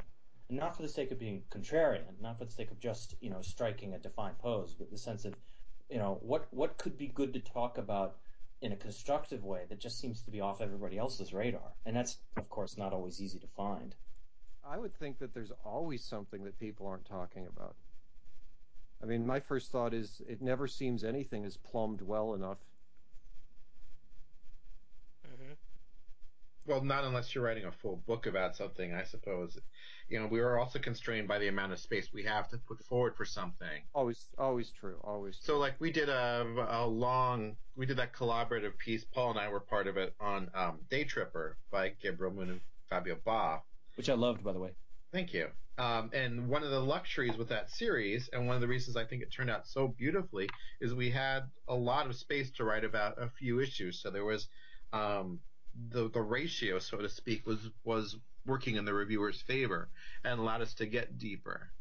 And 0.48 0.58
not 0.58 0.78
for 0.78 0.82
the 0.82 0.90
sake 0.90 1.12
of 1.12 1.20
being 1.20 1.44
contrarian, 1.52 2.22
not 2.22 2.38
for 2.38 2.46
the 2.46 2.52
sake 2.52 2.72
of 2.72 2.80
just, 2.80 3.16
you 3.20 3.30
know, 3.30 3.42
striking 3.42 3.94
a 3.94 4.00
defined 4.00 4.40
pose, 4.40 4.74
but 4.74 4.90
the 4.92 4.98
sense 4.98 5.26
of, 5.26 5.36
you 5.90 5.98
know, 5.98 6.20
what 6.22 6.48
what 6.52 6.78
could 6.78 6.98
be 6.98 7.08
good 7.08 7.34
to 7.34 7.42
talk 7.42 7.78
about 7.78 8.18
in 8.62 8.71
a 8.71 8.78
constructive 8.78 9.43
way 9.43 9.63
that 9.69 9.80
just 9.80 10.00
seems 10.00 10.21
to 10.21 10.32
be 10.32 10.41
off 10.41 10.62
everybody 10.62 10.97
else's 10.97 11.34
radar. 11.34 11.74
And 11.86 11.95
that's, 11.95 12.17
of 12.38 12.47
course, 12.50 12.78
not 12.78 12.93
always 12.93 13.21
easy 13.21 13.39
to 13.39 13.47
find. 13.47 13.95
I 14.63 14.78
would 14.78 14.95
think 14.95 15.19
that 15.19 15.34
there's 15.34 15.52
always 15.65 16.04
something 16.04 16.43
that 16.43 16.60
people 16.60 16.86
aren't 16.86 17.06
talking 17.06 17.47
about. 17.47 17.76
I 19.02 19.08
mean, 19.08 19.26
my 19.26 19.39
first 19.39 19.71
thought 19.71 19.93
is 19.93 20.21
it 20.28 20.41
never 20.41 20.67
seems 20.67 21.04
anything 21.04 21.43
is 21.43 21.58
plumbed 21.58 22.02
well 22.02 22.36
enough. 22.36 22.60
Well, 26.67 26.84
not 26.84 27.04
unless 27.04 27.34
you're 27.34 27.43
writing 27.43 27.65
a 27.65 27.71
full 27.71 28.04
book 28.06 28.28
about 28.28 28.56
something, 28.56 28.93
I 28.93 29.04
suppose. 29.04 29.58
You 30.08 30.19
know, 30.19 30.28
we 30.28 30.39
are 30.41 30.60
also 30.60 30.78
constrained 30.78 31.28
by 31.28 31.39
the 31.39 31.47
amount 31.47 31.71
of 31.71 31.80
space 31.80 32.10
we 32.13 32.24
have 32.24 32.50
to 32.50 32.58
put 32.58 32.84
forward 32.84 33.15
for 33.15 33.26
something. 33.26 33.82
Always, 33.95 34.28
always 34.38 34.71
true. 34.80 34.97
Always. 35.04 35.38
True. 35.38 35.56
So, 35.56 35.60
like, 35.60 35.76
we 35.80 35.91
did 35.91 36.10
a, 36.10 36.45
a 36.69 36.86
long, 36.86 37.56
we 37.76 37.86
did 37.86 37.97
that 37.97 38.13
collaborative 38.13 38.78
piece. 38.78 39.06
Paul 39.06 39.32
and 39.32 39.39
I 39.39 39.50
were 39.50 39.60
part 39.60 39.88
of 39.88 39.97
it 39.97 40.13
on 40.19 40.52
um, 40.54 40.80
Day 40.89 41.04
Tripper 41.04 41.58
by 41.71 41.93
Gabriel 42.02 42.34
Moon 42.34 42.50
and 42.50 42.62
Fabio 42.89 43.17
Ba. 43.26 43.62
Which 43.95 44.10
I 44.10 44.13
loved, 44.13 44.43
by 44.43 44.54
the 44.54 44.60
way. 44.60 44.71
Thank 45.12 45.34
you. 45.34 45.47
Um, 45.78 46.12
and 46.13 46.47
one 46.47 46.63
of 46.63 46.69
the 46.69 46.80
luxuries 46.80 47.38
with 47.38 47.50
that 47.50 47.71
series, 47.71 48.30
and 48.34 48.45
one 48.45 48.56
of 48.56 48.62
the 48.62 48.67
reasons 48.67 48.97
I 48.97 49.06
think 49.06 49.24
it 49.24 49.32
turned 49.32 49.50
out 49.50 49.65
so 49.65 49.88
beautifully, 49.88 50.50
is 50.80 50.93
we 50.93 51.10
had 51.10 51.41
a 51.67 51.76
lot 51.76 52.06
of 52.06 52.15
space 52.15 52.52
to 52.58 52.65
write 52.65 52.84
about 52.84 53.21
a 53.21 53.30
few 53.30 53.60
issues. 53.62 54.00
So 54.00 54.12
there 54.12 54.26
was 54.26 54.47
um, 54.93 55.39
the 55.89 56.10
the 56.10 56.22
ratio, 56.22 56.80
so 56.80 56.98
to 56.98 57.10
speak, 57.10 57.46
was 57.46 57.70
was 57.84 58.17
working 58.46 58.76
in 58.76 58.86
the 58.86 58.94
reviewer's 58.94 59.41
favor 59.41 59.89
and 60.24 60.39
allowed 60.39 60.62
us 60.62 60.74
to 60.76 60.86
get 60.86 61.17
deeper. 61.17 61.72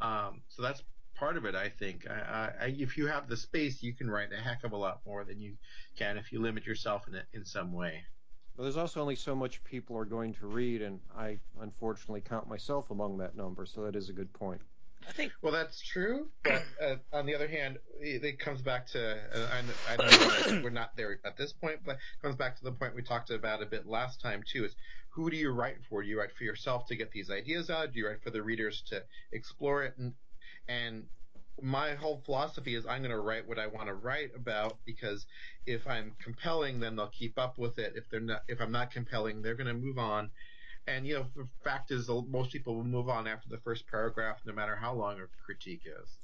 Um, 0.00 0.42
so 0.48 0.62
that's 0.62 0.82
part 1.14 1.36
of 1.36 1.44
it, 1.44 1.54
I 1.54 1.68
think. 1.68 2.06
I, 2.08 2.50
I, 2.60 2.74
if 2.76 2.96
you 2.96 3.06
have 3.06 3.28
the 3.28 3.36
space, 3.36 3.82
you 3.82 3.94
can 3.94 4.10
write 4.10 4.32
a 4.32 4.36
heck 4.36 4.64
of 4.64 4.72
a 4.72 4.76
lot 4.76 5.00
more 5.06 5.24
than 5.24 5.40
you 5.40 5.54
can 5.96 6.16
if 6.16 6.32
you 6.32 6.40
limit 6.40 6.66
yourself 6.66 7.06
in 7.08 7.14
a, 7.14 7.22
in 7.32 7.44
some 7.44 7.72
way. 7.72 8.02
But 8.56 8.64
there's 8.64 8.76
also 8.76 9.00
only 9.00 9.14
so 9.14 9.34
much 9.34 9.62
people 9.64 9.96
are 9.96 10.04
going 10.04 10.34
to 10.34 10.46
read, 10.46 10.82
and 10.82 11.00
I 11.16 11.38
unfortunately 11.60 12.20
count 12.20 12.48
myself 12.48 12.90
among 12.90 13.18
that 13.18 13.36
number. 13.36 13.66
So 13.66 13.84
that 13.84 13.94
is 13.94 14.08
a 14.08 14.12
good 14.12 14.32
point. 14.32 14.60
I 15.08 15.12
think 15.12 15.32
Well, 15.40 15.52
that's 15.52 15.80
true, 15.80 16.28
but 16.44 16.62
uh, 16.82 16.96
on 17.12 17.26
the 17.26 17.34
other 17.34 17.48
hand, 17.48 17.78
it, 18.00 18.22
it 18.24 18.38
comes 18.38 18.60
back 18.60 18.86
to 18.88 19.12
uh, 19.12 19.48
I, 19.88 19.94
I 19.94 20.50
know 20.50 20.60
we're 20.62 20.70
not 20.70 20.96
there 20.96 21.18
at 21.24 21.36
this 21.36 21.52
point, 21.52 21.80
but 21.84 21.96
it 21.96 22.22
comes 22.22 22.36
back 22.36 22.58
to 22.58 22.64
the 22.64 22.72
point 22.72 22.94
we 22.94 23.02
talked 23.02 23.30
about 23.30 23.62
a 23.62 23.66
bit 23.66 23.86
last 23.86 24.20
time 24.20 24.42
too. 24.46 24.64
Is 24.64 24.76
who 25.10 25.30
do 25.30 25.36
you 25.36 25.50
write 25.50 25.78
for? 25.88 26.02
Do 26.02 26.08
you 26.08 26.18
write 26.18 26.32
for 26.36 26.44
yourself 26.44 26.86
to 26.86 26.96
get 26.96 27.10
these 27.10 27.30
ideas 27.30 27.70
out? 27.70 27.92
Do 27.92 27.98
you 27.98 28.06
write 28.06 28.22
for 28.22 28.30
the 28.30 28.42
readers 28.42 28.82
to 28.88 29.02
explore 29.32 29.82
it? 29.84 29.94
And 29.96 30.12
and 30.68 31.04
my 31.60 31.94
whole 31.94 32.22
philosophy 32.24 32.74
is 32.74 32.86
I'm 32.86 33.00
going 33.00 33.10
to 33.10 33.20
write 33.20 33.48
what 33.48 33.58
I 33.58 33.66
want 33.66 33.88
to 33.88 33.94
write 33.94 34.30
about 34.36 34.78
because 34.84 35.26
if 35.66 35.86
I'm 35.86 36.12
compelling, 36.22 36.80
then 36.80 36.96
they'll 36.96 37.08
keep 37.08 37.38
up 37.38 37.58
with 37.58 37.78
it. 37.78 37.94
If 37.96 38.08
they're 38.10 38.20
not, 38.20 38.42
if 38.48 38.60
I'm 38.60 38.72
not 38.72 38.90
compelling, 38.90 39.42
they're 39.42 39.54
going 39.54 39.66
to 39.66 39.74
move 39.74 39.98
on. 39.98 40.30
And 40.88 41.06
you 41.06 41.14
know, 41.14 41.26
the 41.36 41.46
fact 41.62 41.90
is, 41.90 42.08
most 42.08 42.50
people 42.50 42.74
will 42.74 42.84
move 42.84 43.08
on 43.08 43.26
after 43.26 43.48
the 43.48 43.58
first 43.58 43.86
paragraph, 43.86 44.40
no 44.46 44.52
matter 44.54 44.74
how 44.74 44.94
long 44.94 45.20
a 45.20 45.26
critique 45.44 45.82
is. 45.84 46.16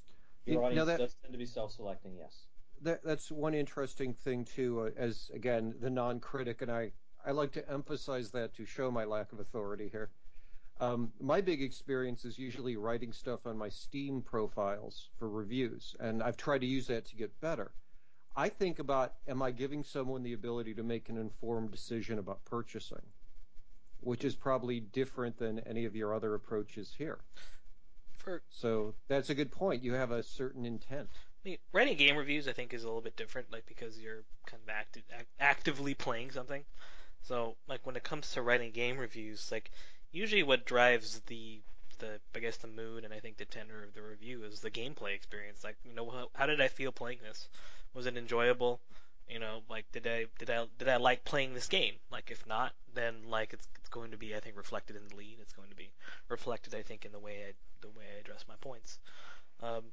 Your 0.46 0.64
audience 0.64 0.76
now 0.76 0.84
that- 0.86 0.98
does 0.98 1.14
tend 1.22 1.32
to 1.32 1.38
be 1.38 1.46
self-selecting, 1.46 2.16
yes. 2.16 2.46
That, 2.82 3.04
that's 3.04 3.30
one 3.30 3.54
interesting 3.54 4.14
thing 4.14 4.44
too. 4.44 4.80
Uh, 4.80 4.90
as 4.96 5.30
again, 5.32 5.74
the 5.80 5.90
non-critic, 5.90 6.62
and 6.62 6.70
I, 6.70 6.92
I 7.24 7.30
like 7.30 7.52
to 7.52 7.70
emphasize 7.70 8.30
that 8.32 8.54
to 8.54 8.66
show 8.66 8.90
my 8.90 9.04
lack 9.04 9.32
of 9.32 9.40
authority 9.40 9.88
here. 9.88 10.10
Um, 10.80 11.12
my 11.20 11.40
big 11.40 11.62
experience 11.62 12.24
is 12.24 12.38
usually 12.38 12.76
writing 12.76 13.12
stuff 13.12 13.46
on 13.46 13.56
my 13.56 13.68
Steam 13.68 14.22
profiles 14.22 15.08
for 15.18 15.28
reviews, 15.30 15.94
and 16.00 16.22
I've 16.22 16.36
tried 16.36 16.62
to 16.62 16.66
use 16.66 16.86
that 16.88 17.06
to 17.06 17.16
get 17.16 17.40
better. 17.40 17.72
I 18.36 18.48
think 18.48 18.80
about, 18.80 19.14
am 19.28 19.40
I 19.40 19.52
giving 19.52 19.84
someone 19.84 20.24
the 20.24 20.32
ability 20.32 20.74
to 20.74 20.82
make 20.82 21.08
an 21.08 21.16
informed 21.16 21.70
decision 21.70 22.18
about 22.18 22.44
purchasing, 22.44 23.06
which 24.04 24.24
is 24.24 24.34
probably 24.34 24.80
different 24.80 25.38
than 25.38 25.60
any 25.60 25.84
of 25.84 25.96
your 25.96 26.14
other 26.14 26.34
approaches 26.34 26.94
here. 26.96 27.18
for 28.18 28.42
So 28.50 28.94
that's 29.08 29.30
a 29.30 29.34
good 29.34 29.50
point. 29.50 29.82
You 29.82 29.94
have 29.94 30.10
a 30.10 30.22
certain 30.22 30.64
intent. 30.64 31.08
I 31.44 31.48
mean, 31.50 31.58
writing 31.72 31.96
game 31.96 32.16
reviews, 32.16 32.48
I 32.48 32.52
think, 32.52 32.72
is 32.72 32.84
a 32.84 32.86
little 32.86 33.02
bit 33.02 33.16
different, 33.16 33.52
like 33.52 33.66
because 33.66 33.98
you're 33.98 34.24
kind 34.46 34.62
of 34.62 34.68
acti- 34.68 35.04
act- 35.12 35.28
actively 35.38 35.94
playing 35.94 36.30
something. 36.30 36.64
So, 37.22 37.56
like 37.68 37.84
when 37.86 37.96
it 37.96 38.04
comes 38.04 38.30
to 38.32 38.42
writing 38.42 38.70
game 38.70 38.98
reviews, 38.98 39.50
like 39.50 39.70
usually 40.12 40.42
what 40.42 40.64
drives 40.64 41.20
the 41.26 41.60
the 41.98 42.20
I 42.34 42.38
guess 42.40 42.56
the 42.56 42.66
mood 42.66 43.04
and 43.04 43.14
I 43.14 43.20
think 43.20 43.36
the 43.36 43.44
tenor 43.44 43.82
of 43.82 43.94
the 43.94 44.02
review 44.02 44.42
is 44.44 44.60
the 44.60 44.70
gameplay 44.70 45.14
experience. 45.14 45.62
Like, 45.64 45.76
you 45.84 45.94
know, 45.94 46.10
how, 46.10 46.28
how 46.34 46.46
did 46.46 46.60
I 46.60 46.68
feel 46.68 46.92
playing 46.92 47.18
this? 47.22 47.48
Was 47.94 48.06
it 48.06 48.16
enjoyable? 48.16 48.80
You 49.28 49.38
know, 49.38 49.60
like 49.70 49.90
did 49.92 50.06
I 50.06 50.26
did 50.38 50.50
I 50.50 50.66
did 50.78 50.88
I 50.88 50.96
like 50.96 51.24
playing 51.24 51.54
this 51.54 51.66
game? 51.66 51.94
Like 52.10 52.30
if 52.30 52.46
not, 52.46 52.72
then 52.94 53.14
like 53.28 53.52
it's 53.52 53.66
it's 53.76 53.88
going 53.88 54.10
to 54.10 54.18
be 54.18 54.34
I 54.34 54.40
think 54.40 54.56
reflected 54.56 54.96
in 54.96 55.08
the 55.08 55.16
lead. 55.16 55.38
It's 55.40 55.52
going 55.52 55.70
to 55.70 55.76
be 55.76 55.92
reflected 56.28 56.74
I 56.74 56.82
think 56.82 57.04
in 57.04 57.12
the 57.12 57.18
way 57.18 57.44
I 57.48 57.52
the 57.80 57.88
way 57.88 58.04
I 58.14 58.20
address 58.20 58.44
my 58.48 58.56
points. 58.60 58.98
Um, 59.62 59.84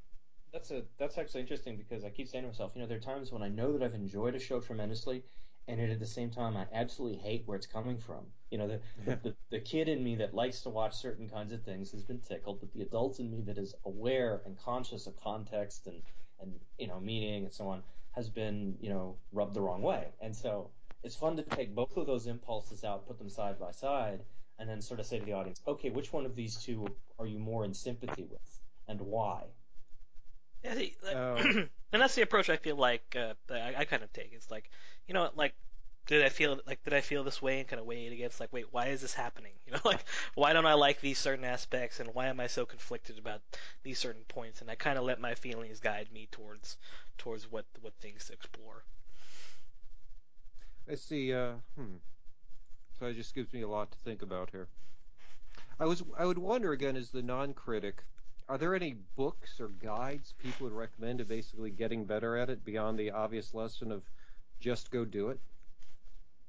that's 0.51 0.71
a 0.71 0.83
that's 0.97 1.17
actually 1.17 1.41
interesting 1.41 1.77
because 1.77 2.03
I 2.03 2.09
keep 2.09 2.27
saying 2.27 2.43
to 2.43 2.49
myself, 2.49 2.73
you 2.75 2.81
know, 2.81 2.87
there 2.87 2.97
are 2.97 3.01
times 3.01 3.31
when 3.31 3.41
I 3.41 3.47
know 3.47 3.71
that 3.71 3.83
I've 3.83 3.93
enjoyed 3.93 4.35
a 4.35 4.39
show 4.39 4.59
tremendously, 4.59 5.23
and 5.67 5.79
yet 5.79 5.89
at 5.89 5.99
the 5.99 6.05
same 6.05 6.29
time 6.29 6.57
I 6.57 6.65
absolutely 6.73 7.19
hate 7.19 7.43
where 7.45 7.55
it's 7.55 7.67
coming 7.67 7.97
from. 7.97 8.25
You 8.49 8.57
know, 8.57 8.67
the 8.67 8.79
the, 9.05 9.15
the, 9.23 9.35
the 9.49 9.59
kid 9.59 9.87
in 9.87 10.03
me 10.03 10.15
that 10.15 10.33
likes 10.33 10.61
to 10.61 10.69
watch 10.69 10.93
certain 10.93 11.29
kinds 11.29 11.53
of 11.53 11.63
things 11.63 11.91
has 11.91 12.03
been 12.03 12.19
tickled, 12.19 12.59
but 12.59 12.73
the 12.73 12.81
adult 12.81 13.19
in 13.19 13.31
me 13.31 13.41
that 13.43 13.57
is 13.57 13.75
aware 13.85 14.41
and 14.45 14.57
conscious 14.57 15.07
of 15.07 15.15
context 15.21 15.87
and 15.87 16.01
and 16.41 16.59
you 16.77 16.87
know 16.87 16.99
meaning 16.99 17.45
and 17.45 17.53
so 17.53 17.67
on 17.67 17.81
has 18.11 18.29
been 18.29 18.75
you 18.81 18.89
know 18.89 19.17
rubbed 19.31 19.53
the 19.53 19.61
wrong 19.61 19.81
way. 19.81 20.07
And 20.21 20.35
so 20.35 20.69
it's 21.03 21.15
fun 21.15 21.37
to 21.37 21.43
take 21.43 21.73
both 21.73 21.95
of 21.97 22.05
those 22.05 22.27
impulses 22.27 22.83
out, 22.83 23.07
put 23.07 23.17
them 23.17 23.29
side 23.29 23.59
by 23.59 23.71
side, 23.71 24.21
and 24.59 24.69
then 24.69 24.81
sort 24.81 24.99
of 24.99 25.05
say 25.05 25.19
to 25.19 25.25
the 25.25 25.33
audience, 25.33 25.61
okay, 25.67 25.89
which 25.89 26.13
one 26.13 26.25
of 26.25 26.35
these 26.35 26.57
two 26.57 26.85
are 27.17 27.25
you 27.25 27.39
more 27.39 27.65
in 27.65 27.73
sympathy 27.73 28.23
with, 28.23 28.59
and 28.87 29.01
why? 29.01 29.43
Yeah, 30.63 30.75
see, 30.75 30.95
like, 31.03 31.15
Oh. 31.15 31.35
and 31.93 32.01
that's 32.01 32.15
the 32.15 32.21
approach 32.21 32.49
I 32.49 32.57
feel 32.57 32.75
like 32.75 33.15
uh, 33.17 33.33
that 33.47 33.61
I, 33.61 33.81
I 33.81 33.85
kind 33.85 34.03
of 34.03 34.13
take. 34.13 34.31
It's 34.33 34.51
like, 34.51 34.69
you 35.07 35.13
know, 35.13 35.29
like, 35.35 35.55
did 36.11 36.25
I 36.25 36.27
feel 36.27 36.59
like 36.67 36.83
did 36.83 36.93
I 36.93 36.99
feel 36.99 37.23
this 37.23 37.41
way 37.41 37.59
and 37.59 37.67
kind 37.69 37.79
of 37.79 37.85
weigh 37.85 38.05
it 38.05 38.11
against 38.11 38.41
like, 38.41 38.51
wait, 38.51 38.65
why 38.71 38.87
is 38.87 38.99
this 38.99 39.13
happening? 39.13 39.53
You 39.65 39.71
know, 39.71 39.79
like, 39.85 40.03
why 40.35 40.51
don't 40.51 40.65
I 40.65 40.73
like 40.73 40.99
these 40.99 41.17
certain 41.17 41.45
aspects 41.45 42.01
and 42.01 42.13
why 42.13 42.27
am 42.27 42.41
I 42.41 42.47
so 42.47 42.65
conflicted 42.65 43.17
about 43.17 43.39
these 43.83 43.97
certain 43.97 44.23
points? 44.27 44.59
And 44.59 44.69
I 44.69 44.75
kind 44.75 44.97
of 44.97 45.05
let 45.05 45.21
my 45.21 45.35
feelings 45.35 45.79
guide 45.79 46.09
me 46.11 46.27
towards 46.29 46.75
towards 47.17 47.49
what 47.49 47.63
what 47.79 47.93
things 48.01 48.25
to 48.25 48.33
explore. 48.33 48.83
I 50.91 50.95
see. 50.95 51.33
Uh, 51.33 51.53
hmm. 51.77 51.95
So 52.99 53.05
it 53.05 53.13
just 53.13 53.33
gives 53.33 53.53
me 53.53 53.61
a 53.61 53.69
lot 53.69 53.89
to 53.93 53.97
think 53.99 54.21
about 54.21 54.49
here. 54.49 54.67
I 55.79 55.85
was 55.85 56.03
I 56.17 56.25
would 56.25 56.37
wonder 56.37 56.73
again, 56.73 56.97
as 56.97 57.11
the 57.11 57.21
non-critic, 57.21 58.03
are 58.49 58.57
there 58.57 58.75
any 58.75 58.95
books 59.15 59.61
or 59.61 59.69
guides 59.69 60.33
people 60.37 60.65
would 60.65 60.75
recommend 60.75 61.19
to 61.19 61.25
basically 61.25 61.69
getting 61.69 62.03
better 62.03 62.35
at 62.35 62.49
it 62.49 62.65
beyond 62.65 62.99
the 62.99 63.11
obvious 63.11 63.53
lesson 63.53 63.93
of 63.93 64.03
just 64.59 64.91
go 64.91 65.05
do 65.05 65.29
it? 65.29 65.39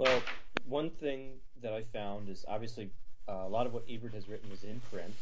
Well, 0.02 0.20
one 0.64 0.90
thing 0.90 1.34
that 1.60 1.72
I 1.72 1.84
found 1.84 2.28
is 2.28 2.44
obviously 2.48 2.90
uh, 3.28 3.44
a 3.46 3.48
lot 3.48 3.68
of 3.68 3.72
what 3.72 3.84
Ebert 3.88 4.14
has 4.14 4.28
written 4.28 4.50
is 4.50 4.64
in 4.64 4.80
print 4.80 5.14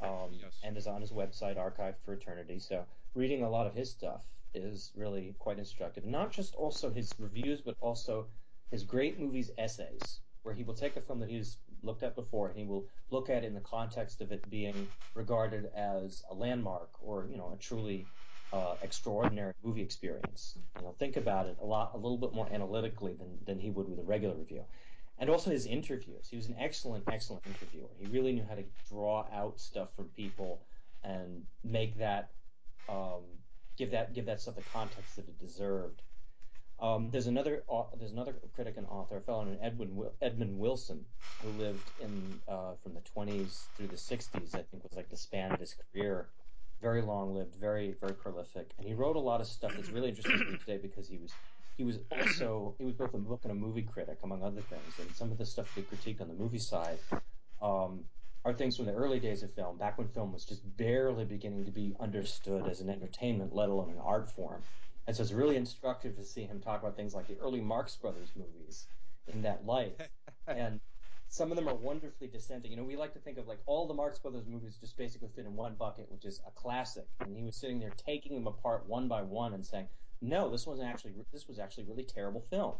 um, 0.00 0.38
Yes. 0.40 0.60
and 0.62 0.76
is 0.76 0.86
on 0.86 1.00
his 1.00 1.10
website, 1.10 1.56
archived 1.56 1.96
for 2.04 2.12
eternity. 2.14 2.60
So 2.60 2.84
reading 3.16 3.42
a 3.42 3.50
lot 3.50 3.66
of 3.66 3.74
his 3.74 3.90
stuff 3.90 4.24
is 4.54 4.92
really 4.94 5.34
quite 5.40 5.58
instructive. 5.58 6.04
Not 6.04 6.30
just 6.30 6.54
also 6.54 6.92
his 6.92 7.16
reviews, 7.18 7.62
but 7.62 7.74
also 7.80 8.28
his 8.70 8.84
great 8.84 9.18
movies 9.18 9.50
essays, 9.58 10.20
where 10.44 10.54
he 10.54 10.62
will 10.62 10.74
take 10.74 10.96
a 10.96 11.00
film 11.00 11.18
that 11.18 11.28
he's 11.28 11.58
looked 11.82 12.04
at 12.04 12.14
before 12.14 12.48
and 12.48 12.56
he 12.56 12.64
will 12.64 12.86
look 13.10 13.28
at 13.28 13.42
it 13.42 13.46
in 13.48 13.54
the 13.54 13.60
context 13.60 14.20
of 14.20 14.30
it 14.30 14.48
being 14.48 14.86
regarded 15.14 15.66
as 15.74 16.22
a 16.30 16.34
landmark 16.34 16.90
or 17.00 17.26
you 17.28 17.36
know 17.36 17.52
a 17.52 17.56
truly 17.58 18.06
extraordinary 18.82 19.52
movie 19.62 19.82
experience. 19.82 20.58
You 20.76 20.82
know, 20.82 20.92
think 20.92 21.16
about 21.16 21.46
it 21.46 21.56
a 21.60 21.64
lot, 21.64 21.92
a 21.94 21.96
little 21.96 22.18
bit 22.18 22.32
more 22.34 22.48
analytically 22.52 23.14
than 23.14 23.38
than 23.44 23.58
he 23.58 23.70
would 23.70 23.88
with 23.88 23.98
a 23.98 24.02
regular 24.02 24.34
review. 24.36 24.64
And 25.18 25.30
also 25.30 25.50
his 25.50 25.66
interviews. 25.66 26.28
He 26.28 26.36
was 26.36 26.48
an 26.48 26.56
excellent, 26.58 27.04
excellent 27.08 27.46
interviewer. 27.46 27.88
He 27.98 28.06
really 28.06 28.32
knew 28.32 28.44
how 28.44 28.54
to 28.56 28.64
draw 28.88 29.26
out 29.32 29.60
stuff 29.60 29.94
from 29.94 30.08
people 30.08 30.66
and 31.04 31.46
make 31.62 31.96
that, 31.98 32.30
um, 32.88 33.22
give 33.76 33.90
that, 33.92 34.14
give 34.14 34.26
that 34.26 34.40
stuff 34.40 34.56
the 34.56 34.62
context 34.62 35.16
that 35.16 35.28
it 35.28 35.38
deserved. 35.38 36.02
Um, 36.80 37.10
there's 37.10 37.28
another, 37.28 37.62
au- 37.68 37.90
there's 37.96 38.12
another 38.12 38.34
critic 38.54 38.76
and 38.78 38.86
author, 38.86 39.18
a 39.18 39.20
fellow 39.20 39.44
named 39.44 39.60
Edwin 39.62 40.10
Edmund 40.20 40.58
Wilson, 40.58 41.04
who 41.40 41.50
lived 41.50 41.92
in 41.98 42.40
uh, 42.48 42.74
from 42.82 42.94
the 42.94 43.02
20s 43.02 43.68
through 43.76 43.88
the 43.88 43.96
60s. 43.96 44.56
I 44.56 44.62
think 44.62 44.82
was 44.82 44.96
like 44.96 45.10
the 45.10 45.16
span 45.16 45.52
of 45.52 45.60
his 45.60 45.74
career 45.74 46.30
very 46.82 47.00
long 47.00 47.34
lived, 47.34 47.54
very 47.60 47.94
very 48.00 48.14
prolific, 48.14 48.72
and 48.76 48.86
he 48.86 48.92
wrote 48.92 49.16
a 49.16 49.20
lot 49.20 49.40
of 49.40 49.46
stuff 49.46 49.72
that's 49.74 49.90
really 49.90 50.10
interesting 50.10 50.38
to 50.38 50.52
me 50.52 50.58
today 50.58 50.78
because 50.78 51.08
he 51.08 51.16
was 51.16 51.32
he 51.78 51.84
was 51.84 51.98
also 52.10 52.74
he 52.78 52.84
was 52.84 52.94
both 52.94 53.14
a 53.14 53.18
book 53.18 53.40
and 53.44 53.52
a 53.52 53.54
movie 53.54 53.82
critic 53.82 54.18
among 54.24 54.42
other 54.42 54.60
things, 54.60 54.98
and 55.00 55.14
some 55.14 55.30
of 55.30 55.38
the 55.38 55.46
stuff 55.46 55.72
they 55.74 55.82
critique 55.82 56.20
on 56.20 56.28
the 56.28 56.34
movie 56.34 56.58
side 56.58 56.98
um, 57.62 58.00
are 58.44 58.52
things 58.52 58.76
from 58.76 58.86
the 58.86 58.92
early 58.92 59.20
days 59.20 59.42
of 59.42 59.52
film, 59.54 59.78
back 59.78 59.96
when 59.96 60.08
film 60.08 60.32
was 60.32 60.44
just 60.44 60.62
barely 60.76 61.24
beginning 61.24 61.64
to 61.64 61.70
be 61.70 61.94
understood 62.00 62.66
as 62.68 62.80
an 62.80 62.90
entertainment, 62.90 63.54
let 63.54 63.68
alone 63.68 63.90
an 63.90 64.00
art 64.04 64.30
form. 64.30 64.62
And 65.06 65.16
so 65.16 65.22
it's 65.22 65.32
really 65.32 65.56
instructive 65.56 66.16
to 66.16 66.24
see 66.24 66.42
him 66.42 66.60
talk 66.60 66.82
about 66.82 66.96
things 66.96 67.14
like 67.14 67.26
the 67.28 67.36
early 67.40 67.60
Marx 67.60 67.96
Brothers 67.96 68.30
movies 68.36 68.86
in 69.32 69.42
that 69.42 69.64
light, 69.64 70.00
and 70.46 70.80
some 71.32 71.50
of 71.50 71.56
them 71.56 71.66
are 71.66 71.74
wonderfully 71.74 72.28
dissenting. 72.28 72.70
You 72.70 72.76
know, 72.76 72.84
we 72.84 72.94
like 72.94 73.14
to 73.14 73.18
think 73.18 73.38
of 73.38 73.48
like 73.48 73.60
all 73.64 73.86
the 73.88 73.94
Marx 73.94 74.18
Brothers 74.18 74.44
movies 74.46 74.76
just 74.78 74.98
basically 74.98 75.30
fit 75.34 75.46
in 75.46 75.56
one 75.56 75.76
bucket, 75.76 76.12
which 76.12 76.26
is 76.26 76.42
a 76.46 76.50
classic. 76.50 77.06
And 77.20 77.34
he 77.34 77.42
was 77.42 77.56
sitting 77.56 77.80
there 77.80 77.94
taking 77.96 78.34
them 78.34 78.46
apart 78.46 78.86
one 78.86 79.08
by 79.08 79.22
one 79.22 79.54
and 79.54 79.64
saying, 79.64 79.88
"No, 80.20 80.50
this 80.50 80.66
wasn't 80.66 80.90
actually 80.90 81.14
this 81.32 81.48
was 81.48 81.58
actually 81.58 81.84
really 81.84 82.04
terrible 82.04 82.42
film." 82.42 82.74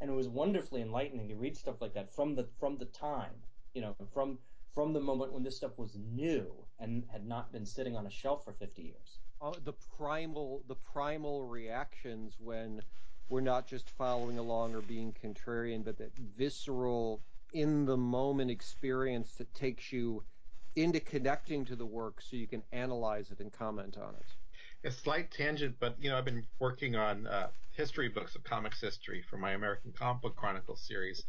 And 0.00 0.10
it 0.10 0.12
was 0.12 0.28
wonderfully 0.28 0.82
enlightening 0.82 1.28
to 1.28 1.36
read 1.36 1.56
stuff 1.56 1.80
like 1.80 1.94
that 1.94 2.12
from 2.12 2.34
the 2.34 2.48
from 2.58 2.78
the 2.78 2.86
time, 2.86 3.30
you 3.74 3.80
know, 3.80 3.94
from 4.12 4.40
from 4.74 4.92
the 4.92 5.00
moment 5.00 5.32
when 5.32 5.44
this 5.44 5.56
stuff 5.56 5.78
was 5.78 5.96
new 5.96 6.52
and 6.80 7.04
had 7.12 7.24
not 7.24 7.52
been 7.52 7.64
sitting 7.64 7.96
on 7.96 8.08
a 8.08 8.10
shelf 8.10 8.44
for 8.44 8.54
50 8.54 8.82
years. 8.82 9.20
Uh, 9.40 9.52
the 9.62 9.72
primal 9.96 10.64
the 10.66 10.74
primal 10.74 11.44
reactions 11.44 12.40
when 12.40 12.82
we're 13.28 13.40
not 13.40 13.68
just 13.68 13.88
following 13.88 14.36
along 14.36 14.74
or 14.74 14.80
being 14.80 15.14
contrarian, 15.22 15.84
but 15.84 15.96
that 15.98 16.10
visceral 16.36 17.22
in 17.54 17.86
the 17.86 17.96
moment 17.96 18.50
experience 18.50 19.36
that 19.38 19.52
takes 19.54 19.92
you 19.92 20.22
into 20.76 21.00
connecting 21.00 21.64
to 21.64 21.76
the 21.76 21.86
work 21.86 22.20
so 22.20 22.36
you 22.36 22.48
can 22.48 22.62
analyze 22.72 23.30
it 23.30 23.38
and 23.38 23.52
comment 23.52 23.96
on 23.96 24.14
it. 24.14 24.88
A 24.88 24.90
slight 24.90 25.30
tangent, 25.30 25.76
but 25.80 25.96
you 25.98 26.10
know, 26.10 26.18
I've 26.18 26.24
been 26.24 26.44
working 26.60 26.96
on 26.96 27.26
uh, 27.26 27.48
history 27.70 28.08
books 28.08 28.34
of 28.34 28.44
comics 28.44 28.80
history 28.80 29.22
for 29.30 29.38
my 29.38 29.52
American 29.52 29.92
Comic 29.92 30.22
Book 30.22 30.36
Chronicles 30.36 30.86
series, 30.86 31.24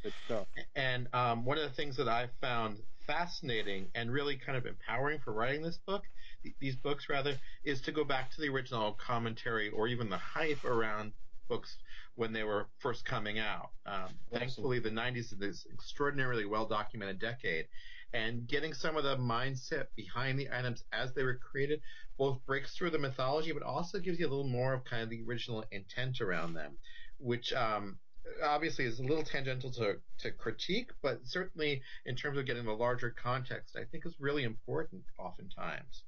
and 0.76 1.08
um, 1.14 1.46
one 1.46 1.58
of 1.58 1.64
the 1.64 1.76
things 1.76 1.96
that 1.98 2.10
I 2.10 2.28
found 2.42 2.80
fascinating 3.08 3.88
and 3.96 4.12
really 4.12 4.36
kind 4.36 4.58
of 4.58 4.66
empowering 4.66 5.20
for 5.20 5.32
writing 5.32 5.62
this 5.62 5.78
book, 5.78 6.04
th- 6.44 6.56
these 6.60 6.76
books 6.76 7.08
rather, 7.10 7.40
is 7.64 7.82
to 7.82 7.92
go 7.92 8.04
back 8.04 8.32
to 8.32 8.42
the 8.42 8.50
original 8.50 8.94
commentary 8.94 9.70
or 9.70 9.88
even 9.88 10.10
the 10.10 10.18
hype 10.18 10.64
around 10.66 11.14
books 11.48 11.78
when 12.16 12.34
they 12.34 12.44
were 12.44 12.68
first 12.80 13.06
coming 13.06 13.40
out. 13.40 13.72
Um, 13.86 14.10
thankfully, 14.32 14.80
the 14.80 14.90
90s 14.90 15.18
is 15.18 15.38
this 15.40 15.68
extraordinarily 15.74 16.46
well 16.46 16.66
documented 16.66 17.20
decade, 17.20 17.68
and 18.14 18.48
getting 18.48 18.74
some 18.74 18.96
of 18.96 19.04
the 19.04 19.18
mindset 19.18 19.88
behind 19.96 20.40
the 20.40 20.50
items 20.52 20.84
as 20.94 21.14
they 21.14 21.24
were 21.24 21.36
created 21.36 21.82
both 22.18 22.40
breaks 22.46 22.76
through 22.76 22.90
the 22.90 22.98
mythology, 22.98 23.52
but 23.52 23.64
also 23.64 24.00
gives 24.00 24.20
you 24.20 24.28
a 24.28 24.30
little 24.30 24.48
more 24.48 24.74
of 24.74 24.86
kind 24.86 25.04
of 25.04 25.10
the 25.10 25.22
original 25.28 25.66
intent 25.72 26.22
around 26.22 26.54
them, 26.54 26.78
which 27.18 27.52
um, 27.54 27.98
obviously 28.44 28.86
is 28.86 29.00
a 29.00 29.04
little 29.04 29.24
tangential 29.24 29.72
to, 29.72 29.96
to 30.20 30.32
critique, 30.32 30.92
but 31.02 31.20
certainly 31.26 31.82
in 32.06 32.16
terms 32.16 32.38
of 32.38 32.46
getting 32.46 32.66
the 32.66 32.72
larger 32.72 33.10
context, 33.10 33.76
I 33.76 33.84
think 33.84 34.06
is 34.06 34.16
really 34.20 34.44
important 34.44 35.04
oftentimes. 35.20 36.04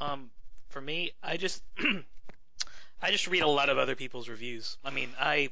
Um, 0.00 0.30
for 0.68 0.80
me, 0.80 1.12
I 1.22 1.36
just 1.36 1.62
I 3.02 3.10
just 3.10 3.26
read 3.26 3.42
a 3.42 3.48
lot 3.48 3.68
of 3.68 3.78
other 3.78 3.94
people's 3.94 4.28
reviews. 4.28 4.78
I 4.84 4.90
mean, 4.90 5.10
I 5.18 5.50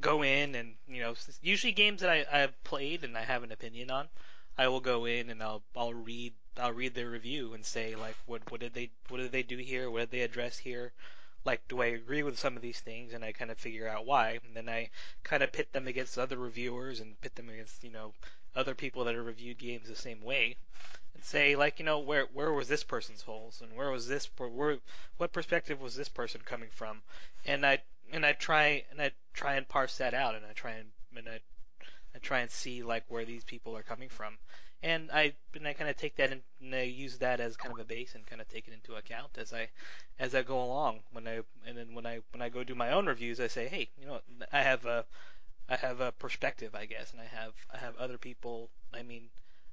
go 0.00 0.22
in 0.22 0.54
and 0.54 0.74
you 0.88 1.00
know, 1.00 1.14
usually 1.42 1.72
games 1.72 2.00
that 2.00 2.10
I 2.10 2.42
I've 2.42 2.64
played 2.64 3.04
and 3.04 3.16
I 3.16 3.22
have 3.22 3.42
an 3.42 3.52
opinion 3.52 3.90
on, 3.90 4.08
I 4.56 4.68
will 4.68 4.80
go 4.80 5.04
in 5.04 5.30
and 5.30 5.42
I'll 5.42 5.62
I'll 5.76 5.94
read 5.94 6.34
I'll 6.56 6.72
read 6.72 6.94
their 6.94 7.08
review 7.08 7.54
and 7.54 7.64
say 7.64 7.94
like 7.94 8.16
what 8.26 8.50
what 8.50 8.60
did 8.60 8.74
they 8.74 8.90
what 9.08 9.18
did 9.18 9.32
they 9.32 9.42
do 9.42 9.58
here? 9.58 9.90
What 9.90 10.00
did 10.00 10.10
they 10.10 10.22
address 10.22 10.58
here? 10.58 10.92
Like, 11.44 11.66
do 11.68 11.80
I 11.80 11.86
agree 11.86 12.22
with 12.22 12.38
some 12.38 12.56
of 12.56 12.62
these 12.62 12.80
things? 12.80 13.12
And 13.12 13.24
I 13.24 13.32
kind 13.32 13.50
of 13.50 13.58
figure 13.58 13.86
out 13.88 14.04
why. 14.04 14.40
And 14.44 14.56
then 14.56 14.68
I 14.68 14.90
kind 15.22 15.42
of 15.42 15.52
pit 15.52 15.72
them 15.72 15.86
against 15.86 16.18
other 16.18 16.36
reviewers 16.36 17.00
and 17.00 17.20
pit 17.20 17.36
them 17.36 17.48
against 17.48 17.84
you 17.84 17.90
know 17.90 18.12
other 18.58 18.74
people 18.74 19.04
that 19.04 19.14
have 19.14 19.24
reviewed 19.24 19.58
games 19.58 19.88
the 19.88 19.94
same 19.96 20.20
way 20.20 20.56
and 21.14 21.24
say 21.24 21.56
like 21.56 21.78
you 21.78 21.84
know 21.84 21.98
where 21.98 22.26
where 22.32 22.52
was 22.52 22.68
this 22.68 22.84
person's 22.84 23.22
holes 23.22 23.60
and 23.62 23.76
where 23.76 23.90
was 23.90 24.08
this 24.08 24.28
where 24.36 24.78
what 25.16 25.32
perspective 25.32 25.80
was 25.80 25.96
this 25.96 26.08
person 26.08 26.40
coming 26.44 26.68
from? 26.70 27.02
And 27.46 27.64
I 27.64 27.78
and 28.12 28.24
I 28.24 28.32
try 28.32 28.84
and 28.90 29.00
I 29.00 29.12
try 29.34 29.54
and 29.54 29.68
parse 29.68 29.98
that 29.98 30.14
out 30.14 30.34
and 30.34 30.44
I 30.44 30.52
try 30.52 30.72
and 30.72 30.88
and 31.16 31.28
I, 31.28 31.40
I 32.14 32.18
try 32.18 32.40
and 32.40 32.50
see 32.50 32.82
like 32.82 33.04
where 33.08 33.24
these 33.24 33.44
people 33.44 33.76
are 33.76 33.82
coming 33.82 34.08
from. 34.08 34.38
And 34.80 35.10
I 35.12 35.34
and 35.54 35.66
I 35.66 35.72
kind 35.72 35.90
of 35.90 35.96
take 35.96 36.16
that 36.16 36.30
in, 36.30 36.40
and 36.60 36.74
I 36.74 36.82
use 36.82 37.18
that 37.18 37.40
as 37.40 37.56
kind 37.56 37.74
of 37.74 37.80
a 37.80 37.84
base 37.84 38.14
and 38.14 38.24
kind 38.26 38.40
of 38.40 38.48
take 38.48 38.68
it 38.68 38.74
into 38.74 38.94
account 38.94 39.36
as 39.36 39.52
I 39.52 39.70
as 40.20 40.34
I 40.36 40.42
go 40.42 40.62
along. 40.62 41.00
When 41.10 41.26
I 41.26 41.40
and 41.66 41.76
then 41.76 41.94
when 41.94 42.06
I 42.06 42.20
when 42.30 42.42
I 42.42 42.48
go 42.48 42.62
do 42.62 42.76
my 42.76 42.92
own 42.92 43.06
reviews 43.06 43.40
I 43.40 43.48
say 43.48 43.66
hey 43.66 43.90
you 44.00 44.06
know 44.06 44.20
I 44.52 44.62
have 44.62 44.86
a 44.86 45.04
I 45.68 45.76
have 45.76 46.00
a 46.00 46.12
perspective 46.12 46.74
I 46.74 46.86
guess 46.86 47.12
and 47.12 47.20
I 47.20 47.26
have 47.26 47.54
I 47.72 47.78
have 47.78 47.96
other 47.96 48.18
people 48.18 48.70
I 48.92 49.02
mean 49.02 49.28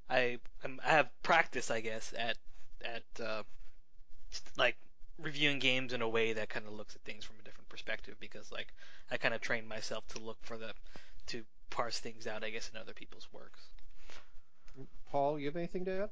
I 0.09 0.37
am, 0.63 0.79
I 0.85 0.91
have 0.91 1.09
practice, 1.23 1.71
I 1.71 1.81
guess, 1.81 2.13
at 2.17 2.37
at 2.83 3.03
uh, 3.23 3.43
like 4.57 4.75
reviewing 5.17 5.59
games 5.59 5.93
in 5.93 6.01
a 6.01 6.09
way 6.09 6.33
that 6.33 6.49
kind 6.49 6.67
of 6.67 6.73
looks 6.73 6.95
at 6.95 7.01
things 7.01 7.25
from 7.25 7.37
a 7.39 7.43
different 7.43 7.69
perspective 7.69 8.15
because 8.19 8.51
like 8.51 8.73
I 9.09 9.17
kind 9.17 9.33
of 9.33 9.41
trained 9.41 9.67
myself 9.67 10.07
to 10.09 10.19
look 10.19 10.37
for 10.43 10.57
the 10.57 10.73
to 11.27 11.43
parse 11.69 11.99
things 11.99 12.27
out, 12.27 12.43
I 12.43 12.51
guess, 12.51 12.69
in 12.73 12.79
other 12.79 12.93
people's 12.93 13.27
works. 13.33 13.61
Paul, 15.11 15.39
you 15.39 15.47
have 15.47 15.55
anything 15.55 15.85
to 15.85 16.03
add? 16.03 16.09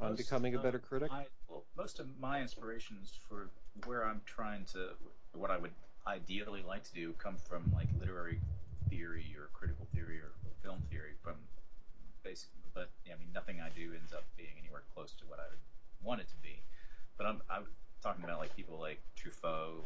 on 0.00 0.10
Most 0.10 0.18
becoming 0.18 0.54
a 0.54 0.58
better 0.58 0.78
critic? 0.78 1.10
my- 1.10 1.26
well, 1.48 1.64
most 1.76 2.00
of 2.00 2.06
my 2.18 2.40
inspirations 2.40 3.18
for 3.28 3.50
where 3.84 4.04
I'm 4.06 4.22
trying 4.24 4.64
to, 4.72 4.90
what 5.34 5.50
I 5.50 5.58
would 5.58 5.72
ideally 6.06 6.62
like 6.66 6.84
to 6.84 6.94
do, 6.94 7.12
come 7.18 7.36
from 7.36 7.70
like 7.74 7.88
literary 7.98 8.40
theory 8.88 9.34
or 9.38 9.48
critical 9.52 9.86
theory 9.94 10.18
or 10.18 10.32
film 10.62 10.82
theory. 10.90 11.12
From 11.22 11.36
basic, 12.22 12.48
but 12.74 12.90
I 13.06 13.18
mean, 13.18 13.28
nothing 13.34 13.60
I 13.60 13.68
do 13.68 13.92
ends 13.94 14.12
up 14.12 14.24
being 14.36 14.54
anywhere 14.58 14.82
close 14.94 15.12
to 15.18 15.24
what 15.26 15.38
I 15.38 15.48
would 15.50 15.62
want 16.02 16.20
it 16.20 16.28
to 16.28 16.36
be. 16.42 16.62
But 17.16 17.26
I'm, 17.26 17.42
I'm 17.50 17.66
talking 18.02 18.24
about 18.24 18.38
like 18.38 18.54
people 18.56 18.78
like 18.78 18.98
Truffaut 19.16 19.84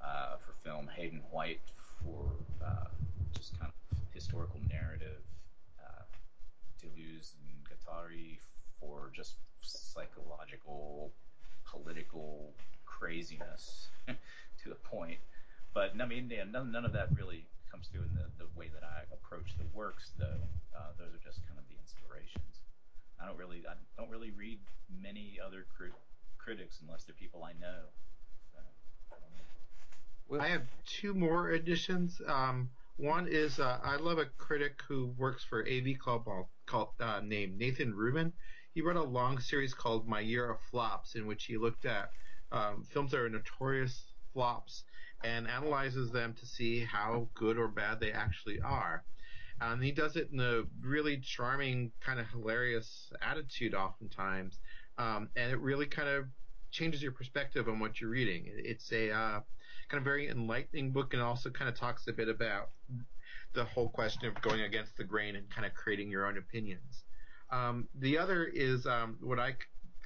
uh, 0.00 0.36
for 0.36 0.52
film, 0.64 0.88
Hayden 0.96 1.22
White 1.30 1.60
for 2.02 2.32
uh, 2.64 2.88
just 3.36 3.58
kind 3.58 3.70
of 3.92 3.98
historical 4.12 4.60
narrative, 4.68 5.22
uh, 5.78 6.02
Deleuze 6.82 7.34
and 7.34 7.64
Guattari 7.66 8.38
for 8.78 9.10
just 9.14 9.34
psychological, 9.62 11.12
political 11.64 12.52
craziness 12.84 13.88
to 14.06 14.72
a 14.72 14.74
point. 14.74 15.18
But 15.74 15.92
I 16.00 16.06
mean, 16.06 16.30
yeah, 16.30 16.44
none, 16.44 16.72
none 16.72 16.84
of 16.84 16.92
that 16.92 17.08
really 17.16 17.46
comes 17.70 17.88
through 17.88 18.02
in 18.02 18.14
the, 18.14 18.26
the 18.38 18.48
way 18.58 18.70
that 18.74 18.82
I 18.82 19.06
approach 19.12 19.56
the 19.56 19.66
works, 19.72 20.10
though. 20.18 20.42
Uh, 20.76 20.90
those 20.98 21.14
are 21.14 21.22
just 21.24 21.46
kind 21.46 21.58
of 21.58 21.64
the 21.68 21.78
inspirations. 21.78 22.62
I 23.22 23.26
don't 23.26 23.38
really, 23.38 23.62
I 23.68 23.74
don't 23.96 24.10
really 24.10 24.30
read 24.32 24.58
many 24.90 25.38
other 25.44 25.66
crit- 25.76 25.92
critics 26.38 26.78
unless 26.82 27.04
they're 27.04 27.14
people 27.14 27.44
I 27.44 27.52
know. 27.60 27.86
Well, 30.28 30.40
I 30.40 30.48
have 30.48 30.62
two 30.86 31.12
more 31.12 31.50
additions. 31.50 32.20
Um, 32.26 32.70
one 32.98 33.26
is 33.26 33.58
uh, 33.58 33.80
I 33.82 33.96
love 33.96 34.18
a 34.18 34.26
critic 34.26 34.80
who 34.86 35.12
works 35.18 35.42
for 35.42 35.66
AV 35.66 35.98
Club 35.98 36.24
called 36.66 36.90
uh, 37.00 37.20
named 37.24 37.58
Nathan 37.58 37.94
Rabin. 37.94 38.32
He 38.72 38.80
wrote 38.80 38.96
a 38.96 39.02
long 39.02 39.40
series 39.40 39.74
called 39.74 40.06
My 40.06 40.20
Year 40.20 40.48
of 40.48 40.60
Flops, 40.70 41.16
in 41.16 41.26
which 41.26 41.46
he 41.46 41.56
looked 41.56 41.84
at 41.84 42.10
um, 42.52 42.84
films 42.92 43.10
that 43.10 43.18
are 43.18 43.28
notorious 43.28 44.09
flops 44.32 44.84
and 45.22 45.48
analyzes 45.48 46.10
them 46.10 46.34
to 46.40 46.46
see 46.46 46.84
how 46.84 47.28
good 47.34 47.58
or 47.58 47.68
bad 47.68 48.00
they 48.00 48.12
actually 48.12 48.60
are. 48.60 49.04
And 49.60 49.82
he 49.82 49.92
does 49.92 50.16
it 50.16 50.30
in 50.32 50.40
a 50.40 50.62
really 50.80 51.18
charming, 51.18 51.92
kind 52.00 52.18
of 52.18 52.26
hilarious 52.28 53.12
attitude, 53.20 53.74
oftentimes, 53.74 54.58
um, 54.96 55.28
and 55.36 55.52
it 55.52 55.58
really 55.58 55.86
kind 55.86 56.08
of 56.08 56.24
changes 56.70 57.02
your 57.02 57.12
perspective 57.12 57.68
on 57.68 57.78
what 57.78 58.00
you're 58.00 58.10
reading. 58.10 58.44
It's 58.46 58.90
a 58.92 59.10
uh, 59.10 59.40
kind 59.88 59.98
of 59.98 60.04
very 60.04 60.28
enlightening 60.28 60.92
book, 60.92 61.12
and 61.12 61.22
also 61.22 61.50
kind 61.50 61.68
of 61.68 61.78
talks 61.78 62.06
a 62.08 62.12
bit 62.12 62.28
about 62.28 62.70
the 63.52 63.64
whole 63.64 63.88
question 63.88 64.26
of 64.26 64.40
going 64.40 64.62
against 64.62 64.96
the 64.96 65.04
grain 65.04 65.36
and 65.36 65.50
kind 65.50 65.66
of 65.66 65.74
creating 65.74 66.10
your 66.10 66.26
own 66.26 66.38
opinions. 66.38 67.04
Um, 67.50 67.88
the 67.98 68.16
other 68.16 68.44
is 68.44 68.86
um, 68.86 69.18
what 69.20 69.38
I 69.38 69.56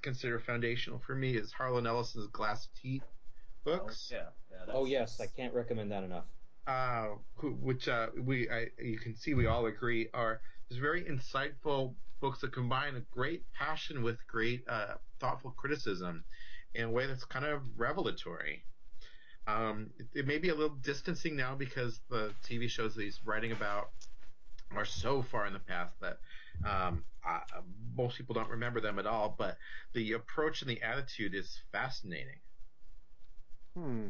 consider 0.02 0.40
foundational 0.40 0.98
for 0.98 1.14
me 1.14 1.36
is 1.36 1.52
Harlan 1.52 1.86
Ellison's 1.86 2.26
Glass 2.28 2.68
Teat 2.80 3.02
books. 3.64 4.12
Oh, 4.12 4.16
yeah. 4.16 4.66
yeah 4.66 4.72
Oh 4.74 4.84
yes, 4.84 5.20
I 5.20 5.26
can't 5.26 5.54
recommend 5.54 5.90
that 5.92 6.04
enough. 6.04 6.24
uh, 6.66 7.08
who, 7.36 7.50
which 7.52 7.88
uh, 7.88 8.08
we 8.22 8.48
I, 8.50 8.68
you 8.82 8.98
can 8.98 9.14
see 9.16 9.34
we 9.34 9.46
all 9.46 9.66
agree 9.66 10.08
are 10.14 10.40
just 10.68 10.80
very 10.80 11.04
insightful 11.04 11.94
books 12.20 12.40
that 12.40 12.52
combine 12.52 12.96
a 12.96 13.00
great 13.10 13.42
passion 13.52 14.02
with 14.02 14.16
great 14.26 14.64
uh, 14.68 14.94
thoughtful 15.20 15.50
criticism 15.56 16.24
in 16.74 16.84
a 16.84 16.90
way 16.90 17.06
that's 17.06 17.24
kind 17.24 17.44
of 17.44 17.62
revelatory. 17.76 18.64
Um, 19.46 19.90
it, 19.98 20.20
it 20.20 20.26
may 20.26 20.38
be 20.38 20.48
a 20.48 20.54
little 20.54 20.76
distancing 20.76 21.36
now 21.36 21.54
because 21.54 22.00
the 22.08 22.32
TV 22.48 22.68
shows 22.68 22.94
that 22.94 23.02
he's 23.02 23.20
writing 23.26 23.52
about 23.52 23.90
are 24.74 24.86
so 24.86 25.22
far 25.22 25.46
in 25.46 25.52
the 25.52 25.58
past 25.58 25.92
that 26.00 26.18
um, 26.66 27.04
uh, 27.26 27.40
most 27.96 28.16
people 28.16 28.34
don't 28.34 28.48
remember 28.48 28.80
them 28.80 28.98
at 28.98 29.06
all. 29.06 29.34
But 29.38 29.58
the 29.92 30.12
approach 30.12 30.62
and 30.62 30.70
the 30.70 30.82
attitude 30.82 31.34
is 31.34 31.60
fascinating. 31.72 32.38
Hmm. 33.76 34.08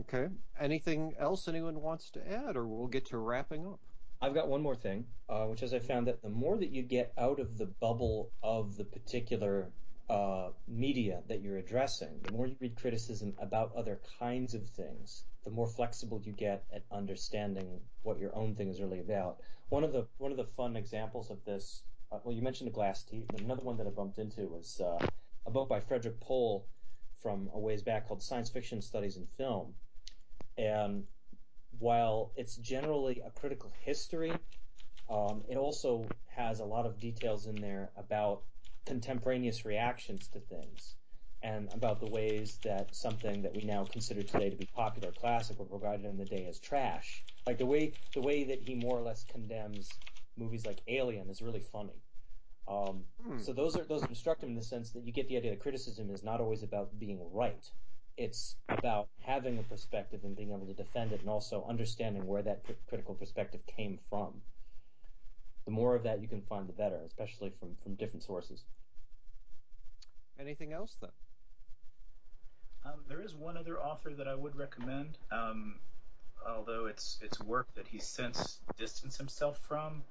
Okay. 0.00 0.28
Anything 0.58 1.14
else 1.18 1.48
anyone 1.48 1.82
wants 1.82 2.10
to 2.10 2.20
add, 2.30 2.56
or 2.56 2.66
we'll 2.66 2.86
get 2.86 3.06
to 3.06 3.18
wrapping 3.18 3.66
up? 3.66 3.80
I've 4.22 4.34
got 4.34 4.48
one 4.48 4.62
more 4.62 4.76
thing, 4.76 5.06
uh, 5.28 5.46
which 5.46 5.62
is 5.62 5.72
I 5.72 5.78
found 5.78 6.06
that 6.06 6.22
the 6.22 6.28
more 6.28 6.56
that 6.58 6.70
you 6.70 6.82
get 6.82 7.12
out 7.18 7.40
of 7.40 7.58
the 7.58 7.66
bubble 7.66 8.30
of 8.42 8.76
the 8.76 8.84
particular 8.84 9.68
uh, 10.10 10.50
media 10.68 11.22
that 11.28 11.40
you're 11.40 11.56
addressing, 11.56 12.20
the 12.22 12.32
more 12.32 12.46
you 12.46 12.56
read 12.60 12.76
criticism 12.76 13.34
about 13.40 13.74
other 13.74 13.98
kinds 14.18 14.54
of 14.54 14.68
things, 14.68 15.24
the 15.44 15.50
more 15.50 15.66
flexible 15.66 16.20
you 16.22 16.32
get 16.32 16.64
at 16.72 16.82
understanding 16.92 17.80
what 18.02 18.18
your 18.18 18.34
own 18.36 18.54
thing 18.54 18.68
is 18.68 18.80
really 18.80 19.00
about. 19.00 19.38
One 19.70 19.84
of 19.84 19.92
the 19.92 20.06
one 20.18 20.30
of 20.30 20.36
the 20.36 20.48
fun 20.56 20.76
examples 20.76 21.30
of 21.30 21.42
this, 21.44 21.82
uh, 22.12 22.18
well, 22.22 22.34
you 22.34 22.42
mentioned 22.42 22.68
the 22.68 22.74
Glass 22.74 23.02
Teat. 23.04 23.26
But 23.28 23.40
another 23.40 23.62
one 23.62 23.76
that 23.78 23.86
I 23.86 23.90
bumped 23.90 24.18
into 24.18 24.42
was 24.42 24.80
uh, 24.80 24.98
a 25.46 25.50
book 25.50 25.68
by 25.68 25.80
Frederik 25.80 26.20
Pohl 26.20 26.66
from 27.22 27.50
a 27.54 27.58
ways 27.58 27.82
back 27.82 28.08
called 28.08 28.22
Science 28.22 28.50
Fiction 28.50 28.80
Studies 28.82 29.16
in 29.16 29.26
Film, 29.36 29.74
and 30.56 31.04
while 31.78 32.32
it's 32.36 32.56
generally 32.56 33.22
a 33.24 33.30
critical 33.30 33.72
history, 33.80 34.32
um, 35.08 35.42
it 35.48 35.56
also 35.56 36.06
has 36.28 36.60
a 36.60 36.64
lot 36.64 36.86
of 36.86 37.00
details 37.00 37.46
in 37.46 37.60
there 37.60 37.90
about 37.96 38.42
contemporaneous 38.86 39.64
reactions 39.64 40.28
to 40.28 40.40
things 40.40 40.96
and 41.42 41.68
about 41.72 42.00
the 42.00 42.06
ways 42.06 42.58
that 42.64 42.94
something 42.94 43.42
that 43.42 43.54
we 43.54 43.62
now 43.62 43.84
consider 43.84 44.22
today 44.22 44.50
to 44.50 44.56
be 44.56 44.66
popular 44.66 45.10
classic 45.12 45.58
was 45.58 45.68
regarded 45.70 46.04
in 46.04 46.18
the 46.18 46.24
day 46.24 46.46
as 46.48 46.60
trash. 46.60 47.24
Like 47.46 47.58
the 47.58 47.66
way 47.66 47.94
the 48.14 48.20
way 48.20 48.44
that 48.44 48.60
he 48.60 48.74
more 48.74 48.98
or 48.98 49.02
less 49.02 49.24
condemns 49.24 49.88
movies 50.36 50.66
like 50.66 50.80
Alien 50.86 51.30
is 51.30 51.40
really 51.40 51.64
funny. 51.72 52.02
Um, 52.68 53.04
Hmm. 53.22 53.38
So 53.38 53.52
those 53.52 53.76
are 53.76 53.84
those 53.84 54.02
are 54.02 54.08
instructive 54.08 54.48
in 54.48 54.54
the 54.54 54.62
sense 54.62 54.90
that 54.92 55.04
you 55.04 55.12
get 55.12 55.28
the 55.28 55.36
idea 55.36 55.50
that 55.50 55.60
criticism 55.60 56.10
is 56.10 56.22
not 56.22 56.40
always 56.40 56.62
about 56.62 56.98
being 56.98 57.20
right. 57.32 57.64
It's 58.16 58.56
about 58.68 59.08
having 59.20 59.58
a 59.58 59.62
perspective 59.62 60.20
and 60.24 60.36
being 60.36 60.50
able 60.50 60.66
to 60.66 60.74
defend 60.74 61.12
it, 61.12 61.20
and 61.20 61.28
also 61.28 61.64
understanding 61.68 62.26
where 62.26 62.42
that 62.42 62.64
cr- 62.64 62.72
critical 62.88 63.14
perspective 63.14 63.60
came 63.66 63.98
from. 64.08 64.42
The 65.64 65.70
more 65.70 65.94
of 65.94 66.02
that 66.04 66.20
you 66.20 66.28
can 66.28 66.42
find, 66.42 66.68
the 66.68 66.72
better, 66.72 67.00
especially 67.06 67.52
from 67.60 67.76
from 67.82 67.94
different 67.94 68.24
sources. 68.24 68.64
Anything 70.38 70.72
else 70.72 70.96
then? 71.00 71.10
Um, 72.84 73.00
there 73.08 73.20
is 73.20 73.34
one 73.34 73.56
other 73.56 73.78
author 73.78 74.14
that 74.14 74.26
I 74.26 74.34
would 74.34 74.56
recommend, 74.56 75.18
um, 75.30 75.78
although 76.46 76.86
it's 76.86 77.18
it's 77.22 77.38
work 77.40 77.68
that 77.74 77.86
he's 77.86 78.06
since 78.06 78.58
distanced 78.78 79.18
himself 79.18 79.58
from. 79.58 80.02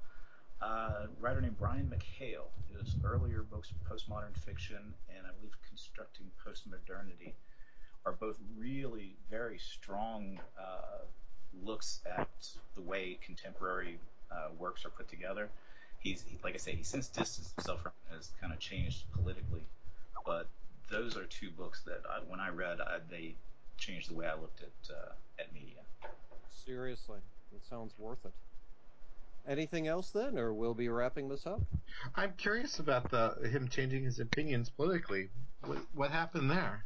Uh, 0.62 0.66
a 0.66 1.08
writer 1.22 1.42
named 1.42 1.58
Brian 1.58 1.92
McHale. 1.94 2.48
His 2.78 2.96
earlier 3.04 3.44
books, 3.44 3.72
Postmodern 3.90 4.38
Fiction 4.46 4.94
and 5.10 5.26
I 5.26 5.32
believe 5.40 5.56
Constructing 5.68 6.28
Postmodernity, 6.46 7.34
are 8.06 8.12
both 8.12 8.38
really 8.58 9.16
very 9.30 9.58
strong 9.58 10.40
uh, 10.60 11.04
looks 11.64 12.02
at 12.06 12.30
the 12.76 12.82
way 12.82 13.18
contemporary 13.26 14.00
uh, 14.32 14.50
works 14.58 14.86
are 14.86 14.90
put 14.90 15.10
together. 15.10 15.50
He's 16.00 16.24
he, 16.28 16.38
like 16.44 16.56
I 16.56 16.58
say, 16.58 16.76
he's 16.76 16.88
since 16.88 17.08
distanced 17.08 17.56
himself 17.56 17.82
from 17.82 17.92
it, 18.12 18.16
has 18.16 18.30
kind 18.40 18.54
of 18.54 18.60
changed 18.60 19.04
politically, 19.14 19.64
but 20.26 20.48
those 20.90 21.18
are 21.18 21.26
two 21.26 21.50
books 21.52 21.82
that 21.86 22.02
I, 22.10 22.20
when 22.28 22.40
I 22.40 22.50
read, 22.50 22.80
I, 22.80 23.00
they 23.10 23.36
changed 23.78 24.10
the 24.10 24.14
way 24.14 24.26
I 24.26 24.36
looked 24.36 24.62
at 24.62 24.96
uh, 24.96 25.12
at 25.40 25.54
media. 25.54 25.82
Seriously, 26.66 27.20
it 27.54 27.62
sounds 27.70 27.94
worth 27.98 28.24
it. 28.26 28.34
Anything 29.48 29.88
else 29.88 30.12
then, 30.12 30.38
or 30.38 30.54
we'll 30.54 30.74
be 30.74 30.90
wrapping 30.90 31.28
this 31.28 31.46
up? 31.48 31.62
I'm 32.16 32.34
curious 32.38 32.80
about 32.80 33.10
the 33.10 33.36
him 33.50 33.68
changing 33.68 34.04
his 34.04 34.20
opinions 34.20 34.70
politically. 34.70 35.30
What, 35.66 35.80
what 35.94 36.12
happened 36.12 36.52
there? 36.52 36.86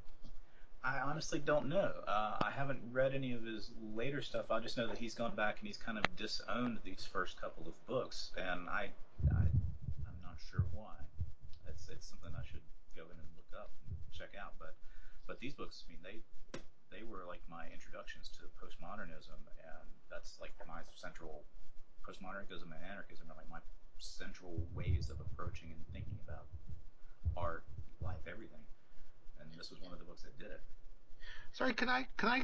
I 0.84 1.00
honestly 1.00 1.40
don't 1.40 1.70
know. 1.70 1.92
Uh, 2.08 2.38
I 2.42 2.52
haven't 2.52 2.82
read 2.92 3.16
any 3.16 3.32
of 3.32 3.44
his 3.44 3.72
later 3.96 4.22
stuff. 4.22 4.52
I 4.52 4.60
just 4.60 4.78
know 4.78 4.88
that 4.88 4.98
he's 4.98 5.16
gone 5.16 5.36
back 5.36 5.60
and 5.60 5.68
he's 5.68 5.78
kind 5.78 5.98
of 5.98 6.04
disowned 6.18 6.80
these 6.84 7.08
first 7.12 7.40
couple 7.40 7.68
of 7.68 7.74
books, 7.88 8.32
and 8.36 8.68
I, 8.68 8.92
I 9.32 9.44
I'm 10.04 10.20
not 10.22 10.36
sure 10.52 10.66
why. 10.74 10.96
It's 11.68 11.88
it's 11.90 12.10
something 12.10 12.32
I 12.36 12.44
should 12.52 12.64
go 12.96 13.04
in 13.04 13.16
and 13.16 13.28
look 13.36 13.48
up 13.56 13.72
and 13.88 13.96
check 14.12 14.36
out. 14.36 14.54
But 14.60 14.76
but 15.26 15.40
these 15.40 15.54
books, 15.54 15.84
I 15.88 15.92
mean, 15.92 16.04
they 16.04 16.20
they 16.92 17.04
were 17.08 17.24
like 17.28 17.42
my 17.50 17.66
introductions 17.72 18.30
to 18.40 18.52
postmodernism, 18.60 19.40
and 19.40 19.88
that's 20.12 20.36
like 20.42 20.52
my 20.68 20.82
central 20.96 21.44
postmodernism 22.04 22.70
and 22.72 22.84
anarchism 22.92 23.28
are 23.32 23.36
like 23.36 23.50
my 23.50 23.60
central 23.98 24.68
ways 24.74 25.10
of 25.10 25.20
approaching 25.20 25.72
and 25.72 25.80
thinking 25.94 26.20
about 26.28 26.46
art, 27.38 27.64
life, 28.02 28.22
everything. 28.28 28.60
And 29.40 29.50
this 29.58 29.72
was 29.72 29.82
one 29.82 29.94
of 29.94 30.00
the 30.00 30.06
books 30.06 30.24
that 30.24 30.38
did 30.38 30.52
it. 30.52 30.62
Sorry, 31.54 31.74
can 31.74 31.90
I 31.90 32.08
can 32.18 32.30
I 32.30 32.44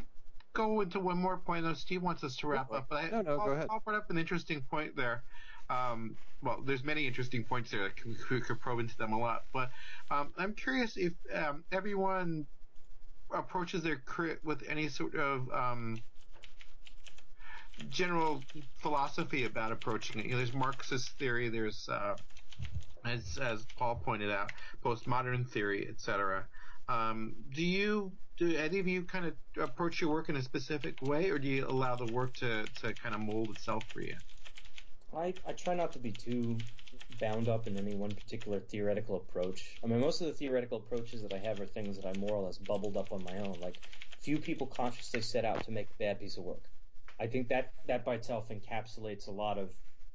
go 0.53 0.81
into 0.81 0.99
one 0.99 1.17
more 1.17 1.37
point? 1.37 1.65
I 1.65 1.69
know 1.69 1.73
Steve 1.73 2.01
wants 2.01 2.23
us 2.23 2.35
to 2.37 2.47
wrap 2.47 2.69
Go 2.69 2.75
up, 2.75 2.87
but 2.89 3.03
I, 3.03 3.09
No, 3.09 3.21
no, 3.21 3.37
Paul, 3.37 3.45
go 3.47 3.51
ahead. 3.53 3.67
Paul 3.67 3.81
brought 3.83 3.97
up 3.97 4.09
an 4.09 4.17
interesting 4.17 4.61
point 4.69 4.95
there. 4.95 5.23
Um, 5.69 6.15
well, 6.41 6.61
there's 6.65 6.83
many 6.83 7.05
interesting 7.05 7.43
points 7.43 7.71
there. 7.71 7.91
We, 8.05 8.15
we 8.31 8.41
could 8.41 8.59
probe 8.59 8.79
into 8.79 8.97
them 8.97 9.13
a 9.13 9.19
lot, 9.19 9.45
but 9.53 9.69
um, 10.09 10.33
I'm 10.37 10.53
curious 10.53 10.97
if 10.97 11.13
um, 11.35 11.63
everyone 11.71 12.47
approaches 13.33 13.83
their 13.83 13.97
crit 13.97 14.39
with 14.43 14.63
any 14.67 14.87
sort 14.87 15.15
of 15.15 15.47
um, 15.51 16.01
general 17.89 18.43
philosophy 18.81 19.45
about 19.45 19.71
approaching 19.71 20.19
it. 20.19 20.25
You 20.25 20.31
know, 20.31 20.37
there's 20.37 20.53
Marxist 20.53 21.11
theory, 21.17 21.49
there's 21.49 21.87
uh, 21.89 22.15
as 23.05 23.37
as 23.41 23.65
Paul 23.77 23.95
pointed 24.03 24.31
out, 24.31 24.51
postmodern 24.83 25.47
theory, 25.47 25.87
etc. 25.89 26.45
Um, 26.87 27.35
do 27.53 27.63
you 27.63 28.11
do 28.37 28.55
any 28.55 28.79
of 28.79 28.87
you 28.87 29.03
kind 29.03 29.25
of 29.25 29.33
approach 29.61 30.01
your 30.01 30.11
work 30.11 30.29
in 30.29 30.35
a 30.35 30.41
specific 30.41 31.01
way, 31.01 31.29
or 31.29 31.39
do 31.39 31.47
you 31.47 31.67
allow 31.67 31.95
the 31.95 32.11
work 32.13 32.33
to 32.35 32.65
to 32.81 32.93
kind 32.93 33.15
of 33.15 33.21
mold 33.21 33.51
itself 33.51 33.83
for 33.93 34.01
you? 34.01 34.15
I, 35.15 35.33
I 35.47 35.53
try 35.53 35.73
not 35.73 35.93
to 35.93 35.99
be 35.99 36.11
too 36.11 36.55
bound 37.19 37.49
up 37.49 37.67
in 37.67 37.77
any 37.77 37.95
one 37.95 38.11
particular 38.11 38.59
theoretical 38.59 39.17
approach. 39.17 39.79
I 39.83 39.87
mean, 39.87 39.99
most 39.99 40.21
of 40.21 40.27
the 40.27 40.33
theoretical 40.33 40.77
approaches 40.77 41.21
that 41.23 41.33
I 41.33 41.39
have 41.39 41.59
are 41.59 41.65
things 41.65 41.97
that 41.97 42.05
I 42.05 42.13
more 42.13 42.35
or 42.35 42.45
less 42.45 42.57
bubbled 42.57 42.95
up 42.95 43.11
on 43.11 43.23
my 43.23 43.39
own. 43.39 43.59
Like, 43.59 43.75
few 44.21 44.37
people 44.37 44.67
consciously 44.67 45.21
set 45.21 45.45
out 45.45 45.63
to 45.63 45.71
make 45.71 45.87
a 45.87 46.03
bad 46.03 46.19
piece 46.19 46.37
of 46.37 46.43
work. 46.43 46.63
I 47.19 47.27
think 47.27 47.49
that 47.49 47.73
that 47.87 48.05
by 48.05 48.15
itself 48.15 48.49
encapsulates 48.49 49.27
a 49.27 49.31
lot 49.31 49.57
of 49.57 49.69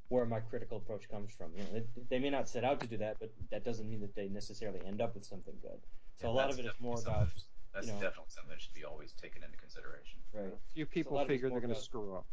where 0.09 0.25
my 0.25 0.39
critical 0.39 0.77
approach 0.77 1.09
comes 1.09 1.33
from. 1.33 1.51
You 1.55 1.63
know, 1.63 1.69
they, 1.73 1.83
they 2.09 2.19
may 2.19 2.29
not 2.29 2.47
set 2.47 2.63
out 2.63 2.79
to 2.81 2.87
do 2.87 2.97
that, 2.97 3.17
but 3.19 3.31
that 3.51 3.63
doesn't 3.63 3.89
mean 3.89 4.01
that 4.01 4.15
they 4.15 4.27
necessarily 4.27 4.79
end 4.85 5.01
up 5.01 5.15
with 5.15 5.25
something 5.25 5.55
good. 5.61 5.79
So 6.21 6.27
Yeah, 6.27 6.33
a 6.33 6.35
lot 6.35 6.49
of 6.51 6.59
it 6.59 6.65
is 6.65 6.73
more 6.79 6.99
about 6.99 7.27
that's- 7.27 7.45
That's 7.73 7.87
you 7.87 7.93
know- 7.93 7.99
definitely 8.01 8.29
something 8.29 8.49
that 8.51 8.61
should 8.61 8.73
be 8.73 8.85
always 8.85 9.13
taken 9.13 9.43
into 9.43 9.57
consideration. 9.57 10.19
right 10.33 10.53
Few 10.73 10.85
people 10.85 11.13
lot 11.15 11.23
of 11.23 11.29
it's 11.31 11.35
figure 11.35 11.49
they're 11.49 11.59
going 11.59 11.73
to 11.73 11.79
screw 11.79 12.15
up. 12.15 12.25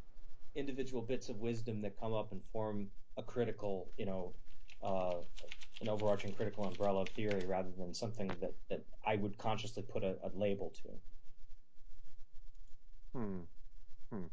individual 0.54 1.02
bits 1.02 1.28
of 1.30 1.38
wisdom 1.40 1.80
that 1.82 1.98
come 1.98 2.12
up 2.12 2.30
and 2.32 2.42
form 2.52 2.88
a 3.16 3.22
critical, 3.22 3.90
you 3.96 4.06
know, 4.06 4.34
uh, 4.82 5.16
an 5.80 5.88
overarching 5.88 6.32
critical 6.34 6.64
umbrella 6.64 7.02
of 7.02 7.10
theory 7.10 7.44
rather 7.46 7.70
than 7.76 7.92
something 7.92 8.28
that, 8.40 8.54
that 8.70 8.84
I 9.04 9.16
would 9.16 9.36
consciously 9.38 9.82
put 9.82 10.04
a, 10.04 10.16
a 10.22 10.30
label 10.34 10.70
to. 10.82 10.88
Hmm. 13.18 13.40
Hmm. 14.12 14.26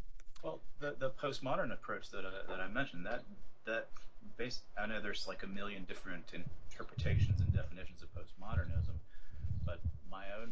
Well, 0.44 0.60
the 0.80 0.96
the 0.98 1.10
postmodern 1.12 1.74
approach 1.74 2.10
that 2.12 2.26
I, 2.26 2.48
that 2.52 2.62
I 2.62 2.68
mentioned 2.68 3.06
that 3.06 3.24
that 3.66 3.90
based 4.38 4.62
I 4.78 4.86
know 4.88 5.02
there's 5.02 5.28
like 5.28 5.44
a 5.44 5.48
million 5.48 5.84
different 5.84 6.32
interpretations 6.34 7.42
and 7.42 7.54
definitions 7.54 8.02
of 8.02 8.10
postmodernism, 8.16 8.96
but 9.66 9.80
my 10.10 10.26
own 10.42 10.52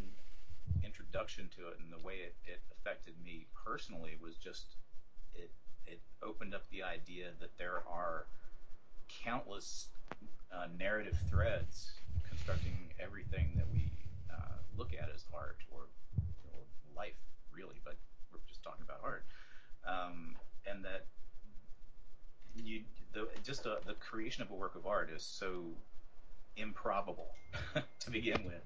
introduction 0.83 1.49
to 1.57 1.67
it 1.69 1.79
and 1.79 1.91
the 1.91 2.05
way 2.05 2.15
it, 2.15 2.35
it 2.45 2.59
affected 2.71 3.13
me 3.23 3.47
personally 3.65 4.17
was 4.21 4.35
just 4.35 4.75
it 5.33 5.51
it 5.85 5.99
opened 6.21 6.53
up 6.53 6.63
the 6.71 6.83
idea 6.83 7.31
that 7.39 7.57
there 7.57 7.81
are 7.89 8.25
countless 9.23 9.87
uh, 10.51 10.67
narrative 10.77 11.17
threads 11.29 11.91
constructing 12.27 12.75
everything 12.99 13.51
that 13.55 13.65
we 13.71 13.89
uh, 14.31 14.57
look 14.77 14.93
at 14.93 15.09
as 15.13 15.23
art 15.33 15.57
or, 15.71 15.87
or 16.53 16.59
life 16.95 17.15
really, 17.51 17.79
but 17.83 17.95
we're 18.31 18.39
just 18.47 18.61
talking 18.63 18.83
about 18.83 18.99
art 19.03 19.23
um, 19.87 20.35
and 20.69 20.83
that 20.83 21.05
you 22.55 22.81
the, 23.13 23.27
just 23.43 23.65
a, 23.65 23.77
the 23.85 23.93
creation 23.93 24.43
of 24.43 24.51
a 24.51 24.53
work 24.53 24.75
of 24.75 24.85
art 24.85 25.09
is 25.15 25.23
so 25.23 25.63
improbable 26.55 27.29
to 27.99 28.11
begin 28.11 28.43
with 28.45 28.63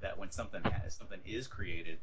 that 0.00 0.16
when 0.16 0.30
something 0.30 0.62
has, 0.62 0.94
something 0.94 1.18
is 1.26 1.46
created, 1.46 1.98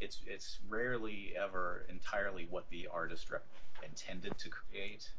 it's 0.00 0.18
it's 0.26 0.58
rarely 0.68 1.34
ever 1.40 1.84
entirely 1.88 2.46
what 2.50 2.68
the 2.70 2.88
artist 2.92 3.30
intended 3.84 4.36
to 4.38 4.48
create, 4.48 5.10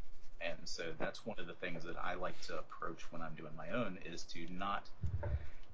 and 0.42 0.58
so 0.66 0.84
that's 1.00 1.26
one 1.26 1.40
of 1.40 1.48
the 1.48 1.54
things 1.54 1.84
that 1.84 1.96
I 2.04 2.16
like 2.16 2.40
to 2.48 2.58
approach 2.58 3.04
when 3.12 3.22
I'm 3.22 3.36
doing 3.36 3.54
my 3.56 3.70
own 3.70 3.98
is 4.06 4.24
to 4.34 4.48
not 4.52 4.84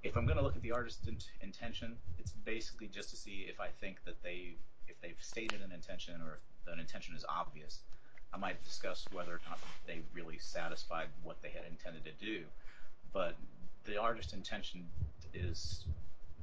if 0.04 0.16
I'm 0.16 0.26
going 0.26 0.38
to 0.38 0.44
look 0.44 0.56
at 0.56 0.62
the 0.62 0.72
artist's 0.72 1.06
int- 1.08 1.32
intention, 1.42 1.98
it's 2.20 2.32
basically 2.46 2.88
just 2.88 3.10
to 3.10 3.18
see 3.18 3.48
if 3.50 3.60
I 3.60 3.68
think 3.82 3.98
that 4.06 4.22
they 4.24 4.56
if 4.90 5.00
they've 5.02 5.22
stated 5.22 5.62
an 5.62 5.72
intention 5.72 6.16
or 6.22 6.40
if 6.66 6.74
an 6.74 6.80
intention 6.80 7.16
is 7.16 7.26
obvious. 7.28 7.80
I 8.34 8.38
might 8.38 8.64
discuss 8.64 9.08
whether 9.12 9.34
or 9.34 9.42
not 9.50 9.60
they 9.88 10.02
really 10.14 10.38
satisfied 10.38 11.08
what 11.24 11.42
they 11.42 11.50
had 11.50 11.64
intended 11.70 12.04
to 12.06 12.26
do. 12.26 12.44
But 13.12 13.36
the 13.86 13.98
artist's 14.00 14.34
intention 14.34 14.86
is 15.34 15.86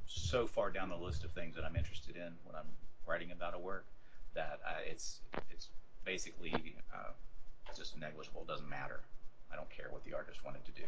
so 0.05 0.47
far 0.47 0.69
down 0.69 0.89
the 0.89 0.97
list 0.97 1.23
of 1.23 1.31
things 1.31 1.55
that 1.55 1.63
I'm 1.63 1.75
interested 1.75 2.15
in 2.15 2.33
when 2.43 2.55
I'm 2.55 2.67
writing 3.05 3.31
about 3.31 3.53
a 3.55 3.59
work 3.59 3.85
that 4.33 4.59
I, 4.65 4.89
it's 4.89 5.19
it's 5.49 5.69
basically 6.03 6.75
uh, 6.93 7.11
just 7.75 7.97
negligible. 7.97 8.41
It 8.41 8.47
doesn't 8.47 8.69
matter. 8.69 8.99
I 9.51 9.55
don't 9.55 9.69
care 9.69 9.87
what 9.91 10.03
the 10.03 10.13
artist 10.13 10.43
wanted 10.43 10.65
to 10.65 10.71
do. 10.71 10.83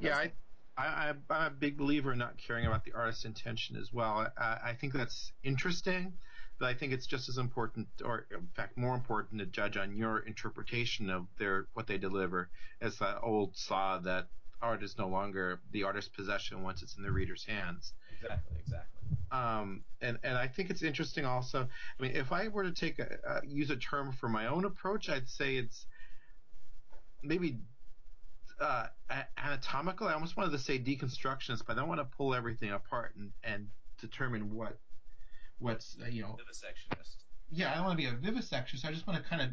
Yeah, 0.00 0.16
I, 0.16 0.32
I, 0.78 1.08
I'm 1.10 1.22
a 1.28 1.50
big 1.50 1.76
believer 1.76 2.12
in 2.12 2.18
not 2.18 2.38
caring 2.38 2.66
about 2.66 2.84
the 2.84 2.92
artist's 2.92 3.24
intention 3.24 3.76
as 3.76 3.92
well. 3.92 4.28
I, 4.38 4.58
I 4.64 4.76
think 4.80 4.92
that's 4.92 5.32
interesting, 5.42 6.12
but 6.58 6.66
I 6.66 6.74
think 6.74 6.92
it's 6.92 7.06
just 7.06 7.28
as 7.28 7.36
important, 7.36 7.88
or 8.04 8.26
in 8.30 8.48
fact 8.54 8.78
more 8.78 8.94
important, 8.94 9.40
to 9.40 9.46
judge 9.46 9.76
on 9.76 9.96
your 9.96 10.20
interpretation 10.20 11.10
of 11.10 11.26
their 11.38 11.66
what 11.74 11.86
they 11.88 11.98
deliver 11.98 12.48
as 12.80 12.98
that 12.98 13.18
old 13.22 13.56
saw 13.56 13.98
that 13.98 14.28
art 14.62 14.82
is 14.82 14.96
no 14.98 15.08
longer 15.08 15.60
the 15.72 15.84
artist's 15.84 16.10
possession 16.10 16.62
once 16.62 16.82
it's 16.82 16.96
in 16.96 17.02
the 17.02 17.12
reader's 17.12 17.44
hands. 17.44 17.92
Exactly, 18.20 18.56
exactly. 18.60 18.98
Um, 19.30 19.82
and 20.00 20.18
and 20.22 20.36
I 20.38 20.46
think 20.46 20.70
it's 20.70 20.82
interesting 20.82 21.24
also. 21.24 21.68
I 21.98 22.02
mean, 22.02 22.12
if 22.14 22.30
I 22.32 22.48
were 22.48 22.64
to 22.64 22.72
take 22.72 22.98
a, 22.98 23.18
uh, 23.28 23.40
use 23.44 23.70
a 23.70 23.76
term 23.76 24.12
for 24.12 24.28
my 24.28 24.46
own 24.46 24.64
approach, 24.64 25.08
I'd 25.08 25.28
say 25.28 25.56
it's 25.56 25.86
maybe 27.22 27.58
uh, 28.60 28.86
anatomical. 29.36 30.08
I 30.08 30.14
almost 30.14 30.36
wanted 30.36 30.52
to 30.52 30.58
say 30.58 30.78
deconstructionist, 30.78 31.62
but 31.66 31.76
I 31.76 31.80
don't 31.80 31.88
want 31.88 32.00
to 32.00 32.16
pull 32.16 32.34
everything 32.34 32.72
apart 32.72 33.14
and 33.16 33.30
and 33.44 33.68
determine 34.00 34.54
what 34.54 34.78
what's 35.58 35.96
uh, 36.02 36.06
you 36.06 36.22
know. 36.22 36.36
Vivisectionist. 36.36 37.16
Yeah, 37.50 37.72
I 37.72 37.76
don't 37.76 37.84
want 37.84 37.98
to 37.98 38.10
be 38.10 38.28
a 38.28 38.32
vivisectionist. 38.32 38.84
I 38.84 38.92
just 38.92 39.06
want 39.06 39.22
to 39.22 39.28
kind 39.28 39.42
of 39.42 39.48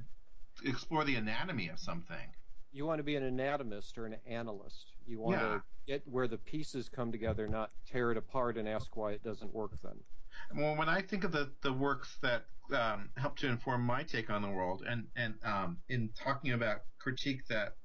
explore 0.66 1.04
the 1.04 1.16
anatomy 1.16 1.70
of 1.70 1.80
something. 1.80 2.18
You 2.72 2.86
want 2.86 3.00
to 3.00 3.04
be 3.04 3.16
an 3.16 3.24
anatomist 3.24 3.98
or 3.98 4.06
an 4.06 4.18
analyst. 4.28 4.92
You 5.08 5.20
want 5.20 5.40
Yeah. 5.40 5.48
to 5.48 5.64
get 5.88 6.08
where 6.08 6.28
the 6.28 6.38
pieces 6.38 6.90
come 6.90 7.12
together, 7.12 7.48
not 7.48 7.72
tear 7.86 8.12
it 8.12 8.18
apart 8.18 8.58
and 8.58 8.68
ask 8.68 8.96
why 8.98 9.12
it 9.14 9.24
doesn't 9.24 9.54
work 9.54 9.72
then. 9.82 10.04
Well, 10.54 10.76
when 10.76 10.90
I 10.90 11.02
think 11.02 11.24
of 11.24 11.32
the, 11.32 11.50
the 11.62 11.72
works 11.72 12.18
that 12.22 12.46
um, 12.74 13.10
help 13.16 13.38
to 13.38 13.48
inform 13.48 13.82
my 13.82 14.04
take 14.04 14.30
on 14.30 14.42
the 14.42 14.50
world, 14.50 14.84
and 14.88 15.08
and 15.16 15.36
um, 15.44 15.78
in 15.88 16.10
talking 16.16 16.52
about 16.52 16.82
critique 17.00 17.46
that 17.48 17.76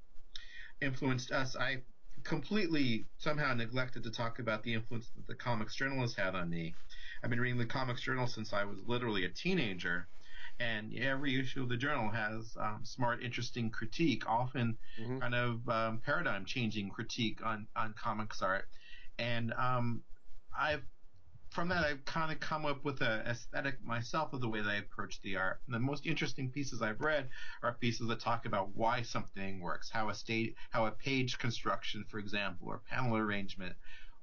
influenced 0.81 1.31
us, 1.33 1.57
I 1.57 1.85
completely 2.25 3.09
somehow 3.17 3.55
neglected 3.55 4.03
to 4.05 4.11
talk 4.11 4.39
about 4.39 4.63
the 4.63 4.75
influence 4.75 5.11
that 5.13 5.27
the 5.27 5.35
comics 5.37 5.75
journal 5.77 6.01
has 6.01 6.15
had 6.15 6.35
on 6.35 6.51
me. 6.51 6.79
I've 7.23 7.31
been 7.31 7.41
reading 7.41 7.59
the 7.59 7.67
comics 7.67 8.03
journal 8.03 8.27
since 8.27 8.53
I 8.53 8.65
was 8.65 8.81
literally 8.85 9.25
a 9.25 9.31
teenager, 9.33 10.11
and 10.59 10.93
every 10.95 11.39
issue 11.39 11.63
of 11.63 11.69
the 11.69 11.77
journal 11.77 12.11
has 12.11 12.57
um, 12.59 12.85
smart, 12.85 13.23
interesting 13.23 13.71
critique, 13.71 14.27
often 14.29 14.79
Mhm. 14.97 15.21
kind 15.21 15.35
of 15.35 15.69
um, 15.69 16.01
paradigm 16.01 16.45
changing 16.45 16.91
critique 16.91 17.43
on 17.45 17.69
on 17.77 17.95
comics 17.95 18.43
art, 18.43 18.69
and 19.19 19.53
um, 19.55 20.05
I've 20.57 20.87
from 21.51 21.69
that 21.69 21.85
I've 21.85 22.05
kind 22.05 22.33
of 22.33 22.39
come 22.39 22.65
up 22.65 22.85
with 22.85 23.01
an 23.01 23.27
aesthetic 23.27 23.85
myself 23.85 24.33
of 24.33 24.41
the 24.41 24.49
way 24.49 24.61
that 24.61 24.71
I 24.71 24.77
approach 24.77 25.21
the 25.23 25.37
art. 25.37 25.61
And 25.67 25.75
the 25.75 25.81
most 25.81 26.07
interesting 26.07 26.49
pieces 26.51 26.81
I've 26.81 27.01
read 27.01 27.29
are 27.63 27.73
pieces 27.73 28.07
that 28.09 28.21
talk 28.21 28.47
about 28.47 28.75
why 28.75 29.03
something 29.03 29.61
works, 29.61 29.91
how 29.91 30.09
a 30.09 30.15
state, 30.15 30.55
how 30.71 30.87
a 30.87 30.93
page 30.93 31.39
construction, 31.39 32.05
for 32.09 32.19
example, 32.19 32.69
or 32.69 32.81
panel 32.89 33.17
arrangement, 33.17 33.75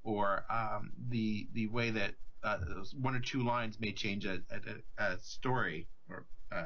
or 0.02 0.44
um, 0.50 0.92
the 1.08 1.48
the 1.52 1.66
way 1.66 1.90
that 1.90 2.14
uh, 2.42 2.58
one 3.00 3.14
or 3.14 3.20
two 3.20 3.44
lines 3.44 3.78
may 3.78 3.92
change 3.92 4.24
a, 4.24 4.40
a, 4.50 5.04
a 5.04 5.18
story 5.18 5.86
or 6.08 6.24
uh, 6.50 6.64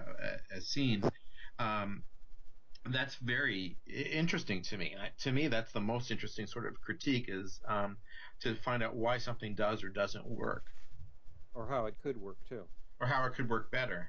a, 0.52 0.58
a 0.58 0.60
scene. 0.60 1.02
Um, 1.58 2.04
that's 2.90 3.14
very 3.16 3.76
interesting 3.86 4.62
to 4.62 4.76
me. 4.76 4.94
To 5.20 5.32
me, 5.32 5.48
that's 5.48 5.72
the 5.72 5.80
most 5.80 6.10
interesting 6.10 6.46
sort 6.46 6.66
of 6.66 6.80
critique 6.80 7.26
is 7.28 7.60
um, 7.66 7.96
to 8.42 8.54
find 8.56 8.82
out 8.82 8.94
why 8.94 9.18
something 9.18 9.54
does 9.54 9.82
or 9.84 9.88
doesn't 9.88 10.26
work, 10.26 10.66
Or 11.54 11.66
how 11.68 11.86
it 11.86 11.94
could 12.02 12.16
work 12.16 12.38
too. 12.48 12.64
or 13.00 13.06
how 13.06 13.24
it 13.26 13.34
could 13.34 13.48
work 13.48 13.70
better. 13.70 14.08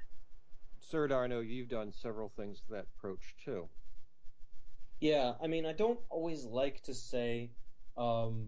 Sir 0.80 1.08
I 1.14 1.28
know 1.28 1.40
you've 1.40 1.70
done 1.70 1.92
several 1.94 2.30
things 2.30 2.60
to 2.62 2.72
that 2.74 2.86
approach 2.98 3.36
too. 3.44 3.68
Yeah, 5.00 5.34
I 5.42 5.48
mean, 5.48 5.66
I 5.66 5.74
don't 5.74 6.00
always 6.10 6.46
like 6.46 6.82
to 6.84 6.94
say 6.94 7.52
um, 7.98 8.48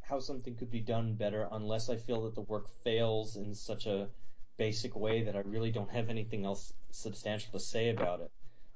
how 0.00 0.18
something 0.20 0.54
could 0.56 0.70
be 0.70 0.80
done 0.80 1.14
better 1.14 1.48
unless 1.52 1.88
I 1.90 1.96
feel 1.96 2.22
that 2.24 2.34
the 2.34 2.40
work 2.42 2.68
fails 2.82 3.36
in 3.36 3.54
such 3.54 3.86
a 3.86 4.08
basic 4.56 4.96
way 4.96 5.22
that 5.22 5.36
I 5.36 5.40
really 5.40 5.70
don't 5.70 5.90
have 5.90 6.08
anything 6.08 6.44
else 6.44 6.72
substantial 6.90 7.52
to 7.52 7.60
say 7.60 7.90
about 7.90 8.20
it. 8.20 8.30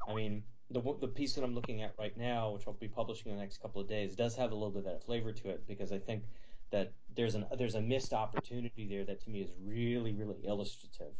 I 0.08 0.14
mean, 0.14 0.42
the 0.70 0.80
the 1.00 1.08
piece 1.08 1.34
that 1.34 1.44
I'm 1.44 1.54
looking 1.54 1.82
at 1.82 1.94
right 1.98 2.16
now, 2.16 2.50
which 2.52 2.62
I'll 2.66 2.74
be 2.74 2.88
publishing 2.88 3.30
in 3.30 3.38
the 3.38 3.42
next 3.42 3.60
couple 3.62 3.80
of 3.80 3.88
days, 3.88 4.14
does 4.14 4.36
have 4.36 4.52
a 4.52 4.54
little 4.54 4.70
bit 4.70 4.80
of 4.80 4.84
that 4.84 5.04
flavor 5.04 5.32
to 5.32 5.48
it 5.50 5.66
because 5.66 5.92
I 5.92 5.98
think 5.98 6.24
that 6.70 6.92
there's 7.14 7.34
an 7.34 7.46
there's 7.58 7.74
a 7.74 7.80
missed 7.80 8.12
opportunity 8.12 8.86
there 8.86 9.04
that 9.04 9.20
to 9.22 9.30
me 9.30 9.40
is 9.40 9.50
really 9.64 10.12
really 10.12 10.36
illustrative. 10.44 11.12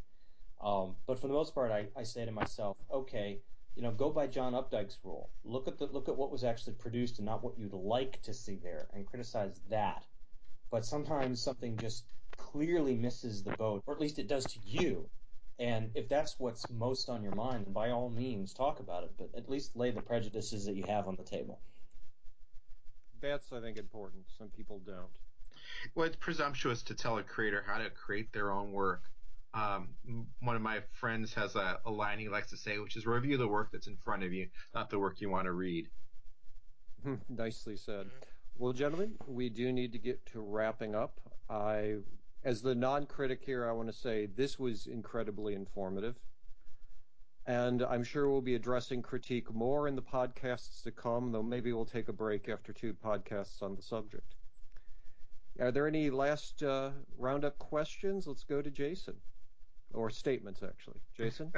Um, 0.60 0.96
but 1.06 1.20
for 1.20 1.28
the 1.28 1.34
most 1.34 1.54
part, 1.54 1.70
I, 1.70 1.86
I 1.96 2.02
say 2.02 2.24
to 2.24 2.32
myself, 2.32 2.76
okay, 2.90 3.40
you 3.74 3.82
know, 3.82 3.90
go 3.90 4.10
by 4.10 4.26
John 4.26 4.54
Updike's 4.54 4.98
rule. 5.04 5.30
Look 5.44 5.68
at 5.68 5.78
the 5.78 5.86
look 5.86 6.08
at 6.08 6.16
what 6.16 6.30
was 6.30 6.44
actually 6.44 6.74
produced 6.74 7.18
and 7.18 7.26
not 7.26 7.44
what 7.44 7.58
you'd 7.58 7.74
like 7.74 8.22
to 8.22 8.32
see 8.32 8.58
there, 8.62 8.88
and 8.94 9.06
criticize 9.06 9.60
that. 9.70 10.04
But 10.70 10.84
sometimes 10.84 11.42
something 11.42 11.76
just 11.76 12.04
clearly 12.36 12.96
misses 12.96 13.42
the 13.42 13.52
boat, 13.52 13.82
or 13.86 13.94
at 13.94 14.00
least 14.00 14.18
it 14.18 14.28
does 14.28 14.44
to 14.44 14.58
you. 14.64 15.08
And 15.58 15.90
if 15.94 16.08
that's 16.08 16.38
what's 16.38 16.68
most 16.70 17.08
on 17.08 17.22
your 17.22 17.34
mind, 17.34 17.64
then 17.66 17.72
by 17.72 17.90
all 17.90 18.10
means 18.10 18.52
talk 18.52 18.80
about 18.80 19.04
it. 19.04 19.12
But 19.16 19.30
at 19.36 19.48
least 19.48 19.76
lay 19.76 19.90
the 19.90 20.02
prejudices 20.02 20.66
that 20.66 20.74
you 20.74 20.84
have 20.86 21.06
on 21.06 21.16
the 21.16 21.22
table. 21.22 21.60
that's 23.20 23.52
I 23.52 23.60
think 23.60 23.78
important. 23.78 24.24
Some 24.36 24.48
people 24.48 24.80
don't. 24.84 25.18
Well, 25.94 26.06
it's 26.06 26.16
presumptuous 26.16 26.82
to 26.84 26.94
tell 26.94 27.18
a 27.18 27.22
creator 27.22 27.64
how 27.66 27.78
to 27.78 27.90
create 27.90 28.32
their 28.32 28.50
own 28.52 28.72
work. 28.72 29.02
Um, 29.54 29.88
one 30.40 30.56
of 30.56 30.62
my 30.62 30.80
friends 30.92 31.32
has 31.34 31.56
a, 31.56 31.78
a 31.86 31.90
line 31.90 32.18
he 32.18 32.28
likes 32.28 32.50
to 32.50 32.56
say, 32.56 32.78
which 32.78 32.96
is 32.96 33.06
review 33.06 33.38
the 33.38 33.48
work 33.48 33.70
that's 33.72 33.86
in 33.86 33.96
front 33.96 34.22
of 34.22 34.32
you, 34.32 34.48
not 34.74 34.90
the 34.90 34.98
work 34.98 35.20
you 35.20 35.30
want 35.30 35.46
to 35.46 35.52
read. 35.52 35.88
Nicely 37.28 37.76
said. 37.76 38.08
Well, 38.58 38.72
gentlemen, 38.72 39.14
we 39.26 39.48
do 39.48 39.72
need 39.72 39.92
to 39.92 39.98
get 39.98 40.24
to 40.26 40.40
wrapping 40.40 40.94
up. 40.94 41.20
I, 41.48 41.96
as 42.44 42.62
the 42.62 42.74
non-critic 42.74 43.42
here, 43.44 43.68
I 43.68 43.72
want 43.72 43.88
to 43.88 43.94
say 43.94 44.26
this 44.26 44.58
was 44.58 44.86
incredibly 44.86 45.54
informative. 45.54 46.16
And 47.46 47.82
I'm 47.82 48.02
sure 48.02 48.28
we'll 48.28 48.40
be 48.40 48.56
addressing 48.56 49.02
critique 49.02 49.54
more 49.54 49.86
in 49.86 49.94
the 49.94 50.02
podcasts 50.02 50.82
to 50.82 50.90
come, 50.90 51.30
though 51.30 51.44
maybe 51.44 51.72
we'll 51.72 51.84
take 51.84 52.08
a 52.08 52.12
break 52.12 52.48
after 52.48 52.72
two 52.72 52.92
podcasts 52.92 53.62
on 53.62 53.76
the 53.76 53.82
subject. 53.82 54.34
Are 55.60 55.70
there 55.70 55.86
any 55.86 56.10
last 56.10 56.62
uh, 56.62 56.90
roundup 57.18 57.58
questions? 57.58 58.26
Let's 58.26 58.44
go 58.44 58.60
to 58.62 58.70
Jason. 58.70 59.14
Or 59.94 60.10
statements, 60.10 60.62
actually. 60.62 61.00
Jason? 61.16 61.52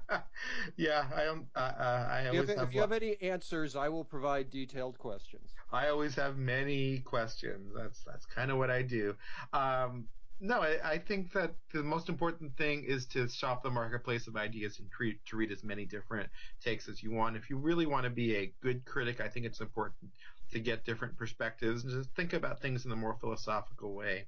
yeah, 0.76 1.06
I 1.14 1.24
don't. 1.24 1.46
Uh, 1.56 1.58
uh, 1.58 2.08
I 2.10 2.26
always 2.28 2.48
if, 2.48 2.56
have. 2.56 2.68
If 2.68 2.74
you 2.74 2.80
have 2.80 2.92
any 2.92 3.20
answers, 3.22 3.74
I 3.74 3.88
will 3.88 4.04
provide 4.04 4.50
detailed 4.50 4.98
questions. 4.98 5.50
I 5.72 5.88
always 5.88 6.14
have 6.14 6.36
many 6.36 6.98
questions. 6.98 7.72
That's 7.74 8.04
that's 8.04 8.26
kind 8.26 8.50
of 8.50 8.58
what 8.58 8.70
I 8.70 8.82
do. 8.82 9.16
Um, 9.52 10.06
no, 10.38 10.60
I, 10.60 10.76
I, 10.84 10.98
think 10.98 11.32
that 11.34 11.54
the 11.72 11.84
most 11.84 12.08
important 12.08 12.56
thing 12.56 12.82
is 12.82 13.06
to 13.06 13.28
shop 13.28 13.62
the 13.62 13.70
marketplace 13.70 14.26
of 14.26 14.36
ideas 14.36 14.80
and 14.80 14.88
to 15.26 15.36
read 15.36 15.52
as 15.52 15.62
many 15.62 15.84
different 15.84 16.28
takes 16.62 16.88
as 16.88 17.00
you 17.00 17.12
want. 17.12 17.36
If 17.36 17.48
you 17.48 17.56
really 17.56 17.86
want 17.86 18.04
to 18.04 18.10
be 18.10 18.36
a 18.36 18.52
good 18.60 18.84
critic, 18.84 19.20
I 19.20 19.28
think 19.28 19.46
it's 19.46 19.60
important 19.60 20.10
to 20.52 20.60
get 20.60 20.84
different 20.84 21.16
perspectives 21.16 21.84
and 21.84 21.92
to 21.92 22.08
think 22.14 22.32
about 22.32 22.60
things 22.60 22.84
in 22.84 22.92
a 22.92 22.96
more 22.96 23.16
philosophical 23.20 23.94
way. 23.94 24.26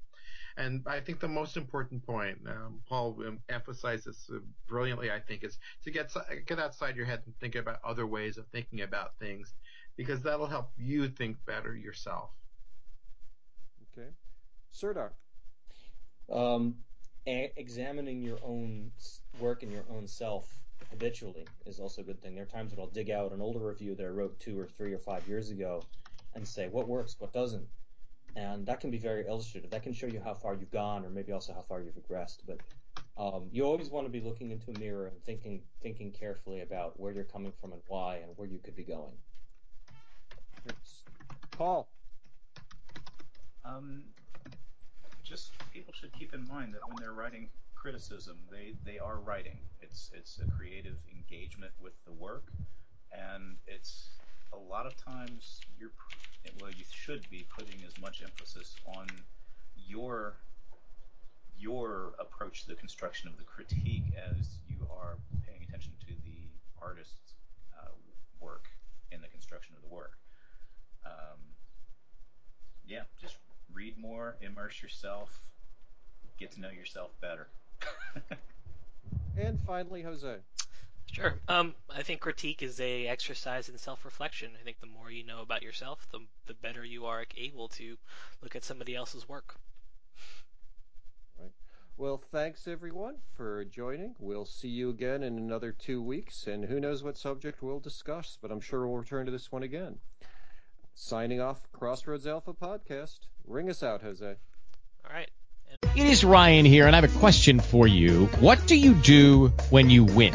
And 0.56 0.82
I 0.86 1.00
think 1.00 1.18
the 1.18 1.28
most 1.28 1.56
important 1.56 2.06
point, 2.06 2.38
um, 2.46 2.80
Paul 2.88 3.20
emphasized 3.48 4.06
this 4.06 4.30
brilliantly, 4.68 5.10
I 5.10 5.18
think, 5.18 5.42
is 5.42 5.58
to 5.82 5.90
get 5.90 6.12
get 6.46 6.60
outside 6.60 6.96
your 6.96 7.06
head 7.06 7.22
and 7.26 7.36
think 7.38 7.56
about 7.56 7.80
other 7.84 8.06
ways 8.06 8.38
of 8.38 8.46
thinking 8.48 8.82
about 8.82 9.18
things, 9.18 9.52
because 9.96 10.22
that'll 10.22 10.46
help 10.46 10.70
you 10.76 11.08
think 11.08 11.36
better 11.44 11.74
yourself. 11.74 12.30
Okay, 13.92 14.08
Serdar. 14.70 15.12
Um, 16.30 16.76
a- 17.26 17.52
examining 17.56 18.22
your 18.22 18.38
own 18.44 18.92
work 19.40 19.64
and 19.64 19.72
your 19.72 19.84
own 19.90 20.06
self 20.06 20.46
habitually 20.90 21.46
is 21.66 21.80
also 21.80 22.02
a 22.02 22.04
good 22.04 22.20
thing. 22.22 22.36
There 22.36 22.44
are 22.44 22.46
times 22.46 22.70
when 22.70 22.80
I'll 22.80 22.86
dig 22.86 23.10
out 23.10 23.32
an 23.32 23.40
older 23.40 23.58
review 23.58 23.96
that 23.96 24.04
I 24.04 24.08
wrote 24.08 24.38
two 24.38 24.60
or 24.60 24.66
three 24.66 24.92
or 24.92 24.98
five 24.98 25.26
years 25.26 25.50
ago 25.50 25.82
and 26.34 26.46
say 26.46 26.68
what 26.68 26.88
works, 26.88 27.16
what 27.18 27.32
doesn't, 27.32 27.66
and 28.36 28.66
that 28.66 28.80
can 28.80 28.90
be 28.90 28.98
very 28.98 29.26
illustrative. 29.26 29.70
That 29.70 29.82
can 29.82 29.92
show 29.92 30.06
you 30.06 30.20
how 30.22 30.34
far 30.34 30.54
you've 30.54 30.70
gone, 30.70 31.04
or 31.04 31.10
maybe 31.10 31.32
also 31.32 31.52
how 31.52 31.62
far 31.62 31.80
you've 31.80 31.94
regressed. 31.94 32.38
But 32.46 32.60
um, 33.16 33.48
you 33.52 33.64
always 33.64 33.90
want 33.90 34.06
to 34.06 34.10
be 34.10 34.20
looking 34.20 34.50
into 34.50 34.70
a 34.70 34.78
mirror 34.78 35.06
and 35.06 35.22
thinking 35.24 35.62
thinking 35.82 36.12
carefully 36.12 36.62
about 36.62 36.98
where 36.98 37.12
you're 37.12 37.24
coming 37.24 37.52
from 37.60 37.72
and 37.72 37.82
why, 37.86 38.16
and 38.16 38.32
where 38.36 38.48
you 38.48 38.58
could 38.58 38.76
be 38.76 38.84
going. 38.84 39.14
Paul. 41.52 41.88
Um, 43.64 44.04
just 45.22 45.52
people 45.72 45.92
should 45.98 46.12
keep 46.12 46.34
in 46.34 46.46
mind 46.48 46.74
that 46.74 46.86
when 46.86 46.96
they're 47.00 47.12
writing 47.12 47.48
criticism, 47.74 48.38
they, 48.50 48.74
they 48.84 48.98
are 48.98 49.18
writing. 49.20 49.58
It's 49.80 50.10
it's 50.14 50.38
a 50.38 50.50
creative 50.50 50.96
engagement 51.14 51.72
with 51.80 51.92
the 52.06 52.12
work, 52.12 52.44
and 53.12 53.56
it's 53.66 54.08
a 54.54 54.70
lot 54.70 54.86
of 54.86 54.96
times 54.96 55.60
you're 55.78 55.90
well, 56.60 56.70
you 56.70 56.84
should 56.90 57.28
be 57.30 57.46
putting 57.56 57.80
as 57.86 58.00
much 58.00 58.22
emphasis 58.22 58.76
on 58.86 59.06
your 59.76 60.34
your 61.58 62.12
approach 62.18 62.62
to 62.62 62.68
the 62.68 62.74
construction 62.74 63.28
of 63.28 63.36
the 63.38 63.44
critique 63.44 64.04
as 64.16 64.58
you 64.68 64.76
are 64.90 65.16
paying 65.46 65.62
attention 65.66 65.92
to 66.00 66.14
the 66.24 66.50
artist's 66.82 67.34
uh, 67.78 67.88
work 68.40 68.66
in 69.10 69.20
the 69.20 69.28
construction 69.28 69.74
of 69.76 69.88
the 69.88 69.94
work. 69.94 70.18
Um, 71.06 71.38
yeah, 72.86 73.02
just 73.20 73.36
read 73.72 73.96
more, 73.98 74.36
immerse 74.40 74.82
yourself, 74.82 75.30
get 76.38 76.52
to 76.52 76.60
know 76.60 76.70
yourself 76.70 77.10
better. 77.20 77.48
and 79.38 79.58
finally, 79.66 80.02
Jose. 80.02 80.36
Sure. 81.14 81.34
Um, 81.46 81.74
I 81.94 82.02
think 82.02 82.20
critique 82.20 82.62
is 82.62 82.80
a 82.80 83.06
exercise 83.06 83.68
in 83.68 83.78
self-reflection. 83.78 84.50
I 84.60 84.64
think 84.64 84.80
the 84.80 84.88
more 84.88 85.12
you 85.12 85.24
know 85.24 85.42
about 85.42 85.62
yourself, 85.62 86.06
the 86.10 86.18
the 86.46 86.54
better 86.54 86.84
you 86.84 87.06
are 87.06 87.24
able 87.36 87.68
to 87.68 87.96
look 88.42 88.56
at 88.56 88.64
somebody 88.64 88.96
else's 88.96 89.28
work. 89.28 89.54
Right. 91.38 91.52
Well, 91.96 92.20
thanks 92.32 92.66
everyone 92.66 93.14
for 93.36 93.64
joining. 93.64 94.16
We'll 94.18 94.44
see 94.44 94.68
you 94.68 94.90
again 94.90 95.22
in 95.22 95.38
another 95.38 95.70
two 95.70 96.02
weeks, 96.02 96.48
and 96.48 96.64
who 96.64 96.80
knows 96.80 97.04
what 97.04 97.16
subject 97.16 97.62
we'll 97.62 97.78
discuss, 97.78 98.36
but 98.42 98.50
I'm 98.50 98.60
sure 98.60 98.84
we'll 98.84 98.98
return 98.98 99.26
to 99.26 99.32
this 99.32 99.52
one 99.52 99.62
again. 99.62 99.98
Signing 100.96 101.40
off, 101.40 101.60
Crossroads 101.72 102.26
Alpha 102.26 102.52
Podcast. 102.54 103.20
Ring 103.46 103.70
us 103.70 103.84
out, 103.84 104.02
Jose. 104.02 104.26
All 104.26 105.12
right. 105.12 105.30
It 105.96 106.06
is 106.06 106.24
Ryan 106.24 106.64
here, 106.64 106.86
and 106.86 106.96
I 106.96 107.00
have 107.00 107.16
a 107.16 107.18
question 107.18 107.60
for 107.60 107.86
you. 107.86 108.26
What 108.40 108.66
do 108.66 108.76
you 108.76 108.94
do 108.94 109.48
when 109.70 109.90
you 109.90 110.04
win? 110.04 110.34